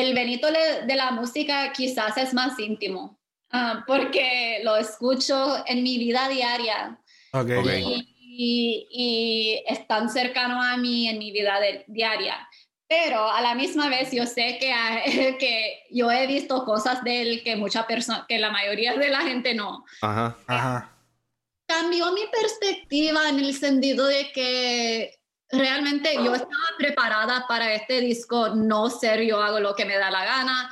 el 0.00 0.14
Benito 0.14 0.48
de 0.50 0.94
la 0.94 1.10
música 1.10 1.72
quizás 1.72 2.16
es 2.16 2.34
más 2.34 2.58
íntimo, 2.58 3.18
uh, 3.52 3.84
porque 3.86 4.60
lo 4.62 4.76
escucho 4.76 5.64
en 5.66 5.82
mi 5.82 5.98
vida 5.98 6.28
diaria. 6.28 6.98
Okay. 7.32 8.04
Y, 8.38 8.88
y, 8.90 9.64
es 9.66 9.86
tan 9.86 10.10
cercano 10.10 10.62
a 10.62 10.76
mí 10.76 11.08
en 11.08 11.18
mi 11.18 11.32
vida 11.32 11.58
diaria. 11.86 12.36
Pero 12.88 13.28
a 13.28 13.40
la 13.40 13.54
misma 13.54 13.88
vez 13.88 14.12
yo 14.12 14.26
sé 14.26 14.58
que, 14.60 15.36
que 15.40 15.84
yo 15.90 16.10
he 16.10 16.26
visto 16.26 16.64
cosas 16.64 17.02
de 17.02 17.22
él 17.22 17.42
que 17.42 17.56
mucha 17.56 17.86
que 18.28 18.38
la 18.38 18.50
mayoría 18.50 18.94
de 18.94 19.08
la 19.10 19.22
gente 19.22 19.54
no. 19.54 19.84
Ajá, 20.02 20.36
ajá 20.46 20.96
cambió 21.66 22.12
mi 22.12 22.22
perspectiva 22.30 23.28
en 23.28 23.40
el 23.40 23.54
sentido 23.54 24.06
de 24.06 24.30
que 24.32 25.15
realmente 25.50 26.14
yo 26.14 26.34
estaba 26.34 26.52
preparada 26.78 27.46
para 27.46 27.72
este 27.74 28.00
disco 28.00 28.50
no 28.50 28.90
ser 28.90 29.22
yo 29.22 29.40
hago 29.40 29.60
lo 29.60 29.74
que 29.74 29.84
me 29.84 29.96
da 29.96 30.10
la 30.10 30.24
gana 30.24 30.70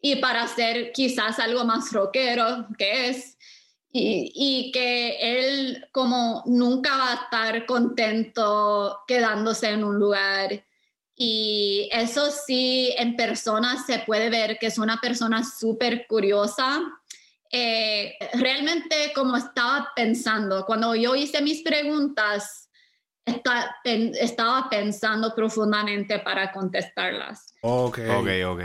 y 0.00 0.16
para 0.16 0.42
hacer 0.42 0.92
quizás 0.92 1.38
algo 1.38 1.64
más 1.64 1.92
rockero 1.92 2.68
que 2.78 3.08
es. 3.08 3.36
Y, 3.98 4.30
y, 4.34 4.72
que 4.72 5.16
él 5.20 5.88
como 5.90 6.42
nunca 6.44 6.98
va 6.98 7.12
a 7.12 7.14
estar 7.14 7.64
contento 7.64 9.00
quedándose 9.06 9.70
en 9.70 9.84
un 9.84 9.98
lugar. 9.98 10.66
Y 11.14 11.88
eso 11.90 12.30
sí 12.30 12.94
en 12.98 13.16
persona 13.16 13.82
se 13.86 14.00
puede 14.00 14.28
ver 14.28 14.58
que 14.58 14.66
es 14.66 14.76
una 14.76 15.00
persona 15.00 15.42
súper 15.42 16.06
curiosa. 16.06 16.82
Eh, 17.50 18.18
realmente 18.34 19.12
como 19.14 19.36
estaba 19.36 19.92
pensando, 19.96 20.66
cuando 20.66 20.94
yo 20.94 21.14
hice 21.14 21.40
mis 21.40 21.62
preguntas, 21.62 22.65
estaba 23.26 24.68
pensando 24.70 25.34
profundamente 25.34 26.18
para 26.20 26.52
contestarlas. 26.52 27.54
Ok, 27.60 27.98
ok, 28.08 28.28
ok. 28.46 28.60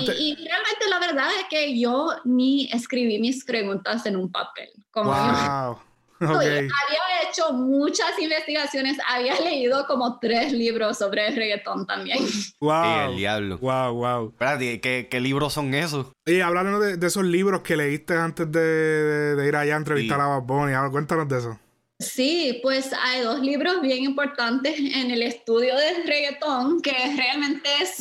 Y, 0.00 0.34
realmente 0.34 0.88
la 0.88 0.98
verdad 0.98 1.28
es 1.38 1.46
que 1.48 1.78
yo 1.78 2.08
ni 2.24 2.70
escribí 2.72 3.18
mis 3.18 3.44
preguntas 3.44 4.04
en 4.06 4.16
un 4.16 4.30
papel. 4.30 4.68
Como 4.90 5.10
wow. 5.10 5.78
Había 6.18 7.28
hecho 7.28 7.52
muchas 7.52 8.18
investigaciones, 8.18 8.96
había 9.06 9.38
leído 9.38 9.86
como 9.86 10.18
tres 10.18 10.50
libros 10.50 10.96
sobre 10.96 11.28
el 11.28 11.36
reggaetón 11.36 11.86
también. 11.86 12.18
Wow. 12.58 13.10
el 13.10 13.16
diablo. 13.18 13.58
Wow, 13.58 13.92
wow. 13.94 14.28
Espérate, 14.30 14.80
¿qué, 14.80 15.08
¿qué, 15.10 15.20
libros 15.20 15.52
son 15.52 15.74
esos? 15.74 16.06
Y 16.24 16.40
hablando 16.40 16.80
de, 16.80 17.06
esos 17.06 17.22
libros 17.22 17.60
que 17.60 17.76
leíste 17.76 18.16
antes 18.16 18.50
de, 18.50 19.44
ir 19.46 19.54
allá 19.54 19.74
a 19.74 19.76
entrevistar 19.76 20.18
a 20.20 20.26
Bad 20.26 20.42
Bunny, 20.42 20.72
cuéntanos 20.90 21.28
de 21.28 21.38
eso. 21.38 21.58
Sí, 21.98 22.60
pues 22.62 22.90
hay 22.92 23.22
dos 23.22 23.40
libros 23.40 23.80
bien 23.80 24.04
importantes 24.04 24.78
en 24.78 25.10
el 25.10 25.22
estudio 25.22 25.74
del 25.76 26.06
reggaetón 26.06 26.82
que 26.82 26.92
realmente 27.16 27.68
es, 27.80 27.96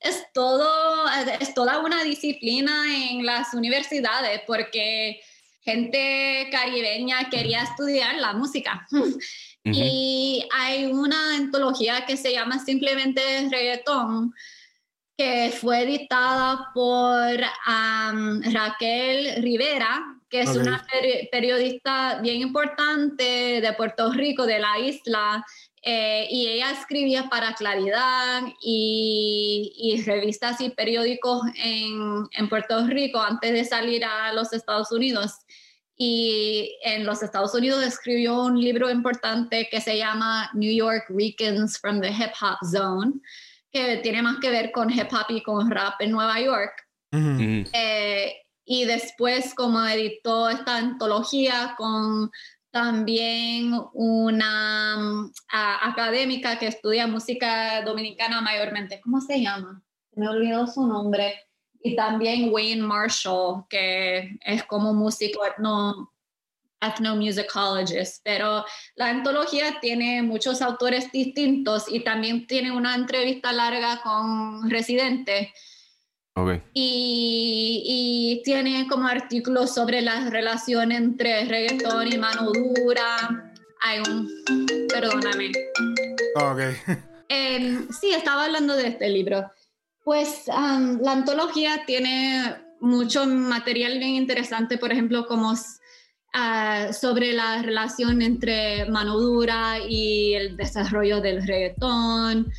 es, 0.00 0.26
todo, 0.32 1.08
es 1.40 1.52
toda 1.52 1.80
una 1.80 2.04
disciplina 2.04 2.84
en 2.96 3.26
las 3.26 3.52
universidades 3.52 4.42
porque 4.46 5.20
gente 5.60 6.48
caribeña 6.52 7.30
quería 7.30 7.62
estudiar 7.62 8.16
la 8.16 8.32
música. 8.32 8.86
Y 9.64 10.44
hay 10.52 10.86
una 10.86 11.36
antología 11.36 12.04
que 12.04 12.16
se 12.16 12.32
llama 12.32 12.58
simplemente 12.58 13.48
Reggaetón, 13.48 14.34
que 15.16 15.52
fue 15.56 15.82
editada 15.82 16.70
por 16.74 17.38
Raquel 18.52 19.40
Rivera, 19.40 20.20
que 20.32 20.40
es 20.40 20.56
una 20.56 20.84
periodista 21.30 22.18
bien 22.22 22.40
importante 22.40 23.60
de 23.60 23.72
Puerto 23.74 24.10
Rico, 24.12 24.46
de 24.46 24.58
la 24.60 24.78
isla, 24.78 25.44
eh, 25.82 26.26
y 26.30 26.48
ella 26.48 26.70
escribía 26.70 27.28
para 27.28 27.52
Claridad 27.52 28.42
y, 28.62 30.02
revistas 30.06 30.62
y 30.62 30.70
periódicos 30.70 31.42
en, 31.62 32.26
en, 32.32 32.48
Puerto 32.48 32.86
Rico 32.86 33.20
antes 33.20 33.52
de 33.52 33.62
salir 33.66 34.06
a 34.06 34.32
los 34.32 34.54
Estados 34.54 34.90
Unidos. 34.90 35.32
Y 35.98 36.78
en 36.82 37.04
los 37.04 37.22
Estados 37.22 37.54
Unidos 37.54 37.84
escribió 37.84 38.44
un 38.44 38.58
libro 38.58 38.90
importante 38.90 39.68
que 39.70 39.82
se 39.82 39.98
llama 39.98 40.50
New 40.54 40.74
York 40.74 41.04
Ricans 41.10 41.78
from 41.78 42.00
the 42.00 42.08
Hip 42.08 42.32
Hop 42.40 42.56
Zone, 42.66 43.20
que 43.70 43.98
tiene 43.98 44.22
más 44.22 44.38
que 44.40 44.48
ver 44.48 44.72
con 44.72 44.90
hip 44.90 45.12
hop 45.12 45.26
y 45.28 45.42
con 45.42 45.70
rap 45.70 46.00
en 46.00 46.12
Nueva 46.12 46.40
York. 46.40 46.72
Eh, 47.12 48.41
y 48.64 48.84
después 48.84 49.54
como 49.54 49.84
editó 49.86 50.48
esta 50.48 50.76
antología 50.76 51.74
con 51.76 52.30
también 52.70 53.72
una 53.92 54.96
mm, 54.96 55.32
académica 55.50 56.58
que 56.58 56.68
estudia 56.68 57.06
música 57.06 57.82
dominicana 57.82 58.40
mayormente. 58.40 59.00
¿Cómo 59.02 59.20
se 59.20 59.40
llama? 59.40 59.82
Me 60.12 60.28
olvidó 60.28 60.66
su 60.66 60.86
nombre. 60.86 61.34
Y 61.84 61.96
también 61.96 62.50
Wayne 62.50 62.82
Marshall, 62.82 63.64
que 63.68 64.38
es 64.40 64.62
como 64.64 64.94
músico 64.94 65.44
etno, 65.44 66.12
ethnomusicologist. 66.80 68.22
Pero 68.24 68.64
la 68.94 69.10
antología 69.10 69.78
tiene 69.80 70.22
muchos 70.22 70.62
autores 70.62 71.12
distintos 71.12 71.84
y 71.88 72.00
también 72.00 72.46
tiene 72.46 72.72
una 72.72 72.94
entrevista 72.94 73.52
larga 73.52 74.00
con 74.02 74.70
residentes 74.70 75.48
y, 76.74 78.42
tiene 78.44 78.86
como 78.88 79.06
artículos 79.06 79.74
sobre 79.74 80.00
la 80.00 80.30
relación 80.30 80.92
entre 80.92 81.44
reggaetón 81.44 82.12
y 82.12 82.18
mano 82.18 82.50
dura. 82.52 83.52
Hay 83.80 84.00
un. 84.00 84.28
Perdóname. 84.88 85.52
Ok. 86.36 86.60
Em, 87.34 87.88
sí, 87.90 88.12
estaba 88.12 88.44
hablando 88.44 88.76
de 88.76 88.88
este 88.88 89.08
libro. 89.08 89.50
Pues 90.04 90.42
la 90.48 91.12
antología 91.12 91.84
tiene 91.86 92.56
mucho 92.80 93.24
material 93.26 93.98
bien 93.98 94.16
interesante, 94.16 94.76
por 94.76 94.92
ejemplo, 94.92 95.26
como 95.26 95.54
ah, 96.34 96.88
sobre 96.92 97.32
la 97.32 97.62
relación 97.62 98.20
entre 98.20 98.84
mano 98.90 99.18
dura 99.18 99.78
y 99.78 100.34
el 100.34 100.58
desarrollo 100.58 101.22
del 101.22 101.46
reggaetón, 101.46 102.52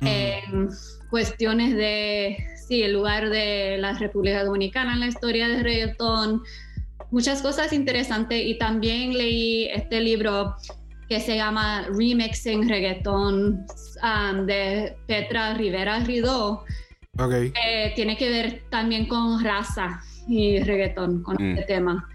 em, 0.00 0.70
cuestiones 1.10 1.74
de 1.76 2.53
sí, 2.66 2.82
el 2.82 2.92
lugar 2.92 3.30
de 3.30 3.76
la 3.78 3.92
República 3.94 4.44
Dominicana 4.44 4.94
en 4.94 5.00
la 5.00 5.06
historia 5.06 5.48
del 5.48 5.62
reggaetón, 5.62 6.42
muchas 7.10 7.42
cosas 7.42 7.72
interesantes 7.72 8.42
y 8.44 8.58
también 8.58 9.16
leí 9.16 9.66
este 9.66 10.00
libro 10.00 10.56
que 11.08 11.20
se 11.20 11.36
llama 11.36 11.86
Remixing 11.90 12.68
Reggaeton 12.68 13.66
um, 14.02 14.46
de 14.46 14.96
Petra 15.06 15.54
Rivera 15.54 16.00
Ridó. 16.00 16.64
Okay. 17.16 17.52
tiene 17.94 18.16
que 18.16 18.28
ver 18.28 18.62
también 18.70 19.06
con 19.06 19.44
raza 19.44 20.02
y 20.26 20.58
reggaetón, 20.58 21.22
con 21.22 21.36
mm. 21.38 21.50
este 21.50 21.62
tema. 21.74 22.08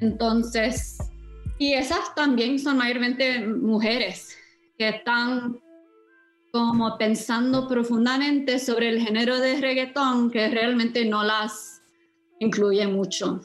Entonces, 0.00 0.98
y 1.58 1.72
esas 1.72 2.14
también 2.14 2.58
son 2.58 2.76
mayormente 2.76 3.46
mujeres 3.46 4.36
que 4.76 4.90
están 4.90 5.58
como 6.52 6.98
pensando 6.98 7.66
profundamente 7.66 8.58
sobre 8.58 8.90
el 8.90 9.00
género 9.00 9.40
de 9.40 9.58
reggaetón 9.58 10.30
que 10.30 10.48
realmente 10.50 11.04
no 11.06 11.24
las 11.24 11.82
incluye 12.40 12.86
mucho. 12.86 13.40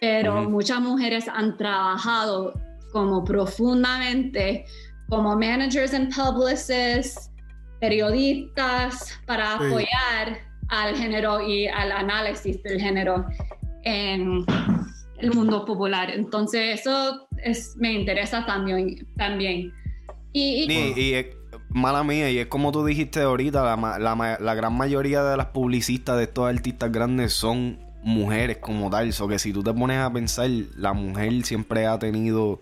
Pero 0.00 0.48
muchas 0.48 0.80
mujeres 0.80 1.26
han 1.28 1.56
trabajado 1.56 2.54
como 2.92 3.24
profundamente 3.24 4.64
como 5.08 5.34
managers 5.36 5.94
and 5.94 6.14
publicists, 6.14 7.30
periodistas 7.80 9.18
para 9.26 9.54
apoyar 9.54 10.38
al 10.68 10.94
género 10.94 11.40
y 11.40 11.66
al 11.66 11.90
análisis 11.90 12.62
del 12.62 12.80
género 12.80 13.26
en 13.82 14.44
el 15.18 15.32
mundo 15.32 15.64
popular. 15.64 16.10
Entonces 16.10 16.80
eso 16.80 17.26
es, 17.42 17.74
me 17.78 17.92
interesa 17.94 18.46
también. 18.46 19.08
también. 19.16 19.72
Y, 20.32 20.66
y, 20.70 21.24
mala 21.70 22.04
mía, 22.04 22.30
y 22.30 22.38
es 22.38 22.46
como 22.46 22.72
tú 22.72 22.84
dijiste 22.84 23.20
ahorita, 23.20 23.76
la, 23.76 24.54
gran 24.54 24.76
mayoría 24.76 25.22
de 25.22 25.36
las 25.36 25.46
publicistas 25.46 26.16
de 26.16 26.24
estos 26.24 26.48
artistas 26.48 26.90
grandes 26.90 27.32
son 27.32 27.78
mujeres 28.02 28.58
como 28.58 28.90
tal. 28.90 29.10
O 29.20 29.28
que 29.28 29.38
si 29.38 29.52
tú 29.52 29.62
te 29.62 29.72
pones 29.72 29.98
a 29.98 30.12
pensar, 30.12 30.48
la 30.76 30.92
mujer 30.92 31.44
siempre 31.44 31.86
ha 31.86 31.98
tenido 31.98 32.60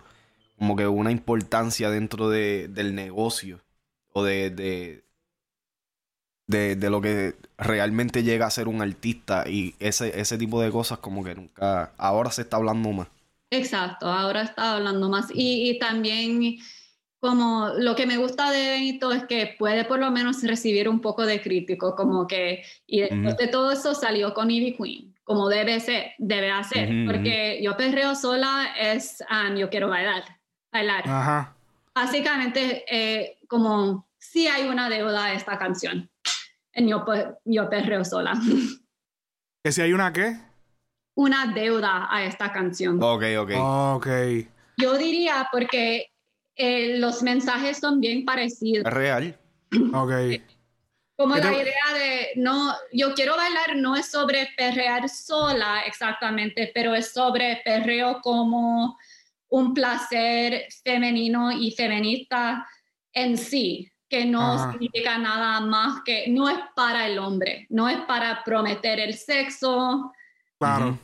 como 0.59 0.77
que 0.77 0.87
una 0.87 1.11
importancia 1.11 1.91
dentro 1.91 2.31
del 2.31 2.95
negocio 2.95 3.61
o 4.13 4.25
de, 4.25 4.51
de, 6.47 6.77
de, 6.77 6.91
lo 6.91 7.01
que 7.01 7.35
realmente 7.59 8.23
llega 8.23 8.47
a 8.47 8.51
ser 8.51 8.67
un 8.67 8.81
artista 8.81 9.45
y 9.47 9.75
ese, 9.79 10.19
ese 10.19 10.39
tipo 10.39 10.61
de 10.63 10.71
cosas 10.71 10.99
como 10.99 11.23
que 11.23 11.35
nunca, 11.35 11.93
ahora 11.99 12.31
se 12.31 12.43
está 12.43 12.57
hablando 12.57 12.91
más. 12.93 13.09
Exacto, 13.51 14.07
ahora 14.07 14.43
está 14.43 14.77
hablando 14.77 15.09
más. 15.09 15.27
Y, 15.33 15.71
y 15.71 15.79
también 15.79 16.59
como 17.27 17.71
lo 17.77 17.97
que 17.97 18.07
me 18.07 18.19
gusta 18.19 18.53
de 18.53 18.71
Benito 18.71 19.11
es 19.11 19.25
que 19.25 19.57
puede 19.59 19.85
por 19.85 19.99
lo 19.99 20.13
menos 20.13 20.45
recibir 20.45 20.89
un 20.89 21.01
poco 21.01 21.27
de 21.27 21.43
crítico, 21.43 21.97
como 21.97 22.29
que, 22.29 22.65
y 22.87 23.01
después 23.01 23.37
de 23.37 23.49
todo 23.49 23.73
eso 23.73 23.95
salió 23.95 24.33
con 24.33 24.49
Ivy 24.49 24.77
Queen, 24.77 25.15
como 25.25 25.49
debe 25.49 25.81
ser, 25.81 26.13
debe 26.19 26.53
hacer, 26.53 26.89
porque 27.05 27.61
yo 27.61 27.77
perreo 27.77 28.15
sola 28.15 28.69
es, 28.79 29.25
um, 29.29 29.57
yo 29.57 29.69
quiero 29.69 29.89
bailar, 29.89 30.23
bailar. 30.73 31.03
Ajá. 31.09 31.57
Básicamente, 31.93 32.85
eh, 32.89 33.39
como 33.49 34.07
si 34.19 34.47
hay 34.47 34.69
una 34.69 34.89
deuda 34.89 35.25
a 35.25 35.33
esta 35.35 35.59
canción, 35.59 36.09
en 36.73 36.87
yo, 36.87 37.05
yo 37.45 37.69
perreo 37.69 38.05
sola. 38.05 38.35
¿Que 39.65 39.73
si 39.73 39.83
hay 39.83 39.93
una 39.93 40.13
qué? 40.13 40.37
Una 41.17 41.53
deuda 41.53 42.07
a 42.09 42.25
esta 42.25 42.53
canción. 42.53 43.03
Ok, 43.03 43.25
ok. 43.41 43.51
Ok. 43.97 44.07
Yo 44.77 44.97
diría 44.97 45.49
porque 45.51 46.13
eh, 46.57 46.99
los 46.99 47.23
mensajes 47.23 47.79
son 47.79 48.01
bien 48.01 48.25
parecidos. 48.25 48.85
Real. 48.93 49.39
Ok. 49.93 50.13
Como 51.17 51.35
la 51.35 51.51
idea 51.51 51.95
de, 51.95 52.33
no, 52.37 52.75
yo 52.93 53.15
quiero 53.15 53.37
bailar 53.37 53.77
no 53.77 53.97
es 53.97 54.11
sobre 54.11 54.51
perrear 54.55 55.09
sola 55.09 55.81
exactamente, 55.87 56.71
pero 56.75 56.95
es 56.95 57.11
sobre 57.11 57.63
perreo 57.65 58.21
como 58.21 58.99
un 59.49 59.73
placer 59.73 60.67
femenino 60.85 61.53
y 61.53 61.71
feminista 61.71 62.67
en 63.15 63.39
sí, 63.39 63.91
que 64.11 64.27
no 64.27 64.71
significa 64.71 65.17
nada 65.17 65.61
más 65.61 66.03
que, 66.05 66.27
no 66.29 66.51
es 66.51 66.59
para 66.75 67.07
el 67.07 67.19
hombre, 67.19 67.67
no 67.71 67.89
es 67.89 67.99
para 68.03 68.45
prometer 68.45 69.01
el 69.01 69.15
sexo. 69.15 70.13
Claro. 70.59 70.99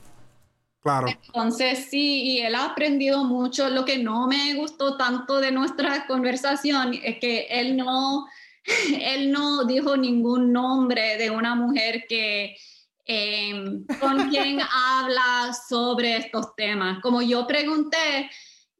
Claro. 0.82 1.06
Entonces 1.08 1.86
sí, 1.90 2.22
y 2.24 2.40
él 2.40 2.56
ha 2.56 2.66
aprendido 2.66 3.24
mucho. 3.24 3.68
Lo 3.70 3.84
que 3.84 3.98
no 3.98 4.26
me 4.26 4.54
gustó 4.54 4.96
tanto 4.96 5.38
de 5.40 5.52
nuestra 5.52 6.06
conversación 6.08 6.98
es 7.02 7.18
que 7.18 7.46
él 7.48 7.76
no, 7.76 8.26
él 9.00 9.30
no 9.30 9.64
dijo 9.64 9.96
ningún 9.96 10.52
nombre 10.52 11.16
de 11.18 11.30
una 11.30 11.54
mujer 11.54 12.04
que 12.08 12.56
em, 13.04 13.86
con 14.00 14.28
quien 14.28 14.60
habla 15.00 15.52
sobre 15.68 16.16
estos 16.16 16.54
temas. 16.56 16.98
Como 17.00 17.22
yo 17.22 17.46
pregunté, 17.46 18.28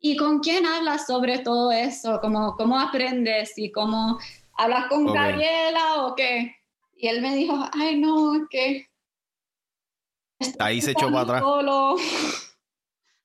¿y 0.01 0.17
con 0.17 0.41
quién 0.41 0.67
hablas 0.67 1.07
sobre 1.07 1.39
todo 1.39 1.71
eso? 1.71 2.21
Como, 2.21 2.57
¿Cómo 2.57 2.81
aprendes? 2.81 3.57
¿Y 3.57 3.71
cómo 3.71 4.19
hablas 4.55 4.87
con 4.89 5.07
Gabriela 5.07 6.03
o 6.03 6.17
qué? 6.17 6.57
Y 6.97 7.07
él 7.07 7.23
me 7.23 7.37
dijo, 7.37 7.65
ay 7.73 8.01
no, 8.01 8.47
que 8.51 8.89
Ahí 10.59 10.81
se 10.81 10.93
echó 10.93 11.11
para 11.11 11.21
atrás. 11.23 11.45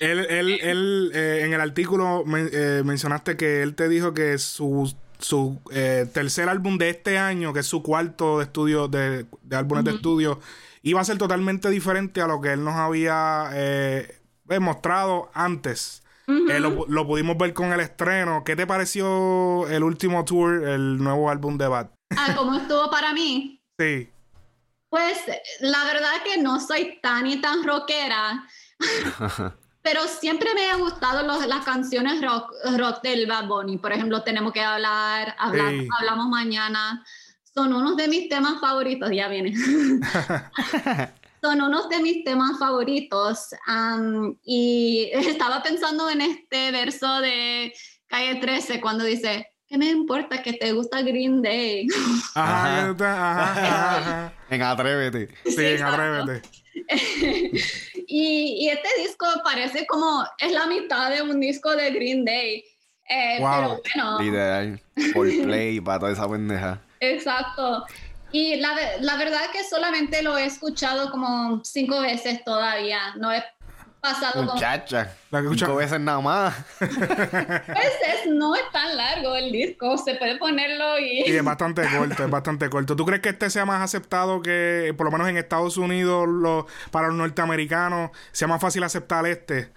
Él, 0.00 0.26
él, 0.28 0.58
él 0.60 1.12
eh, 1.14 1.42
en 1.44 1.52
el 1.54 1.60
artículo 1.60 2.24
eh, 2.36 2.82
mencionaste 2.84 3.36
que 3.36 3.62
él 3.62 3.74
te 3.74 3.88
dijo 3.88 4.12
que 4.12 4.36
su, 4.38 4.92
su 5.18 5.60
eh, 5.72 6.06
tercer 6.12 6.48
álbum 6.48 6.78
de 6.78 6.90
este 6.90 7.18
año, 7.18 7.52
que 7.52 7.60
es 7.60 7.66
su 7.66 7.82
cuarto 7.82 8.38
de 8.38 8.44
estudio, 8.44 8.88
de, 8.88 9.26
álbumes 9.52 9.84
de 9.84 9.92
estudio, 9.92 10.40
iba 10.82 11.00
a 11.00 11.04
ser 11.04 11.18
totalmente 11.18 11.70
diferente 11.70 12.20
a 12.20 12.26
lo 12.26 12.40
que 12.40 12.52
él 12.52 12.64
nos 12.64 12.74
había 12.74 13.50
eh, 13.54 14.20
mostrado 14.60 15.30
antes. 15.34 16.02
Eh, 16.26 16.58
lo, 16.58 16.86
lo, 16.88 17.06
pudimos 17.06 17.36
ver 17.36 17.52
con 17.52 17.72
el 17.72 17.80
estreno. 17.80 18.44
¿Qué 18.44 18.56
te 18.56 18.66
pareció 18.66 19.68
el 19.68 19.82
último 19.82 20.24
tour, 20.24 20.66
el 20.66 20.96
nuevo 20.96 21.28
álbum 21.28 21.58
de 21.58 21.68
Bad? 21.68 21.90
Ah, 22.16 22.34
¿cómo 22.36 22.56
estuvo 22.56 22.90
para 22.90 23.12
mí? 23.12 23.60
Sí. 23.78 24.08
Pues 24.94 25.18
la 25.58 25.82
verdad 25.86 26.22
que 26.22 26.40
no 26.40 26.60
soy 26.60 27.00
tan 27.02 27.26
y 27.26 27.40
tan 27.40 27.64
rockera. 27.64 28.46
pero 29.82 30.06
siempre 30.06 30.54
me 30.54 30.70
han 30.70 30.78
gustado 30.78 31.26
los, 31.26 31.44
las 31.48 31.64
canciones 31.64 32.22
rock, 32.22 32.52
rock 32.78 33.02
del 33.02 33.26
Bad 33.26 33.48
Bunny. 33.48 33.78
Por 33.78 33.92
ejemplo, 33.92 34.22
Tenemos 34.22 34.52
que 34.52 34.60
hablar, 34.60 35.34
hablamos 35.36 36.28
mañana. 36.28 37.04
Son 37.42 37.72
unos 37.72 37.96
de 37.96 38.06
mis 38.06 38.28
temas 38.28 38.60
favoritos, 38.60 39.10
ya 39.10 39.26
viene. 39.26 39.52
son 41.42 41.60
unos 41.60 41.88
de 41.88 41.98
mis 41.98 42.22
temas 42.22 42.56
favoritos. 42.60 43.48
y 44.44 45.10
estaba 45.12 45.60
pensando 45.64 46.08
en 46.08 46.20
este 46.20 46.70
verso 46.70 47.20
de 47.20 47.74
Calle 48.06 48.36
13 48.36 48.80
cuando 48.80 49.02
dice, 49.02 49.54
¿qué 49.66 49.76
me 49.76 49.90
importa 49.90 50.40
que 50.40 50.52
te 50.52 50.72
gusta 50.72 51.02
Green 51.02 51.42
Day? 51.42 51.88
Ajá, 52.36 52.90
ajá, 52.90 53.42
ajá, 53.42 54.32
En 54.54 54.62
Atrévete. 54.62 55.28
Sí, 55.44 55.64
en 55.64 55.82
Atrévete. 55.82 56.48
y, 58.06 58.64
y, 58.64 58.68
este 58.68 58.88
disco 59.02 59.26
parece 59.42 59.86
como, 59.86 60.24
es 60.38 60.52
la 60.52 60.66
mitad 60.66 61.10
de 61.10 61.22
un 61.22 61.40
disco 61.40 61.74
de 61.74 61.90
Green 61.90 62.24
Day. 62.24 62.64
Eh, 63.08 63.38
wow. 63.40 63.80
Pero 63.82 64.14
bueno. 64.14 64.20
Literal. 64.20 64.82
Por 65.12 65.28
play 65.44 65.80
para 65.80 65.98
toda 65.98 66.12
esa 66.12 66.28
pendeja. 66.28 66.80
Exacto. 67.00 67.84
Y 68.32 68.56
la, 68.56 68.74
la 69.00 69.16
verdad 69.16 69.50
que 69.52 69.62
solamente 69.64 70.22
lo 70.22 70.36
he 70.36 70.44
escuchado 70.44 71.10
como 71.10 71.64
cinco 71.64 72.00
veces 72.00 72.42
todavía. 72.44 73.14
No 73.16 73.32
he 73.32 73.44
pasado 74.04 74.42
Muchacha, 74.42 75.16
cinco 75.30 75.76
veces 75.76 75.98
nada 75.98 76.20
más. 76.20 76.54
Pues 76.78 78.26
no 78.26 78.54
es 78.54 78.62
tan 78.70 78.96
largo 78.96 79.34
el 79.34 79.50
disco, 79.50 79.96
se 79.98 80.14
puede 80.16 80.36
ponerlo 80.36 80.98
y... 80.98 81.22
Y 81.26 81.36
es 81.36 81.44
bastante 81.44 81.82
corto, 81.82 82.24
es 82.24 82.30
bastante 82.30 82.70
corto. 82.70 82.96
¿Tú 82.96 83.04
crees 83.04 83.22
que 83.22 83.30
este 83.30 83.48
sea 83.50 83.64
más 83.64 83.82
aceptado 83.82 84.42
que, 84.42 84.94
por 84.96 85.06
lo 85.06 85.12
menos 85.12 85.28
en 85.28 85.36
Estados 85.36 85.76
Unidos, 85.76 86.28
lo, 86.28 86.66
para 86.90 87.08
los 87.08 87.16
norteamericanos, 87.16 88.10
sea 88.32 88.48
más 88.48 88.60
fácil 88.60 88.82
aceptar 88.82 89.26
este? 89.26 89.72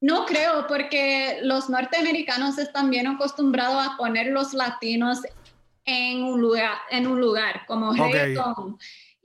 No 0.00 0.26
creo, 0.26 0.66
porque 0.68 1.40
los 1.42 1.68
norteamericanos 1.68 2.58
están 2.58 2.90
bien 2.90 3.06
acostumbrados 3.06 3.86
a 3.86 3.96
poner 3.96 4.28
los 4.28 4.54
latinos 4.54 5.20
en 5.84 6.22
un 6.22 6.40
lugar, 6.40 6.76
en 6.90 7.06
un 7.06 7.20
lugar 7.20 7.64
como 7.66 7.92
reggaeton. 7.92 8.78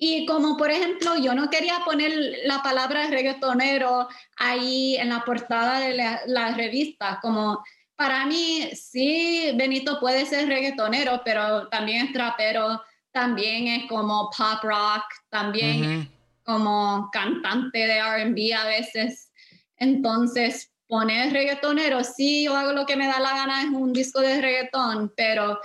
Y 0.04 0.26
como 0.26 0.58
por 0.58 0.72
ejemplo, 0.72 1.16
yo 1.18 1.36
no 1.36 1.52
quería 1.52 1.82
poner 1.86 2.12
la 2.46 2.64
palabra 2.64 3.06
reggaetonero 3.06 4.08
ahí 4.36 4.98
en 4.98 5.10
la 5.10 5.24
portada 5.24 5.80
de 5.80 5.94
la, 6.26 6.56
revista, 6.56 7.20
como 7.22 7.64
para 7.96 8.26
mí 8.26 8.68
sí, 8.74 9.52
Benito 9.54 10.00
puede 10.00 10.26
ser 10.26 10.48
reggaetonero, 10.48 11.22
pero 11.24 11.68
también 11.68 12.08
es 12.08 12.14
trapero, 12.14 12.82
también 13.12 13.68
es 13.68 13.88
como 13.88 14.32
pop 14.36 14.64
rock, 14.64 15.04
también 15.30 16.12
como 16.42 17.12
cantante 17.14 17.86
de 17.86 18.02
RB 18.02 18.56
a 18.56 18.66
veces. 18.66 19.32
Entonces, 19.78 20.74
poner 20.88 21.32
reggaetonero, 21.32 22.04
sí, 22.04 22.46
yo 22.46 22.58
hago 22.58 22.72
lo 22.72 22.88
que 22.88 22.96
me 22.96 23.06
da 23.06 23.20
la 23.20 23.36
gana, 23.36 23.62
es 23.62 23.70
un 23.70 23.94
disco 23.94 24.20
de 24.20 24.42
reggaetón, 24.42 25.14
pero 25.16 25.60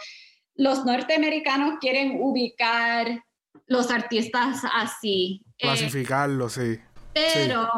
los 0.57 0.84
norteamericanos 0.84 1.78
quieren 1.80 2.18
ubicar 2.20 3.24
los 3.67 3.91
artistas 3.91 4.62
así. 4.73 5.43
Eh, 5.59 5.67
Clasificarlos, 5.67 6.53
sí. 6.55 6.79
Pero 7.12 7.71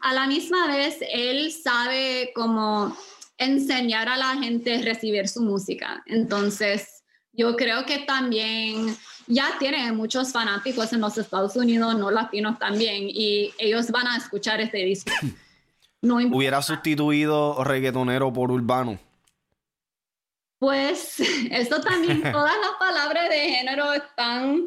a 0.00 0.14
la 0.14 0.26
misma 0.26 0.66
vez 0.66 0.98
él 1.12 1.52
sabe 1.52 2.32
cómo 2.34 2.96
enseñar 3.38 4.08
a 4.08 4.16
la 4.16 4.36
gente 4.36 4.74
a 4.74 4.82
recibir 4.82 5.28
su 5.28 5.42
música. 5.42 6.02
Entonces, 6.06 7.04
yo 7.32 7.56
creo 7.56 7.86
que 7.86 8.00
también 8.00 8.96
ya 9.26 9.56
tiene 9.58 9.92
muchos 9.92 10.32
fanáticos 10.32 10.92
en 10.92 11.00
los 11.00 11.16
Estados 11.16 11.54
Unidos, 11.56 11.96
no 11.96 12.10
latinos 12.10 12.58
también, 12.58 13.04
y 13.08 13.54
ellos 13.58 13.90
van 13.90 14.08
a 14.08 14.16
escuchar 14.16 14.60
este 14.60 14.78
disco. 14.78 15.12
No 16.02 16.16
Hubiera 16.16 16.62
sustituido 16.62 17.62
reggaetonero 17.62 18.32
por 18.32 18.50
urbano. 18.50 18.98
Pues 20.58 21.20
esto 21.50 21.82
también, 21.82 22.22
todas 22.32 22.54
las 22.56 22.72
palabras 22.78 23.28
de 23.28 23.50
género 23.50 23.92
están 23.92 24.66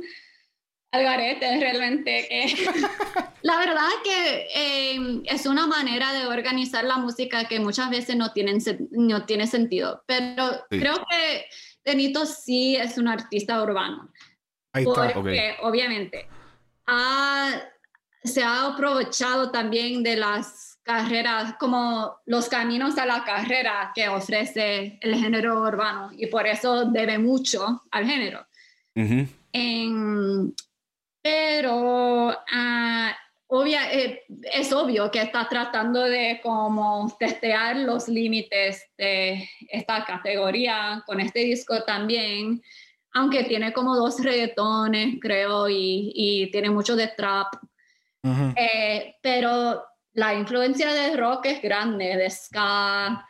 al 0.94 1.04
garete 1.04 1.60
realmente. 1.60 2.26
Que, 2.30 2.70
la 3.42 3.58
verdad 3.58 3.90
que 4.04 4.48
eh, 4.56 5.22
es 5.26 5.46
una 5.46 5.68
manera 5.68 6.14
de 6.14 6.28
organizar 6.28 6.86
la 6.86 6.98
música 6.98 7.46
que 7.46 7.60
muchas 7.60 7.90
veces 7.90 8.16
no, 8.16 8.32
tienen, 8.32 8.60
no 8.92 9.26
tiene 9.26 9.48
sentido, 9.48 10.04
pero 10.06 10.66
creo 10.70 11.06
que 11.10 11.46
Benito 11.84 12.26
sí 12.26 12.78
es 12.78 12.98
un 12.98 13.10
artista 13.10 13.62
urbano. 13.62 14.10
Ahí 14.72 14.86
está. 14.88 15.14
Porque 15.14 15.58
obviamente 15.62 16.28
se 18.24 18.44
ha 18.44 18.68
aprovechado 18.68 19.52
también 19.52 20.04
de 20.04 20.16
las 20.16 20.80
carreras, 20.84 21.56
como 21.60 22.18
los 22.26 22.50
caminos 22.50 22.98
a 22.98 23.06
la 23.06 23.24
carrera 23.24 23.92
que 23.96 24.10
ofrece 24.10 24.98
el 25.02 25.16
género 25.16 25.62
urbano 25.62 26.12
y 26.18 26.28
por 26.28 26.46
eso 26.46 26.86
debe 26.86 27.18
mucho 27.18 27.84
al 27.92 28.06
género. 28.06 28.46
en, 28.96 30.54
pero 31.24 32.38
ah, 32.52 33.16
obvia, 33.48 33.92
eh, 33.92 34.24
es 34.54 34.72
obvio 34.74 35.10
que 35.10 35.22
está 35.22 35.48
tratando 35.48 36.02
de 36.02 36.40
como 36.44 37.16
testear 37.18 37.78
los 37.78 38.08
límites 38.08 38.84
de 38.98 39.50
esta 39.70 40.06
categoría 40.06 41.02
con 41.06 41.20
este 41.20 41.40
disco 41.40 41.84
también, 41.84 42.62
aunque 43.14 43.46
tiene 43.46 43.72
como 43.74 43.96
dos 43.96 44.22
reggaetones, 44.22 45.16
creo, 45.22 45.70
y, 45.70 46.12
y 46.14 46.52
tiene 46.52 46.70
mucho 46.70 46.96
de 46.96 47.08
trap. 47.08 47.56
Eh, 48.56 49.16
pero 49.22 49.84
la 50.14 50.34
influencia 50.34 50.94
de 50.94 51.18
rock 51.18 51.48
es 51.48 51.62
grande, 51.62 52.16
de 52.16 52.30
ska. 52.30 53.28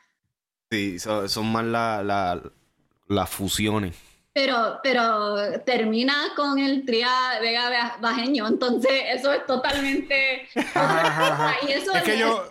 Sí, 0.69 0.99
son, 0.99 1.51
más 1.51 1.65
las 1.65 2.41
la, 3.07 3.25
fusiones 3.25 3.95
pero, 4.33 4.79
pero 4.81 5.61
termina 5.65 6.15
con 6.35 6.57
el 6.59 6.85
tria 6.85 7.39
Vega 7.39 7.97
Bajeño, 8.01 8.47
entonces 8.47 8.91
eso 9.13 9.31
es 9.31 9.45
totalmente... 9.45 10.47
es 10.53 12.03
que 12.03 12.17
yo... 12.17 12.43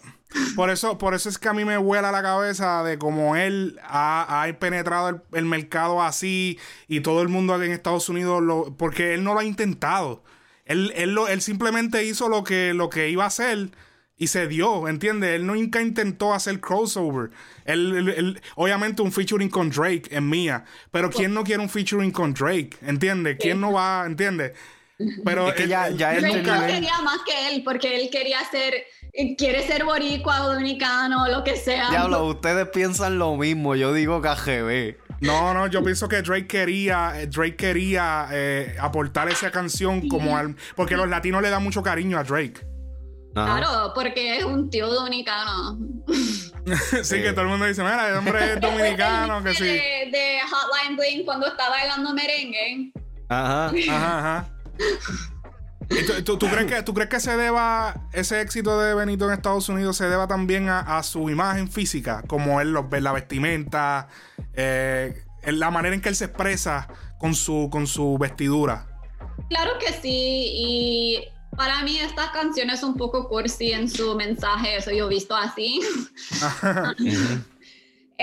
Por 0.56 0.70
eso, 0.70 0.96
por 0.96 1.12
eso 1.12 1.28
es 1.28 1.38
que 1.38 1.50
a 1.50 1.52
mí 1.52 1.66
me 1.66 1.76
vuela 1.76 2.10
la 2.10 2.22
cabeza 2.22 2.82
de 2.82 2.96
cómo 2.96 3.36
él 3.36 3.78
ha, 3.82 4.46
penetrado 4.58 5.22
el, 5.32 5.44
mercado 5.44 6.00
así 6.00 6.58
y 6.88 7.00
todo 7.00 7.20
el 7.20 7.28
mundo 7.28 7.52
aquí 7.52 7.66
en 7.66 7.72
Estados 7.72 8.08
Unidos 8.08 8.42
lo, 8.42 8.74
porque 8.78 9.12
él 9.12 9.24
no 9.24 9.34
lo 9.34 9.40
ha 9.40 9.44
intentado. 9.44 10.22
Él, 10.64 10.90
él, 10.96 11.14
lo, 11.14 11.28
él 11.28 11.42
simplemente 11.42 12.04
hizo 12.04 12.30
lo 12.30 12.44
que, 12.44 12.72
lo 12.72 12.88
que 12.88 13.10
iba 13.10 13.24
a 13.24 13.26
hacer 13.26 13.72
y 14.22 14.28
se 14.28 14.46
dio, 14.46 14.86
¿entiendes? 14.86 15.30
Él 15.30 15.44
nunca 15.44 15.82
intentó 15.82 16.32
hacer 16.32 16.60
crossover. 16.60 17.30
Él, 17.64 18.40
obviamente 18.54 19.02
un 19.02 19.10
featuring 19.10 19.50
con 19.50 19.68
Drake 19.68 20.04
es 20.12 20.22
mía, 20.22 20.64
pero 20.92 21.10
¿quién 21.10 21.34
no 21.34 21.42
quiere 21.42 21.60
un 21.60 21.68
featuring 21.68 22.12
con 22.12 22.32
Drake? 22.32 22.70
¿Entiendes? 22.82 23.36
¿Quién 23.40 23.60
no 23.60 23.72
va, 23.72 24.04
¿entiendes? 24.06 24.52
Pero 25.24 25.48
es 25.48 25.54
que 25.54 25.66
ya, 25.66 25.90
ya 25.90 26.14
él 26.14 26.22
quería 26.22 27.00
más 27.02 27.18
que 27.26 27.48
él, 27.48 27.64
porque 27.64 28.00
él 28.00 28.10
quería 28.12 28.38
ser, 28.48 28.84
quiere 29.36 29.66
ser 29.66 29.84
boricua 29.84 30.44
o 30.44 30.52
dominicano, 30.52 31.26
lo 31.26 31.42
que 31.42 31.56
sea. 31.56 31.90
Diablo, 31.90 32.24
ustedes 32.26 32.68
piensan 32.68 33.18
lo 33.18 33.36
mismo, 33.36 33.74
yo 33.74 33.92
digo 33.92 34.22
KGB. 34.22 34.98
No, 35.20 35.52
no, 35.52 35.66
yo 35.66 35.82
pienso 35.82 36.08
que 36.08 36.22
Drake 36.22 36.46
quería, 36.46 37.14
Drake 37.28 37.56
quería 37.56 38.28
eh, 38.30 38.76
aportar 38.78 39.28
esa 39.30 39.50
canción 39.50 40.08
como 40.08 40.36
al, 40.36 40.54
porque 40.76 40.96
los 40.96 41.08
latinos 41.08 41.42
le 41.42 41.50
dan 41.50 41.64
mucho 41.64 41.82
cariño 41.82 42.18
a 42.18 42.22
Drake. 42.22 42.71
Claro, 43.34 43.92
porque 43.94 44.38
es 44.38 44.44
un 44.44 44.68
tío 44.68 44.88
dominicano. 44.88 45.78
sí, 47.02 47.22
que 47.22 47.32
todo 47.32 47.42
el 47.42 47.48
mundo 47.48 47.66
dice, 47.66 47.82
mira, 47.82 48.08
el 48.08 48.16
hombre 48.16 48.52
es 48.54 48.60
dominicano, 48.60 49.42
que 49.42 49.54
sí. 49.54 49.64
De, 49.64 50.38
Hotline 50.50 50.96
Bling 50.96 51.24
cuando 51.24 51.46
estaba 51.46 51.70
bailando 51.70 52.12
merengue. 52.12 52.92
Ajá, 53.28 53.72
ajá, 53.90 54.18
ajá. 54.18 54.48
tú, 56.24 56.38
crees 56.38 56.66
que, 56.66 56.82
¿Tú 56.82 56.92
crees 56.92 57.08
que 57.08 57.20
se 57.20 57.36
deba, 57.36 57.94
ese 58.12 58.42
éxito 58.42 58.78
de 58.78 58.94
Benito 58.94 59.26
en 59.26 59.32
Estados 59.32 59.68
Unidos 59.70 59.96
se 59.96 60.08
deba 60.08 60.26
también 60.26 60.68
a, 60.68 61.02
su 61.02 61.30
imagen 61.30 61.70
física? 61.70 62.22
Como 62.26 62.60
él, 62.60 62.72
los, 62.72 62.84
la 62.90 63.12
vestimenta, 63.12 64.08
eh, 64.52 65.24
la 65.46 65.70
manera 65.70 65.94
en 65.94 66.02
que 66.02 66.10
él 66.10 66.16
se 66.16 66.26
expresa 66.26 66.88
con 67.18 67.34
su, 67.34 67.70
con 67.72 67.86
su 67.86 68.18
vestidura. 68.18 68.86
Claro 69.48 69.78
que 69.78 69.92
sí, 69.92 70.52
y 70.54 71.28
para 71.56 71.82
mí 71.82 71.98
esta 71.98 72.32
canción 72.32 72.70
es 72.70 72.82
un 72.82 72.94
poco 72.94 73.28
cursi 73.28 73.72
en 73.72 73.88
su 73.88 74.14
mensaje, 74.14 74.76
eso 74.76 74.90
yo 74.90 75.06
he 75.06 75.08
visto 75.08 75.34
así. 75.34 75.80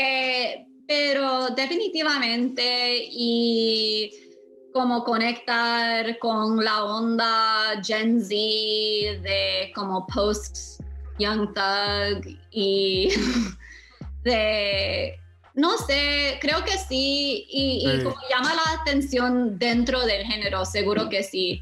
Eh, 0.01 0.65
pero 0.87 1.49
definitivamente 1.49 3.09
y 3.11 4.13
como 4.71 5.03
conectar 5.03 6.17
con 6.19 6.63
la 6.63 6.85
onda 6.85 7.81
Gen 7.83 8.21
Z 8.21 8.29
de 8.33 9.73
como 9.75 10.07
post 10.07 10.79
Young 11.17 11.53
Thug 11.53 12.37
y 12.51 13.09
de 14.23 15.19
no 15.53 15.77
sé, 15.77 16.37
creo 16.39 16.63
que 16.63 16.77
sí, 16.77 17.45
y, 17.49 17.83
como 18.03 18.15
llama 18.29 18.53
la 18.53 18.81
atención 18.81 19.59
dentro 19.59 20.05
del 20.05 20.25
género, 20.25 20.63
seguro 20.63 21.09
que 21.09 21.23
sí. 21.23 21.61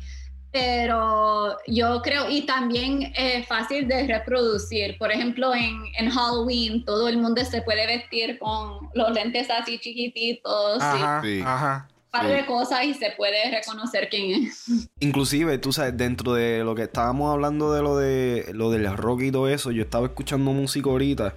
Pero 0.51 1.57
yo 1.67 2.01
creo, 2.01 2.29
y 2.29 2.45
también 2.45 3.11
es 3.15 3.47
fácil 3.47 3.87
de 3.87 4.07
reproducir. 4.07 4.97
Por 4.97 5.11
ejemplo, 5.11 5.53
en, 5.53 5.75
en 5.97 6.09
Halloween 6.09 6.85
todo 6.85 7.07
el 7.09 7.17
mundo 7.17 7.43
se 7.43 7.61
puede 7.61 7.85
vestir 7.85 8.39
con 8.39 8.89
los 8.93 9.11
lentes 9.11 9.49
así 9.49 9.77
chiquititos. 9.79 10.81
Ajá, 10.81 11.21
ajá. 11.43 11.87
Un 11.89 12.11
par 12.11 12.27
de 12.27 12.45
cosas 12.45 12.85
y 12.85 12.93
se 12.93 13.11
puede 13.17 13.51
reconocer 13.51 14.07
quién 14.09 14.45
es. 14.45 14.89
Inclusive, 14.99 15.57
tú 15.57 15.73
sabes, 15.73 15.95
dentro 15.97 16.33
de 16.33 16.63
lo 16.63 16.73
que 16.73 16.83
estábamos 16.83 17.31
hablando 17.31 17.73
de 17.73 17.81
lo 17.81 17.97
de 17.97 18.51
lo 18.53 18.71
del 18.71 18.95
rock 18.95 19.23
y 19.23 19.31
todo 19.31 19.49
eso, 19.49 19.71
yo 19.71 19.83
estaba 19.83 20.07
escuchando 20.07 20.51
música 20.53 20.89
ahorita 20.89 21.35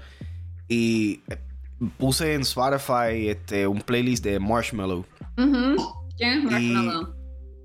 y 0.69 1.21
puse 1.99 2.35
en 2.35 2.43
Spotify 2.43 3.29
este, 3.29 3.67
un 3.67 3.81
playlist 3.81 4.25
de 4.25 4.39
Marshmallow. 4.39 5.05
¿Quién 6.17 6.39
es 6.39 6.45
Marshmallow? 6.45 7.20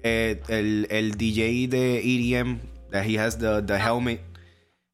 Eh, 0.07 0.39
el, 0.49 0.85
el, 0.91 1.17
DJ 1.17 1.67
de 1.67 1.97
EDM, 1.97 2.59
that 2.91 3.05
he 3.07 3.17
has 3.17 3.39
the, 3.39 3.63
the 3.63 3.79
helmet. 3.79 4.21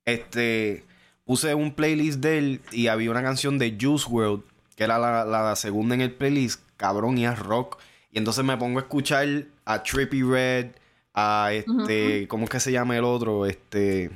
Este, 0.06 0.86
puse 1.26 1.54
un 1.54 1.74
playlist 1.74 2.22
de 2.22 2.38
él 2.38 2.62
y 2.72 2.88
había 2.88 3.12
una 3.12 3.22
canción 3.22 3.60
de 3.60 3.78
Juice 3.78 4.08
World, 4.10 4.44
que 4.78 4.86
era 4.86 4.98
la, 4.98 5.26
la 5.26 5.54
segunda 5.58 5.96
en 5.96 6.02
el 6.02 6.14
playlist, 6.14 6.62
cabrón, 6.78 7.18
y 7.18 7.26
es 7.26 7.38
rock. 7.38 7.78
Y 8.10 8.20
entonces 8.20 8.46
me 8.46 8.56
pongo 8.56 8.80
a 8.80 8.84
escuchar 8.84 9.28
a 9.66 9.84
Trippy 9.84 10.24
Red, 10.24 10.68
a 11.14 11.50
este, 11.52 12.30
¿cómo 12.30 12.46
es 12.46 12.50
que 12.50 12.62
se 12.62 12.72
llama 12.72 12.96
el 12.96 13.04
otro? 13.04 13.46
Este, 13.46 14.12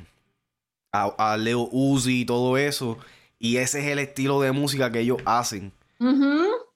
a, 0.92 1.12
a 1.18 1.36
Leo 1.36 1.68
Uzi 1.72 2.22
y 2.22 2.24
todo 2.24 2.56
eso. 2.56 2.96
Y 3.38 3.58
ese 3.58 3.80
es 3.80 3.86
el 3.88 3.98
estilo 3.98 4.40
de 4.40 4.52
música 4.52 4.90
que 4.90 5.00
ellos 5.00 5.18
hacen. 5.26 5.72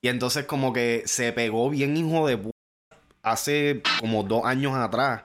Y 0.02 0.08
entonces 0.08 0.44
como 0.44 0.74
que 0.74 1.04
se 1.06 1.32
pegó 1.32 1.70
bien 1.70 1.96
hijo 1.96 2.26
de 2.26 2.36
hace 3.22 3.82
como 4.00 4.22
dos 4.22 4.44
años 4.44 4.74
atrás. 4.74 5.24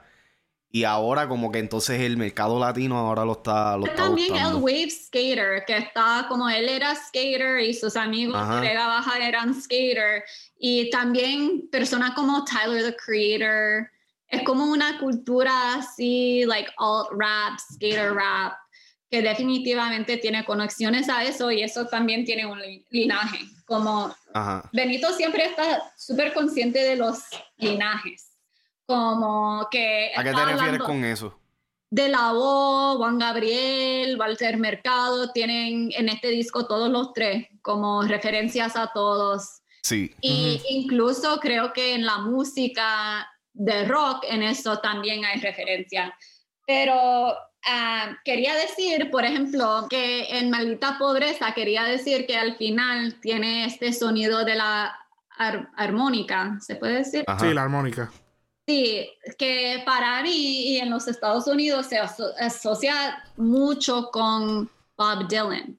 Y 0.70 0.84
ahora 0.84 1.26
como 1.26 1.50
que 1.50 1.58
entonces 1.58 2.00
el 2.02 2.16
mercado 2.16 2.58
latino 2.58 2.98
ahora 2.98 3.24
lo 3.24 3.32
está 3.32 3.76
lo 3.78 3.86
También 3.94 4.36
el 4.36 4.56
wave 4.56 4.90
skater, 4.90 5.64
que 5.66 5.78
está 5.78 6.26
como 6.28 6.50
él 6.50 6.68
era 6.68 6.94
skater 6.94 7.60
y 7.60 7.72
sus 7.72 7.96
amigos 7.96 8.38
de 8.60 8.74
la 8.74 8.86
baja 8.86 9.26
eran 9.26 9.54
skater. 9.54 10.24
Y 10.58 10.90
también 10.90 11.68
personas 11.70 12.10
como 12.10 12.44
Tyler 12.44 12.84
the 12.84 12.96
Creator. 12.96 13.90
Es 14.28 14.42
como 14.42 14.66
una 14.66 14.98
cultura 14.98 15.76
así, 15.76 16.44
like 16.46 16.70
alt 16.78 17.08
rap, 17.12 17.58
skater 17.72 18.12
rap 18.12 18.54
que 19.10 19.22
definitivamente 19.22 20.16
tiene 20.16 20.44
conexiones 20.44 21.08
a 21.08 21.22
eso 21.24 21.50
y 21.50 21.62
eso 21.62 21.86
también 21.86 22.24
tiene 22.24 22.46
un 22.46 22.60
linaje. 22.90 23.38
Como 23.64 24.14
Benito 24.72 25.12
siempre 25.12 25.46
está 25.46 25.92
súper 25.96 26.32
consciente 26.32 26.82
de 26.82 26.96
los 26.96 27.20
linajes. 27.56 28.32
Como 28.86 29.66
que... 29.70 30.12
¿A 30.16 30.22
qué 30.22 30.32
te 30.32 30.44
refieres 30.44 30.82
con 30.82 31.04
eso? 31.04 31.40
De 31.90 32.08
la 32.08 32.32
voz, 32.32 32.96
Juan 32.98 33.18
Gabriel, 33.18 34.18
Walter 34.18 34.56
Mercado, 34.56 35.32
tienen 35.32 35.90
en 35.92 36.08
este 36.08 36.28
disco 36.28 36.66
todos 36.66 36.90
los 36.90 37.12
tres 37.12 37.46
como 37.62 38.02
referencias 38.02 38.76
a 38.76 38.90
todos. 38.92 39.62
Sí. 39.82 40.12
Y 40.20 40.60
incluso 40.68 41.38
creo 41.38 41.72
que 41.72 41.94
en 41.94 42.04
la 42.04 42.18
música 42.18 43.28
de 43.52 43.84
rock, 43.84 44.24
en 44.28 44.42
eso 44.42 44.78
también 44.78 45.24
hay 45.24 45.40
referencia. 45.40 46.14
Pero 46.66 47.34
Ah, 47.68 48.16
quería 48.24 48.54
decir, 48.54 49.10
por 49.10 49.24
ejemplo, 49.24 49.86
que 49.90 50.38
en 50.38 50.50
Maldita 50.50 50.98
Pobreza 50.98 51.52
quería 51.52 51.82
decir 51.82 52.24
que 52.26 52.36
al 52.36 52.56
final 52.56 53.18
tiene 53.20 53.64
este 53.64 53.92
sonido 53.92 54.44
de 54.44 54.54
la 54.54 54.96
armónica, 55.36 56.58
¿se 56.60 56.76
puede 56.76 56.98
decir? 56.98 57.24
Sí, 57.40 57.52
la 57.52 57.62
armónica. 57.62 58.10
Sí, 58.68 59.08
que 59.38 59.82
para 59.84 60.22
mí 60.22 60.72
y 60.72 60.78
en 60.78 60.90
los 60.90 61.08
Estados 61.08 61.46
Unidos 61.46 61.86
se 61.86 61.98
asocia 61.98 63.24
mucho 63.36 64.10
con 64.12 64.70
Bob 64.96 65.28
Dylan. 65.28 65.78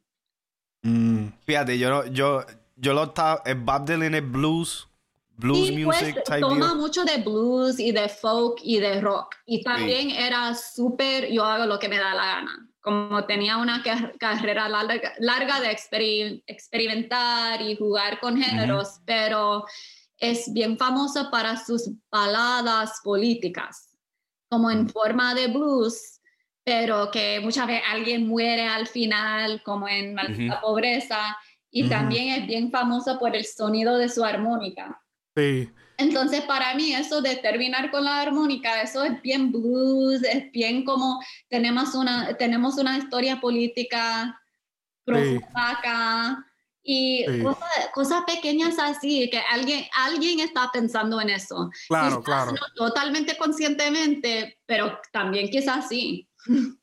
Mm. 0.83 1.27
Fíjate, 1.45 1.79
yo, 1.79 2.05
yo, 2.07 2.45
yo 2.75 2.93
lo 2.93 3.05
estaba, 3.05 3.41
Bob 3.57 3.85
Dylan 3.85 4.15
es 4.15 4.31
blues, 4.31 4.86
blues 5.37 5.71
pues, 5.71 5.85
music 5.85 6.23
toma 6.39 6.73
mucho 6.73 7.05
de 7.05 7.17
blues 7.17 7.79
y 7.79 7.91
de 7.91 8.09
folk 8.09 8.59
y 8.63 8.79
de 8.79 8.99
rock. 8.99 9.35
Y 9.45 9.63
también 9.63 10.09
era 10.11 10.53
súper 10.55 11.31
yo 11.31 11.45
hago 11.45 11.65
lo 11.65 11.79
que 11.79 11.87
me 11.87 11.97
da 11.97 12.13
la 12.13 12.25
gana. 12.25 12.69
Como 12.81 13.25
tenía 13.25 13.57
una 13.57 13.83
carrera 14.19 14.69
larga, 14.69 15.59
de 15.59 16.41
experimentar 16.47 17.61
y 17.61 17.75
jugar 17.75 18.19
con 18.19 18.41
géneros 18.41 19.01
pero 19.05 19.65
es 20.17 20.51
bien 20.51 20.77
famoso 20.77 21.29
para 21.29 21.63
sus 21.63 21.91
baladas 22.09 23.01
políticas 23.03 23.95
como 24.49 24.71
en 24.71 24.83
mm. 24.83 24.89
forma 24.89 25.35
de 25.35 25.47
blues 25.47 26.21
pero 26.63 27.11
que 27.11 27.39
muchas 27.39 27.67
veces 27.67 27.83
alguien 27.89 28.27
muere 28.27 28.67
al 28.67 28.87
final 28.87 29.61
como 29.63 29.87
en 29.87 30.15
la 30.15 30.59
Pobreza. 30.59 31.37
Y 31.71 31.87
también 31.87 32.41
es 32.41 32.47
bien 32.47 32.71
famoso 32.71 33.17
por 33.19 33.37
el 33.37 33.45
sonido 33.45 33.97
de 33.97 34.09
su 34.09 34.21
armónica 34.23 35.01
entonces, 35.97 36.41
para 36.41 36.75
mí, 36.75 36.93
eso 36.93 37.21
de 37.21 37.35
terminar 37.37 37.89
con 37.89 38.05
la 38.05 38.21
armónica, 38.21 38.81
eso 38.81 39.03
es 39.03 39.19
bien 39.23 39.51
blues, 39.51 40.23
es 40.23 40.51
bien 40.51 40.85
como 40.85 41.19
tenemos 41.49 41.95
una, 41.95 42.37
tenemos 42.37 42.77
una 42.77 42.97
historia 42.97 43.41
política 43.41 44.39
profunda 45.03 46.45
y 46.83 47.25
cosas, 47.93 48.23
pequeñas 48.25 48.77
así, 48.79 49.29
que 49.29 49.39
alguien, 49.39 49.85
alguien 49.93 50.39
está 50.39 50.69
pensando 50.71 51.19
en 51.19 51.31
eso. 51.31 51.69
Claro, 51.89 52.21
claro. 52.21 52.53
totalmente 52.75 53.35
conscientemente, 53.37 54.59
pero 54.65 54.99
también 55.11 55.49
quizás 55.49 55.89
sí. 55.89 56.29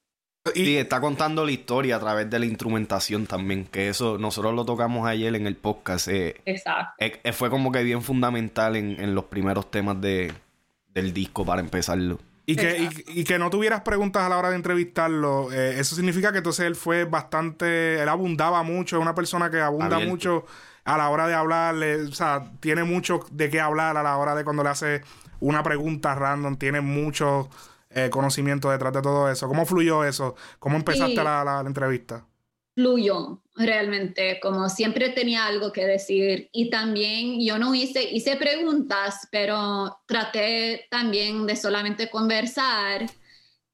Y 0.52 0.76
está 0.76 1.00
contando 1.00 1.46
la 1.46 1.52
historia 1.52 1.96
a 1.96 2.00
través 2.00 2.28
de 2.28 2.38
la 2.38 2.44
instrumentación 2.44 3.26
también, 3.26 3.64
que 3.64 3.88
eso 3.88 4.18
nosotros 4.18 4.52
lo 4.52 4.66
tocamos 4.66 5.06
ayer 5.08 5.34
en 5.34 5.46
el 5.46 5.56
podcast. 5.56 6.08
Eh, 6.08 6.36
Exacto. 6.44 6.92
Eh, 6.98 7.18
eh, 7.24 7.32
fue 7.32 7.48
como 7.48 7.72
que 7.72 7.82
bien 7.82 8.02
fundamental 8.02 8.76
en, 8.76 9.14
los 9.14 9.24
primeros 9.24 9.70
temas 9.70 9.98
de, 10.02 10.34
del 10.92 11.14
disco 11.14 11.46
para 11.46 11.62
empezarlo. 11.62 12.18
Y 12.44 12.56
que, 12.56 12.90
y, 13.06 13.24
que 13.24 13.38
no 13.38 13.48
tuvieras 13.48 13.80
preguntas 13.80 14.22
a 14.22 14.28
la 14.28 14.36
hora 14.36 14.50
de 14.50 14.56
entrevistarlo, 14.56 15.50
eso 15.50 15.96
significa 15.96 16.30
que 16.30 16.38
entonces 16.38 16.66
él 16.66 16.76
fue 16.76 17.04
bastante, 17.04 18.02
él 18.02 18.08
abundaba 18.10 18.62
mucho, 18.62 18.96
es 18.96 19.02
una 19.02 19.14
persona 19.14 19.50
que 19.50 19.60
abunda 19.60 19.98
mucho 19.98 20.44
a 20.84 20.98
la 20.98 21.08
hora 21.08 21.26
de 21.26 21.32
hablarle, 21.32 22.02
o 22.02 22.12
sea, 22.12 22.44
tiene 22.60 22.84
mucho 22.84 23.20
de 23.30 23.48
qué 23.48 23.60
hablar 23.60 23.96
a 23.96 24.02
la 24.02 24.18
hora 24.18 24.34
de 24.34 24.44
cuando 24.44 24.62
le 24.62 24.68
hace 24.68 25.00
una 25.40 25.62
pregunta 25.62 26.14
random, 26.14 26.56
tiene 26.56 26.82
mucho 26.82 27.48
eh, 27.94 28.10
conocimiento 28.10 28.70
detrás 28.70 28.92
de 28.92 29.02
todo 29.02 29.30
eso. 29.30 29.46
¿Cómo 29.48 29.64
fluyó 29.64 30.04
eso? 30.04 30.34
¿Cómo 30.58 30.76
empezaste 30.76 31.22
la, 31.22 31.44
la, 31.44 31.62
entrevista? 31.66 32.26
Fluyó 32.74 33.40
realmente, 33.54 34.40
como 34.40 34.68
siempre 34.68 35.10
tenía 35.10 35.46
algo 35.46 35.72
que 35.72 35.86
decir 35.86 36.48
y 36.52 36.70
también 36.70 37.40
yo 37.40 37.56
no 37.56 37.72
hice, 37.72 38.02
hice 38.02 38.36
preguntas, 38.36 39.28
pero 39.30 39.96
traté 40.06 40.88
también 40.90 41.46
de 41.46 41.54
solamente 41.54 42.10
conversar 42.10 43.06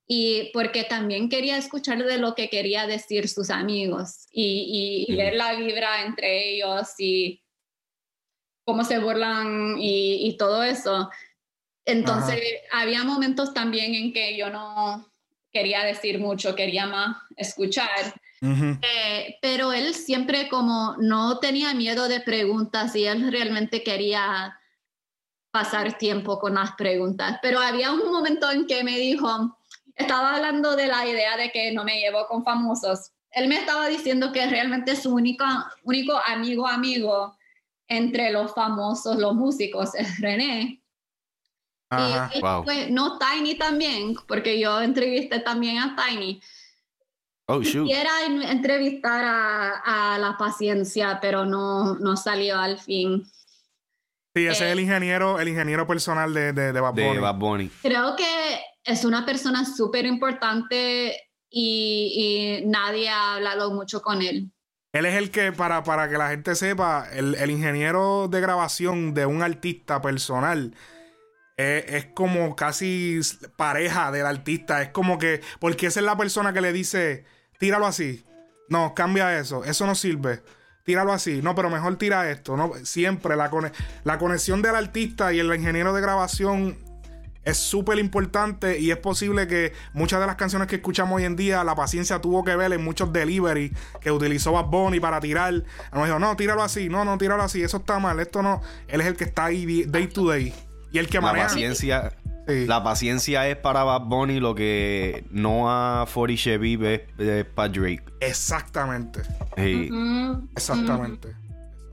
y 0.06 0.50
porque 0.52 0.84
también 0.84 1.28
quería 1.28 1.56
escuchar 1.56 2.04
de 2.04 2.18
lo 2.18 2.34
que 2.34 2.50
quería 2.50 2.86
decir 2.86 3.28
sus 3.28 3.48
amigos 3.48 4.26
y, 4.32 5.06
y, 5.08 5.16
ver 5.16 5.34
la 5.34 5.54
vibra 5.54 6.04
entre 6.04 6.56
ellos 6.56 6.88
y 6.98 7.42
cómo 8.64 8.84
se 8.84 8.98
burlan 8.98 9.78
y, 9.78 10.28
y 10.28 10.36
todo 10.36 10.62
eso. 10.64 11.08
Entonces, 11.84 12.40
había 12.72 13.04
momentos 13.04 13.54
también 13.54 13.94
en 13.94 14.12
que 14.12 14.36
yo 14.36 14.50
no 14.50 15.06
quería 15.52 15.84
decir 15.84 16.18
mucho, 16.18 16.54
quería 16.54 16.86
más 16.86 17.16
escuchar. 17.36 18.14
Eh, 18.42 19.36
pero 19.42 19.72
él 19.72 19.94
siempre 19.94 20.48
como 20.48 20.96
no 20.98 21.38
tenía 21.40 21.74
miedo 21.74 22.08
de 22.08 22.20
preguntas 22.20 22.96
y 22.96 23.04
él 23.04 23.30
realmente 23.30 23.82
quería 23.82 24.58
pasar 25.50 25.98
tiempo 25.98 26.38
con 26.38 26.54
las 26.54 26.72
preguntas. 26.72 27.38
Pero 27.42 27.60
había 27.60 27.92
un 27.92 28.10
momento 28.10 28.50
en 28.50 28.66
que 28.66 28.82
me 28.82 28.98
dijo, 28.98 29.58
estaba 29.94 30.36
hablando 30.36 30.76
de 30.76 30.86
la 30.86 31.06
idea 31.06 31.36
de 31.36 31.50
que 31.50 31.72
no 31.72 31.84
me 31.84 32.00
llevo 32.00 32.26
con 32.28 32.44
famosos. 32.44 33.10
Él 33.32 33.48
me 33.48 33.56
estaba 33.56 33.88
diciendo 33.88 34.32
que 34.32 34.46
realmente 34.46 34.96
su 34.96 35.14
único, 35.14 35.44
único 35.84 36.16
amigo 36.26 36.66
amigo 36.66 37.36
entre 37.88 38.30
los 38.30 38.54
famosos, 38.54 39.18
los 39.18 39.34
músicos, 39.34 39.94
es 39.94 40.18
René 40.20 40.79
y, 41.90 42.40
pues, 42.40 42.90
no 42.90 43.18
Tiny 43.18 43.56
también, 43.56 44.14
porque 44.28 44.60
yo 44.60 44.80
entrevisté 44.80 45.40
también 45.40 45.78
a 45.78 45.96
Tiny. 45.96 46.40
Oh, 47.46 47.58
Quisiera 47.58 48.10
entrevistar 48.26 49.24
a, 49.24 50.16
La 50.20 50.36
Paciencia, 50.38 51.18
pero 51.20 51.44
no, 51.44 51.96
no 51.96 52.16
salió 52.16 52.56
al 52.58 52.78
fin. 52.78 53.24
Sí, 54.36 54.46
ese 54.46 54.66
es 54.66 54.72
el 54.72 54.78
eh, 54.78 54.82
ingeniero, 54.82 55.40
el 55.40 55.48
ingeniero 55.48 55.84
personal 55.88 56.32
de, 56.32 56.52
de, 56.52 56.72
de, 56.72 56.80
Bad, 56.80 57.34
Bunny. 57.34 57.68
Creo 57.82 58.14
que 58.14 58.60
es 58.84 59.04
una 59.04 59.26
persona 59.26 59.64
súper 59.64 60.06
importante 60.06 61.20
y, 61.50 62.62
nadie 62.66 63.08
ha 63.08 63.34
hablado 63.34 63.72
mucho 63.72 64.00
con 64.00 64.22
él. 64.22 64.52
Él 64.92 65.06
es 65.06 65.16
el 65.16 65.32
que, 65.32 65.50
para, 65.50 65.82
para 65.82 66.08
que 66.08 66.18
la 66.18 66.28
gente 66.28 66.54
sepa, 66.54 67.08
el, 67.12 67.34
el 67.34 67.50
ingeniero 67.50 68.28
de 68.28 68.40
grabación 68.40 69.12
de 69.12 69.26
un 69.26 69.42
artista 69.42 70.00
personal 70.00 70.72
es, 71.60 72.06
como 72.14 72.56
casi 72.56 73.20
pareja 73.56 74.10
del 74.12 74.26
artista. 74.26 74.82
Es 74.82 74.88
como 74.88 75.18
que, 75.18 75.40
porque 75.58 75.86
esa 75.86 76.00
es 76.00 76.06
la 76.06 76.16
persona 76.16 76.52
que 76.52 76.60
le 76.60 76.72
dice, 76.72 77.24
tíralo 77.58 77.86
así. 77.86 78.24
No, 78.68 78.94
cambia 78.94 79.38
eso. 79.38 79.64
Eso 79.64 79.86
no 79.86 79.94
sirve. 79.94 80.42
Tíralo 80.84 81.12
así. 81.12 81.40
No, 81.42 81.54
pero 81.54 81.70
mejor 81.70 81.96
tira 81.96 82.30
esto. 82.30 82.56
No, 82.56 82.72
siempre 82.84 83.36
la, 83.36 83.50
la 84.04 84.18
conexión 84.18 84.62
del 84.62 84.76
artista 84.76 85.32
y 85.32 85.40
el 85.40 85.54
ingeniero 85.54 85.92
de 85.92 86.00
grabación 86.00 86.78
es 87.42 87.56
súper 87.56 87.98
importante 87.98 88.78
y 88.78 88.90
es 88.90 88.98
posible 88.98 89.46
que 89.46 89.72
muchas 89.94 90.20
de 90.20 90.26
las 90.26 90.36
canciones 90.36 90.68
que 90.68 90.76
escuchamos 90.76 91.16
hoy 91.16 91.24
en 91.24 91.36
día, 91.36 91.64
la 91.64 91.74
paciencia 91.74 92.20
tuvo 92.20 92.44
que 92.44 92.54
ver 92.54 92.72
en 92.72 92.84
muchos 92.84 93.12
delivery 93.12 93.74
que 94.00 94.12
utilizó 94.12 94.52
Bad 94.52 94.66
Bunny 94.66 95.00
para 95.00 95.20
tirar. 95.20 95.64
No, 95.92 96.36
tíralo 96.36 96.62
así, 96.62 96.88
no, 96.88 97.04
no, 97.04 97.16
tíralo 97.18 97.42
así, 97.42 97.62
eso 97.62 97.78
está 97.78 97.98
mal, 97.98 98.20
esto 98.20 98.42
no. 98.42 98.60
Él 98.88 99.00
es 99.00 99.06
el 99.06 99.16
que 99.16 99.24
está 99.24 99.46
ahí 99.46 99.84
day 99.84 100.06
to 100.06 100.28
day. 100.28 100.54
Y 100.92 100.98
el 100.98 101.08
que 101.08 101.20
la 101.20 101.32
Paciencia, 101.32 102.12
La 102.46 102.82
paciencia 102.82 103.48
es 103.48 103.56
para 103.56 103.84
Bad 103.84 104.02
Bunny 104.02 104.40
lo 104.40 104.54
que 104.54 105.24
no 105.30 105.70
a 105.70 106.06
Forty 106.06 106.36
Chevy 106.36 106.78
es, 106.84 107.44
para 107.54 107.68
Drake. 107.68 108.04
Exactamente. 108.20 109.20
Exactamente. 109.56 111.28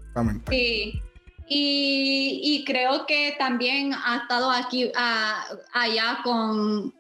Exactamente. 0.09 0.51
Sí. 0.51 1.01
Y, 1.49 2.63
creo 2.65 3.05
que 3.05 3.35
también 3.39 3.93
ha 3.93 4.17
estado 4.17 4.51
aquí, 4.51 4.91
allá 5.73 6.19
con, 6.23 6.93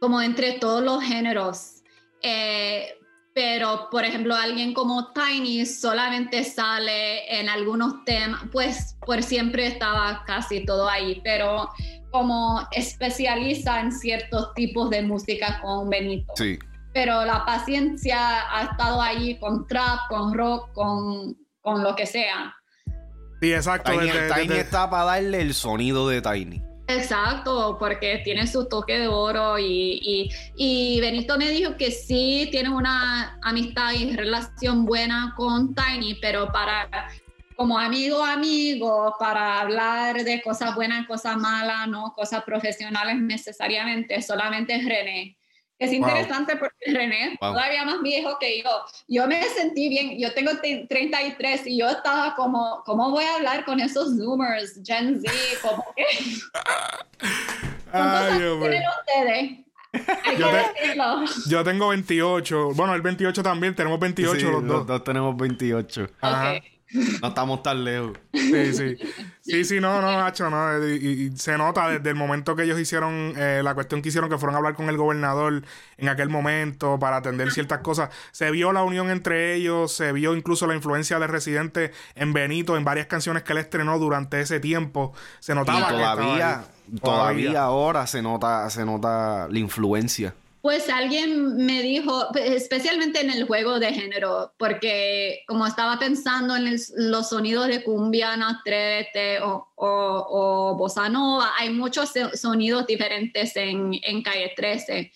como 0.00 0.20
entre 0.20 0.58
todos 0.58 0.82
los 0.82 1.02
géneros. 1.02 1.82
Eh, 2.22 2.99
pero 3.40 3.88
por 3.90 4.04
ejemplo 4.04 4.34
alguien 4.34 4.74
como 4.74 5.14
Tiny 5.14 5.64
solamente 5.64 6.44
sale 6.44 7.40
en 7.40 7.48
algunos 7.48 8.04
temas, 8.04 8.42
pues 8.52 8.98
por 9.06 9.22
siempre 9.22 9.66
estaba 9.66 10.24
casi 10.26 10.66
todo 10.66 10.86
ahí, 10.86 11.22
pero 11.24 11.70
como 12.10 12.60
especializa 12.70 13.80
en 13.80 13.92
ciertos 13.92 14.52
tipos 14.52 14.90
de 14.90 15.00
música 15.00 15.58
con 15.62 15.88
Benito. 15.88 16.30
Sí. 16.36 16.58
Pero 16.92 17.24
la 17.24 17.46
paciencia 17.46 18.18
ha 18.54 18.64
estado 18.64 19.00
ahí 19.00 19.38
con 19.38 19.66
trap, 19.66 20.00
con 20.10 20.34
rock, 20.34 20.70
con, 20.74 21.34
con 21.62 21.82
lo 21.82 21.96
que 21.96 22.04
sea. 22.04 22.54
Sí, 23.40 23.54
exacto. 23.54 23.90
Tiny, 23.90 24.10
Tiny 24.34 24.58
está 24.58 24.90
para 24.90 25.04
darle 25.04 25.40
el 25.40 25.54
sonido 25.54 26.10
de 26.10 26.20
Tiny. 26.20 26.62
Exacto, 26.96 27.76
porque 27.78 28.20
tiene 28.24 28.46
su 28.46 28.68
toque 28.68 28.98
de 28.98 29.08
oro 29.08 29.58
y, 29.58 30.30
y, 30.56 31.00
Benito 31.00 31.38
me 31.38 31.50
dijo 31.50 31.76
que 31.76 31.90
sí 31.90 32.48
tiene 32.50 32.70
una 32.70 33.38
amistad 33.42 33.92
y 33.92 34.14
relación 34.16 34.84
buena 34.84 35.34
con 35.36 35.74
Tiny, 35.74 36.16
pero 36.20 36.50
para 36.52 37.08
como 37.56 37.78
amigo 37.78 38.24
amigo, 38.24 39.14
para 39.18 39.60
hablar 39.60 40.24
de 40.24 40.40
cosas 40.40 40.74
buenas, 40.74 41.06
cosas 41.06 41.36
malas, 41.36 41.88
no 41.88 42.12
cosas 42.14 42.42
profesionales 42.42 43.16
necesariamente, 43.20 44.22
solamente 44.22 44.74
es 44.74 44.84
René. 44.84 45.39
Es 45.80 45.92
interesante 45.94 46.56
porque 46.56 46.76
René, 46.92 47.36
todavía 47.40 47.84
más 47.84 48.02
viejo 48.02 48.38
que 48.38 48.62
yo, 48.62 48.70
yo 49.08 49.26
me 49.26 49.42
sentí 49.48 49.88
bien, 49.88 50.18
yo 50.18 50.32
tengo 50.34 50.50
33 50.60 51.66
y 51.66 51.78
yo 51.78 51.88
estaba 51.88 52.34
como, 52.34 52.82
¿cómo 52.84 53.10
voy 53.10 53.24
a 53.24 53.36
hablar 53.36 53.64
con 53.64 53.80
esos 53.80 54.16
Zoomers, 54.16 54.78
Gen 54.84 55.18
Z? 55.20 55.32
Como 55.62 55.84
que... 55.96 56.04
¿Cuántos 57.90 58.20
años 58.20 58.60
tienen 58.60 58.82
ustedes? 59.00 59.70
Hay 60.24 60.36
yo, 60.38 60.48
que 60.48 61.50
yo 61.50 61.64
tengo 61.64 61.88
28. 61.88 62.74
Bueno, 62.74 62.94
el 62.94 63.02
28 63.02 63.42
también. 63.42 63.74
Tenemos 63.74 63.98
28 63.98 64.50
los 64.50 64.62
dos. 64.62 64.62
Los 64.62 64.86
dos 64.86 65.02
tenemos 65.02 65.36
28. 65.36 66.08
Okay. 66.22 66.79
No 66.92 67.28
estamos 67.28 67.62
tan 67.62 67.84
lejos. 67.84 68.18
Sí, 68.50 68.74
sí. 68.74 68.96
Sí, 69.42 69.64
sí, 69.64 69.80
no, 69.80 70.00
no, 70.00 70.10
Nacho, 70.10 70.50
no. 70.50 70.84
Y, 70.84 71.32
se 71.36 71.56
nota 71.56 71.88
desde 71.88 72.10
el 72.10 72.16
momento 72.16 72.56
que 72.56 72.64
ellos 72.64 72.80
hicieron, 72.80 73.32
eh, 73.36 73.60
la 73.62 73.74
cuestión 73.74 74.02
que 74.02 74.08
hicieron, 74.08 74.28
que 74.28 74.38
fueron 74.38 74.56
a 74.56 74.58
hablar 74.58 74.74
con 74.74 74.88
el 74.88 74.96
gobernador 74.96 75.62
en 75.98 76.08
aquel 76.08 76.28
momento 76.28 76.98
para 76.98 77.18
atender 77.18 77.52
ciertas 77.52 77.78
cosas. 77.78 78.10
Se 78.32 78.50
vio 78.50 78.72
la 78.72 78.82
unión 78.82 79.08
entre 79.10 79.54
ellos, 79.54 79.92
se 79.92 80.10
vio 80.12 80.34
incluso 80.34 80.66
la 80.66 80.74
influencia 80.74 81.20
de 81.20 81.28
Residente 81.28 81.92
en 82.16 82.32
Benito, 82.32 82.76
en 82.76 82.84
varias 82.84 83.06
canciones 83.06 83.44
que 83.44 83.52
él 83.52 83.58
estrenó 83.58 83.98
durante 84.00 84.40
ese 84.40 84.58
tiempo. 84.58 85.12
Se 85.38 85.54
notaba 85.54 85.88
todavía, 85.88 86.64
todavía 87.00 87.62
ahora 87.62 88.08
se 88.08 88.20
nota, 88.20 88.68
se 88.68 88.84
nota 88.84 89.46
la 89.48 89.58
influencia. 89.60 90.34
Pues 90.62 90.90
alguien 90.90 91.56
me 91.56 91.80
dijo, 91.80 92.34
especialmente 92.34 93.20
en 93.22 93.30
el 93.30 93.46
juego 93.46 93.78
de 93.80 93.94
género, 93.94 94.52
porque 94.58 95.42
como 95.46 95.66
estaba 95.66 95.98
pensando 95.98 96.54
en 96.54 96.76
los 96.96 97.30
sonidos 97.30 97.68
de 97.68 97.82
cumbiana, 97.82 98.60
trete 98.62 99.40
o, 99.40 99.66
o, 99.76 100.76
bossa 100.76 101.08
nova, 101.08 101.52
hay 101.58 101.70
muchos 101.70 102.12
sonidos 102.34 102.86
diferentes 102.86 103.56
en, 103.56 103.92
en 104.02 104.22
Calle 104.22 104.52
13. 104.54 105.10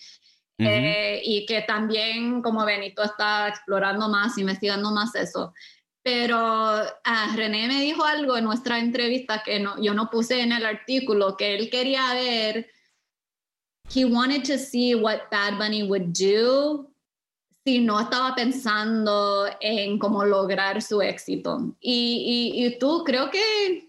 Eh, 0.57 1.21
y 1.21 1.45
que 1.45 1.63
también 1.63 2.41
como 2.41 2.63
Benito 2.63 3.03
está 3.03 3.49
explorando 3.49 4.07
más, 4.07 4.37
investigando 4.37 4.89
más 4.91 5.13
eso. 5.15 5.53
Pero 6.01 6.37
ah, 6.37 7.33
René 7.35 7.67
me 7.67 7.81
dijo 7.81 8.05
algo 8.05 8.37
en 8.37 8.45
nuestra 8.45 8.79
entrevista 8.79 9.43
que 9.43 9.59
no, 9.59 9.81
yo 9.81 9.93
no 9.93 10.09
puse 10.09 10.41
en 10.41 10.53
el 10.53 10.65
artículo, 10.65 11.35
que 11.35 11.55
él 11.55 11.69
quería 11.69 12.13
ver 12.13 12.69
he 13.89 14.05
wanted 14.05 14.43
to 14.45 14.57
see 14.57 14.95
what 14.95 15.29
Bad 15.31 15.57
Bunny 15.57 15.83
would 15.83 16.13
do 16.13 16.87
si 17.65 17.79
no 17.79 17.99
estaba 17.99 18.35
pensando 18.35 19.47
en 19.59 19.97
cómo 19.97 20.23
lograr 20.23 20.81
su 20.81 21.01
éxito. 21.01 21.75
Y, 21.81 22.51
y, 22.55 22.77
tú 22.77 23.03
creo 23.03 23.31
que 23.31 23.87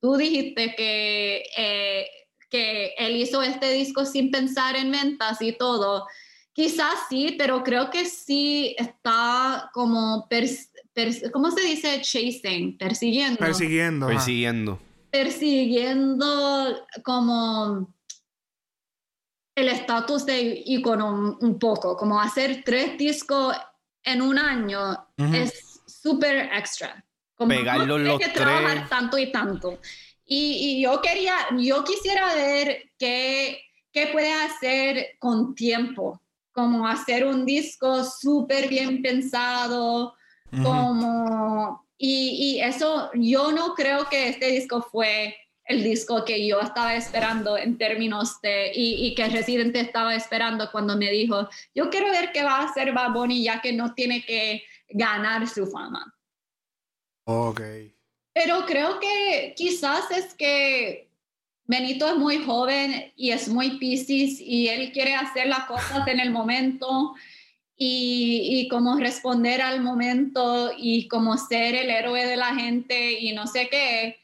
tú 0.00 0.16
dijiste 0.16 0.74
que, 0.76 1.44
eh, 1.56 2.06
que 2.50 2.94
él 2.98 3.16
hizo 3.16 3.42
este 3.42 3.72
disco 3.72 4.04
sin 4.04 4.30
pensar 4.32 4.74
en 4.74 4.90
ventas 4.90 5.40
y 5.40 5.52
todo. 5.52 6.06
Quizás 6.52 6.94
sí, 7.08 7.36
pero 7.38 7.62
creo 7.62 7.90
que 7.90 8.04
sí 8.06 8.74
está 8.76 9.70
como, 9.72 10.28
¿cómo 11.32 11.50
se 11.52 11.62
dice? 11.62 12.00
Chasing, 12.02 12.76
persiguiendo. 12.76 13.38
Persiguiendo. 13.38 14.06
Persiguiendo. 14.08 14.80
Persiguiendo 15.10 16.86
como 17.04 17.94
el 19.54 19.68
estatus 19.68 20.24
de 20.24 20.62
icono 20.66 21.36
un 21.40 21.58
poco, 21.58 21.96
como 21.96 22.20
hacer 22.20 22.62
tres 22.64 22.96
discos 22.96 23.56
en 24.02 24.22
un 24.22 24.38
año 24.38 25.06
es 25.16 25.82
súper 25.86 26.50
extra. 26.52 27.04
Como 27.34 27.50
Pegarlo 27.50 27.98
los 27.98 28.18
que 28.18 28.28
trabajar 28.28 28.88
tanto 28.88 29.18
y 29.18 29.30
tanto. 29.30 29.78
Y, 30.24 30.78
y, 30.78 30.82
yo 30.82 31.00
quería, 31.02 31.34
yo 31.58 31.84
quisiera 31.84 32.34
ver 32.34 32.90
qué, 32.98 33.60
qué 33.92 34.06
puede 34.06 34.32
hacer 34.32 35.16
con 35.18 35.54
tiempo, 35.54 36.20
como 36.52 36.86
hacer 36.86 37.26
un 37.26 37.44
disco 37.44 38.04
súper 38.04 38.68
bien 38.68 39.02
pensado, 39.02 40.14
como... 40.62 41.86
Y, 41.98 42.56
y 42.56 42.60
eso, 42.60 43.10
yo 43.14 43.52
no 43.52 43.74
creo 43.74 44.08
que 44.08 44.28
este 44.28 44.48
disco 44.48 44.82
fue 44.82 45.36
el 45.72 45.82
disco 45.82 46.24
que 46.24 46.46
yo 46.46 46.60
estaba 46.60 46.94
esperando 46.94 47.56
en 47.56 47.78
términos 47.78 48.40
de, 48.42 48.70
y, 48.74 49.14
que 49.14 49.28
Residente 49.28 49.80
estaba 49.80 50.14
esperando 50.14 50.70
cuando 50.70 50.96
me 50.96 51.10
dijo, 51.10 51.48
yo 51.74 51.88
quiero 51.88 52.10
ver 52.10 52.30
qué 52.32 52.42
va 52.42 52.58
a 52.58 52.64
hacer 52.64 52.92
Bad 52.92 53.12
Bunny 53.12 53.42
ya 53.42 53.60
que 53.60 53.72
no 53.72 53.94
tiene 53.94 54.22
que 54.24 54.62
ganar 54.90 55.48
su 55.48 55.66
fama. 55.66 56.14
Ok. 57.24 57.60
Pero 58.34 58.66
creo 58.66 59.00
que 59.00 59.54
quizás 59.56 60.10
es 60.10 60.34
que 60.34 61.08
Benito 61.64 62.06
es 62.06 62.16
muy 62.16 62.38
joven 62.44 63.12
y 63.16 63.30
es 63.30 63.48
muy 63.48 63.78
piscis 63.78 64.40
y 64.40 64.68
él 64.68 64.92
quiere 64.92 65.14
hacer 65.14 65.46
las 65.46 65.64
cosas 65.64 66.06
en 66.06 66.20
el 66.20 66.30
momento 66.30 67.14
y, 67.76 68.60
y 68.60 68.68
como 68.68 68.98
responder 68.98 69.62
al 69.62 69.80
momento 69.80 70.72
y 70.76 71.08
como 71.08 71.38
ser 71.38 71.74
el 71.74 71.90
héroe 71.90 72.26
de 72.26 72.36
la 72.36 72.54
gente 72.54 73.18
y 73.20 73.32
no 73.32 73.46
sé 73.46 73.68
qué 73.70 74.21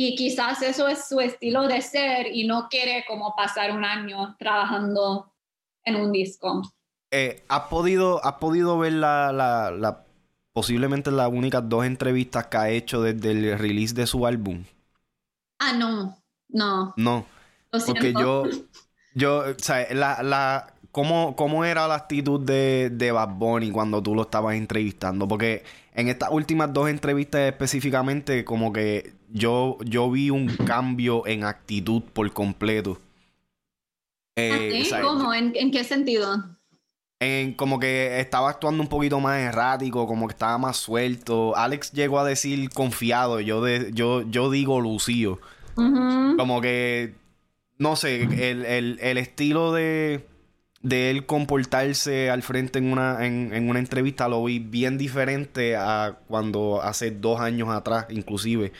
y 0.00 0.14
quizás 0.14 0.62
eso 0.62 0.86
es 0.86 1.08
su 1.08 1.18
estilo 1.18 1.66
de 1.66 1.82
ser 1.82 2.28
y 2.32 2.46
no 2.46 2.68
quiere 2.68 3.04
como 3.08 3.34
pasar 3.34 3.72
un 3.72 3.84
año 3.84 4.36
trabajando 4.38 5.34
en 5.82 5.96
un 5.96 6.12
disco. 6.12 6.62
Eh, 7.10 7.42
¿has, 7.48 7.62
podido, 7.62 8.24
¿Has 8.24 8.34
podido 8.34 8.78
ver 8.78 8.92
la, 8.92 9.32
la, 9.32 10.04
posiblemente 10.52 11.10
las 11.10 11.28
únicas 11.28 11.68
dos 11.68 11.84
entrevistas 11.84 12.46
que 12.46 12.56
ha 12.56 12.70
hecho 12.70 13.02
desde 13.02 13.32
el 13.32 13.58
release 13.58 13.92
de 13.92 14.06
su 14.06 14.24
álbum? 14.24 14.62
Ah, 15.58 15.72
no, 15.72 16.16
no. 16.48 16.94
No. 16.96 17.26
porque 17.84 18.12
yo, 18.12 18.44
yo, 19.16 19.46
o 19.50 19.58
sea, 19.58 19.92
la, 19.92 20.22
la, 20.22 20.74
¿cómo, 20.92 21.34
¿cómo 21.34 21.64
era 21.64 21.88
la 21.88 21.96
actitud 21.96 22.38
de, 22.38 22.90
de 22.92 23.10
Bad 23.10 23.30
Bunny 23.30 23.72
cuando 23.72 24.00
tú 24.00 24.14
lo 24.14 24.22
estabas 24.22 24.54
entrevistando? 24.54 25.26
Porque 25.26 25.64
en 25.92 26.06
estas 26.06 26.30
últimas 26.30 26.72
dos 26.72 26.88
entrevistas 26.88 27.40
específicamente, 27.40 28.44
como 28.44 28.72
que 28.72 29.17
yo, 29.32 29.78
yo 29.84 30.10
vi 30.10 30.30
un 30.30 30.48
cambio 30.48 31.26
en 31.26 31.44
actitud 31.44 32.02
por 32.02 32.32
completo. 32.32 32.98
Eh, 34.36 34.88
¿Cómo? 35.02 35.34
¿En, 35.34 35.70
qué 35.70 35.82
sentido? 35.84 36.56
en 37.20 37.54
como 37.54 37.80
que 37.80 38.20
estaba 38.20 38.50
actuando 38.50 38.80
un 38.82 38.88
poquito 38.88 39.18
más 39.18 39.40
errático, 39.40 40.06
como 40.06 40.28
que 40.28 40.32
estaba 40.32 40.56
más 40.58 40.76
suelto. 40.76 41.56
Alex 41.56 41.92
llegó 41.92 42.20
a 42.20 42.24
decir 42.24 42.70
confiado, 42.70 43.40
yo 43.40 43.60
de, 43.62 43.90
yo, 43.92 44.22
yo 44.22 44.50
digo 44.50 44.80
lucido. 44.80 45.40
Como 45.74 46.60
que 46.60 47.14
no 47.78 47.94
sé, 47.96 48.22
el, 48.22 48.64
el, 48.64 48.98
el 49.00 49.18
estilo 49.18 49.72
de, 49.72 50.26
de 50.82 51.10
él 51.10 51.26
comportarse 51.26 52.28
al 52.28 52.42
frente 52.42 52.78
en 52.80 52.92
una, 52.92 53.24
en, 53.24 53.54
en, 53.54 53.70
una 53.70 53.78
entrevista 53.78 54.28
lo 54.28 54.44
vi 54.44 54.58
bien 54.58 54.98
diferente 54.98 55.76
a 55.76 56.18
cuando 56.26 56.82
hace 56.82 57.12
dos 57.12 57.40
años 57.40 57.68
atrás, 57.68 58.06
inclusive. 58.10 58.72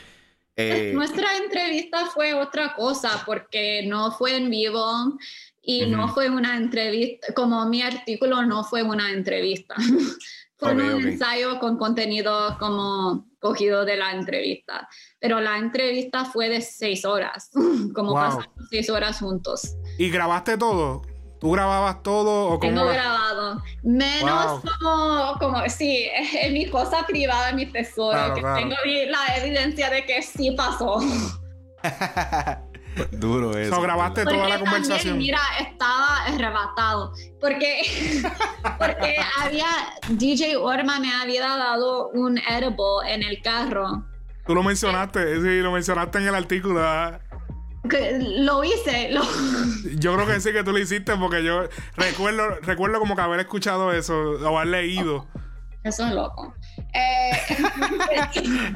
Eh, 0.61 0.91
Nuestra 0.93 1.37
entrevista 1.37 2.07
fue 2.07 2.33
otra 2.33 2.73
cosa 2.75 3.23
porque 3.25 3.83
no 3.87 4.11
fue 4.11 4.35
en 4.35 4.49
vivo 4.49 5.17
y 5.61 5.85
no 5.85 6.09
fue 6.09 6.29
una 6.29 6.57
entrevista, 6.57 7.33
como 7.33 7.65
mi 7.65 7.81
artículo 7.81 8.45
no 8.45 8.65
fue 8.65 8.83
una 8.83 9.09
entrevista. 9.11 9.75
fue 10.57 10.73
un 10.73 10.81
ensayo 10.81 11.59
con 11.59 11.77
contenido 11.77 12.57
como 12.59 13.25
cogido 13.39 13.85
de 13.85 13.95
la 13.95 14.11
entrevista. 14.11 14.89
Pero 15.19 15.39
la 15.39 15.57
entrevista 15.57 16.25
fue 16.25 16.49
de 16.49 16.59
seis 16.61 17.05
horas, 17.05 17.51
como 17.95 18.13
pasamos 18.13 18.47
seis 18.69 18.89
horas 18.89 19.19
juntos. 19.19 19.77
¿Y 19.97 20.09
grabaste 20.09 20.57
todo? 20.57 21.03
¿Tú 21.39 21.51
grababas 21.51 22.03
todo 22.03 22.47
o 22.47 22.59
cómo? 22.59 22.59
Tengo 22.59 22.85
grabado. 22.85 23.61
Menos 23.81 24.61
como, 24.61 25.35
como, 25.39 25.69
sí, 25.69 26.09
es, 26.41 26.51
mi 26.51 26.69
cosa 26.69 27.05
privada, 27.05 27.53
mi 27.53 27.65
tesoro. 27.65 28.33
que 28.33 28.41
Tengo 28.41 28.75
la 29.07 29.37
evidencia 29.37 29.89
de 29.89 30.05
que 30.05 30.21
sí 30.21 30.51
pasó. 30.51 30.99
Duro 33.11 33.57
eso. 33.57 33.75
So, 33.75 33.81
grabaste 33.81 34.25
toda 34.25 34.49
la 34.49 34.59
conversación. 34.59 35.17
mira, 35.17 35.39
estaba 35.61 36.25
arrebatado. 36.25 37.13
Porque, 37.39 37.81
porque 38.77 39.15
había. 39.37 39.67
DJ 40.09 40.57
Orma 40.57 40.99
me 40.99 41.13
había 41.13 41.47
dado 41.47 42.09
un 42.09 42.37
edible 42.37 42.75
en 43.07 43.23
el 43.23 43.41
carro. 43.41 44.03
Tú 44.45 44.55
lo 44.55 44.63
mencionaste, 44.63 45.35
sí, 45.41 45.61
lo 45.61 45.71
mencionaste 45.71 46.17
en 46.17 46.27
el 46.27 46.35
artículo. 46.35 46.81
Lo 47.83 48.63
hice. 48.63 49.11
Yo 49.97 50.15
creo 50.15 50.27
que 50.27 50.39
sí 50.39 50.51
que 50.51 50.63
tú 50.63 50.71
lo 50.71 50.79
hiciste 50.79 51.15
porque 51.15 51.43
yo 51.43 51.63
recuerdo, 51.95 52.55
recuerdo 52.61 52.99
como 52.99 53.15
que 53.15 53.21
haber 53.21 53.39
escuchado 53.39 53.93
eso 53.93 54.15
o 54.15 54.57
haber 54.57 54.67
leído. 54.69 55.27
Eso 55.83 56.05
es 56.05 56.13
loco. 56.13 56.53
Eh, 56.93 57.31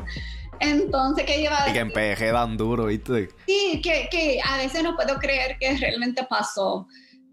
entonces, 0.60 1.26
¿qué 1.26 1.40
lleva? 1.40 1.70
Y 1.70 1.74
que 1.74 1.80
en 1.80 1.92
PG 1.92 2.32
dan 2.32 2.56
duro, 2.58 2.86
¿viste? 2.86 3.30
Sí, 3.46 3.82
que, 3.84 4.08
que 4.10 4.40
a 4.44 4.58
veces 4.58 4.84
no 4.84 4.96
puedo 4.96 5.18
creer 5.18 5.58
que 5.60 5.78
realmente 5.78 6.26
pasó. 6.30 6.88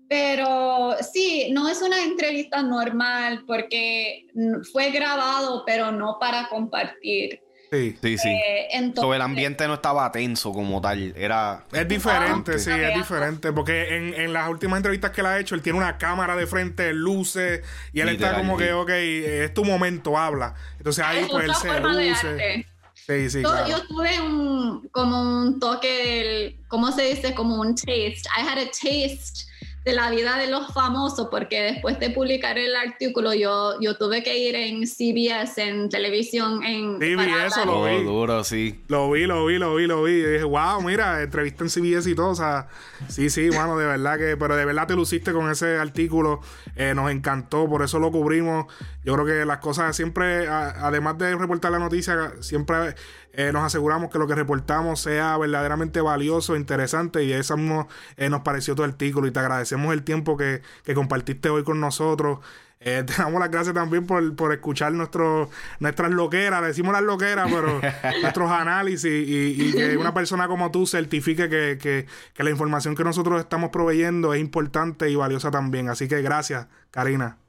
Pero 0.08 0.96
sí, 1.12 1.50
no 1.52 1.68
es 1.68 1.82
una 1.82 2.02
entrevista 2.02 2.64
normal 2.64 3.44
porque 3.46 4.26
fue 4.72 4.90
grabado, 4.90 5.62
pero 5.64 5.92
no 5.92 6.18
para 6.18 6.48
compartir. 6.48 7.40
Sí, 7.70 7.96
sí, 8.02 8.18
sí. 8.18 8.28
Eh, 8.28 8.68
el 8.72 9.22
ambiente 9.22 9.68
no 9.68 9.74
estaba 9.74 10.10
tenso 10.10 10.52
como 10.52 10.80
tal, 10.80 11.14
era... 11.16 11.64
Es 11.70 11.86
diferente, 11.86 12.58
sí, 12.58 12.70
es 12.70 12.94
diferente, 12.94 13.52
porque 13.52 13.96
en, 13.96 14.14
en, 14.14 14.32
las 14.32 14.48
últimas 14.48 14.78
entrevistas 14.78 15.12
que 15.12 15.20
él 15.20 15.26
ha 15.28 15.38
hecho, 15.38 15.54
él 15.54 15.62
tiene 15.62 15.78
una 15.78 15.96
cámara 15.96 16.34
de 16.34 16.48
frente, 16.48 16.92
luces, 16.92 17.62
y 17.92 18.00
él 18.00 18.08
está 18.08 18.34
como 18.36 18.56
que, 18.56 18.72
ok, 18.72 18.90
es 18.90 19.54
tu 19.54 19.64
momento, 19.64 20.18
habla. 20.18 20.54
Entonces 20.78 21.04
ahí 21.04 21.26
pues 21.30 21.44
él 21.44 21.54
se 21.54 21.80
luce. 21.80 22.66
Sí, 22.94 23.30
sí, 23.30 23.42
yo, 23.42 23.66
yo, 23.66 23.86
tuve 23.86 24.20
un, 24.20 24.88
como 24.92 25.20
un 25.20 25.58
toque, 25.58 26.58
¿cómo 26.68 26.92
se 26.92 27.02
dice? 27.02 27.34
Como 27.34 27.60
un 27.60 27.74
taste. 27.74 28.22
I 28.36 28.42
had 28.42 28.58
a 28.58 28.66
taste 28.66 29.49
de 29.84 29.94
la 29.94 30.10
vida 30.10 30.36
de 30.36 30.48
los 30.48 30.72
famosos, 30.74 31.28
porque 31.30 31.62
después 31.62 31.98
de 31.98 32.10
publicar 32.10 32.58
el 32.58 32.76
artículo 32.76 33.32
yo, 33.32 33.80
yo 33.80 33.96
tuve 33.96 34.22
que 34.22 34.38
ir 34.38 34.54
en 34.54 34.86
CBS, 34.86 35.56
en 35.58 35.88
televisión, 35.88 36.62
en... 36.62 36.98
CBS, 36.98 37.64
lo 37.64 37.84
vi. 37.84 38.04
duro, 38.04 38.44
sí. 38.44 38.82
Lo 38.88 39.10
vi, 39.10 39.24
lo 39.24 39.46
vi, 39.46 39.56
lo 39.56 39.74
vi, 39.74 39.86
lo 39.86 40.02
vi. 40.02 40.12
Y 40.12 40.22
dije, 40.22 40.44
wow, 40.44 40.82
mira, 40.82 41.22
entrevista 41.22 41.64
en 41.64 41.70
CBS 41.70 42.10
y 42.10 42.14
todo. 42.14 42.28
O 42.28 42.34
sea, 42.34 42.68
sí, 43.08 43.30
sí, 43.30 43.48
bueno, 43.48 43.78
de 43.78 43.86
verdad 43.86 44.18
que... 44.18 44.36
Pero 44.36 44.54
de 44.54 44.66
verdad 44.66 44.86
te 44.86 44.94
luciste 44.94 45.32
con 45.32 45.50
ese 45.50 45.78
artículo. 45.78 46.40
Eh, 46.76 46.92
nos 46.94 47.10
encantó, 47.10 47.66
por 47.66 47.82
eso 47.82 47.98
lo 47.98 48.10
cubrimos. 48.10 48.66
Yo 49.02 49.14
creo 49.14 49.24
que 49.24 49.44
las 49.46 49.58
cosas 49.58 49.96
siempre, 49.96 50.46
además 50.48 51.16
de 51.16 51.34
reportar 51.34 51.72
la 51.72 51.78
noticia, 51.78 52.34
siempre 52.40 52.94
eh, 53.32 53.50
nos 53.52 53.64
aseguramos 53.64 54.10
que 54.10 54.18
lo 54.18 54.26
que 54.26 54.34
reportamos 54.34 55.00
sea 55.00 55.38
verdaderamente 55.38 56.00
valioso, 56.02 56.54
interesante 56.54 57.24
y 57.24 57.32
eso 57.32 57.56
mismo 57.56 57.88
eh, 58.18 58.28
nos 58.28 58.42
pareció 58.42 58.74
tu 58.74 58.82
artículo 58.82 59.26
y 59.26 59.30
te 59.30 59.40
agradecemos 59.40 59.92
el 59.94 60.02
tiempo 60.02 60.36
que, 60.36 60.62
compartiste 60.94 61.48
hoy 61.48 61.64
con 61.64 61.80
nosotros. 61.80 62.40
Eh, 62.80 63.02
te 63.06 63.14
damos 63.14 63.40
las 63.40 63.50
gracias 63.50 63.74
también 63.74 64.06
por, 64.06 64.52
escuchar 64.52 64.92
nuestro, 64.92 65.48
nuestras 65.78 66.10
loqueras, 66.10 66.62
decimos 66.62 66.92
las 66.92 67.02
loqueras, 67.02 67.50
pero 67.50 67.80
nuestros 68.22 68.50
análisis 68.50 69.10
y, 69.10 69.72
que 69.72 69.96
una 69.96 70.12
persona 70.12 70.46
como 70.46 70.70
tú 70.70 70.86
certifique 70.86 71.48
que, 71.48 71.78
que, 71.80 72.06
que 72.34 72.44
la 72.44 72.50
información 72.50 72.94
que 72.94 73.04
nosotros 73.04 73.40
estamos 73.40 73.70
proveyendo 73.70 74.34
es 74.34 74.40
importante 74.42 75.08
y 75.08 75.16
valiosa 75.16 75.50
también. 75.50 75.88
Así 75.88 76.06
que 76.06 76.20
gracias, 76.20 76.66
Karina. 76.90 77.39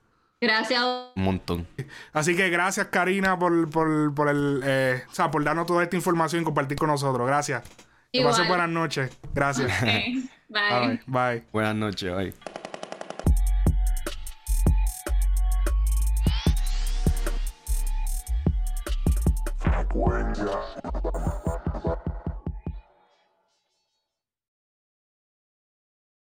Gracias. 0.41 0.83
Un 1.15 1.23
montón. 1.23 1.67
Así 2.13 2.35
que 2.35 2.49
gracias, 2.49 2.87
Karina, 2.87 3.37
por, 3.37 3.69
por, 3.69 4.13
por 4.15 4.27
el, 4.27 4.61
eh, 4.65 5.03
o 5.09 5.13
sea, 5.13 5.29
por 5.29 5.43
darnos 5.43 5.67
toda 5.67 5.83
esta 5.83 5.95
información 5.95 6.41
y 6.41 6.45
compartir 6.45 6.77
con 6.77 6.89
nosotros. 6.89 7.27
Gracias. 7.27 7.63
Que 8.11 8.23
buenas 8.23 8.69
noches. 8.69 9.15
Gracias. 9.33 9.71
Bye. 9.81 10.29
Bye. 10.49 11.01
Bye. 11.05 11.43
Buenas 11.53 11.75
noches. 11.75 12.13
Bye. 12.13 12.33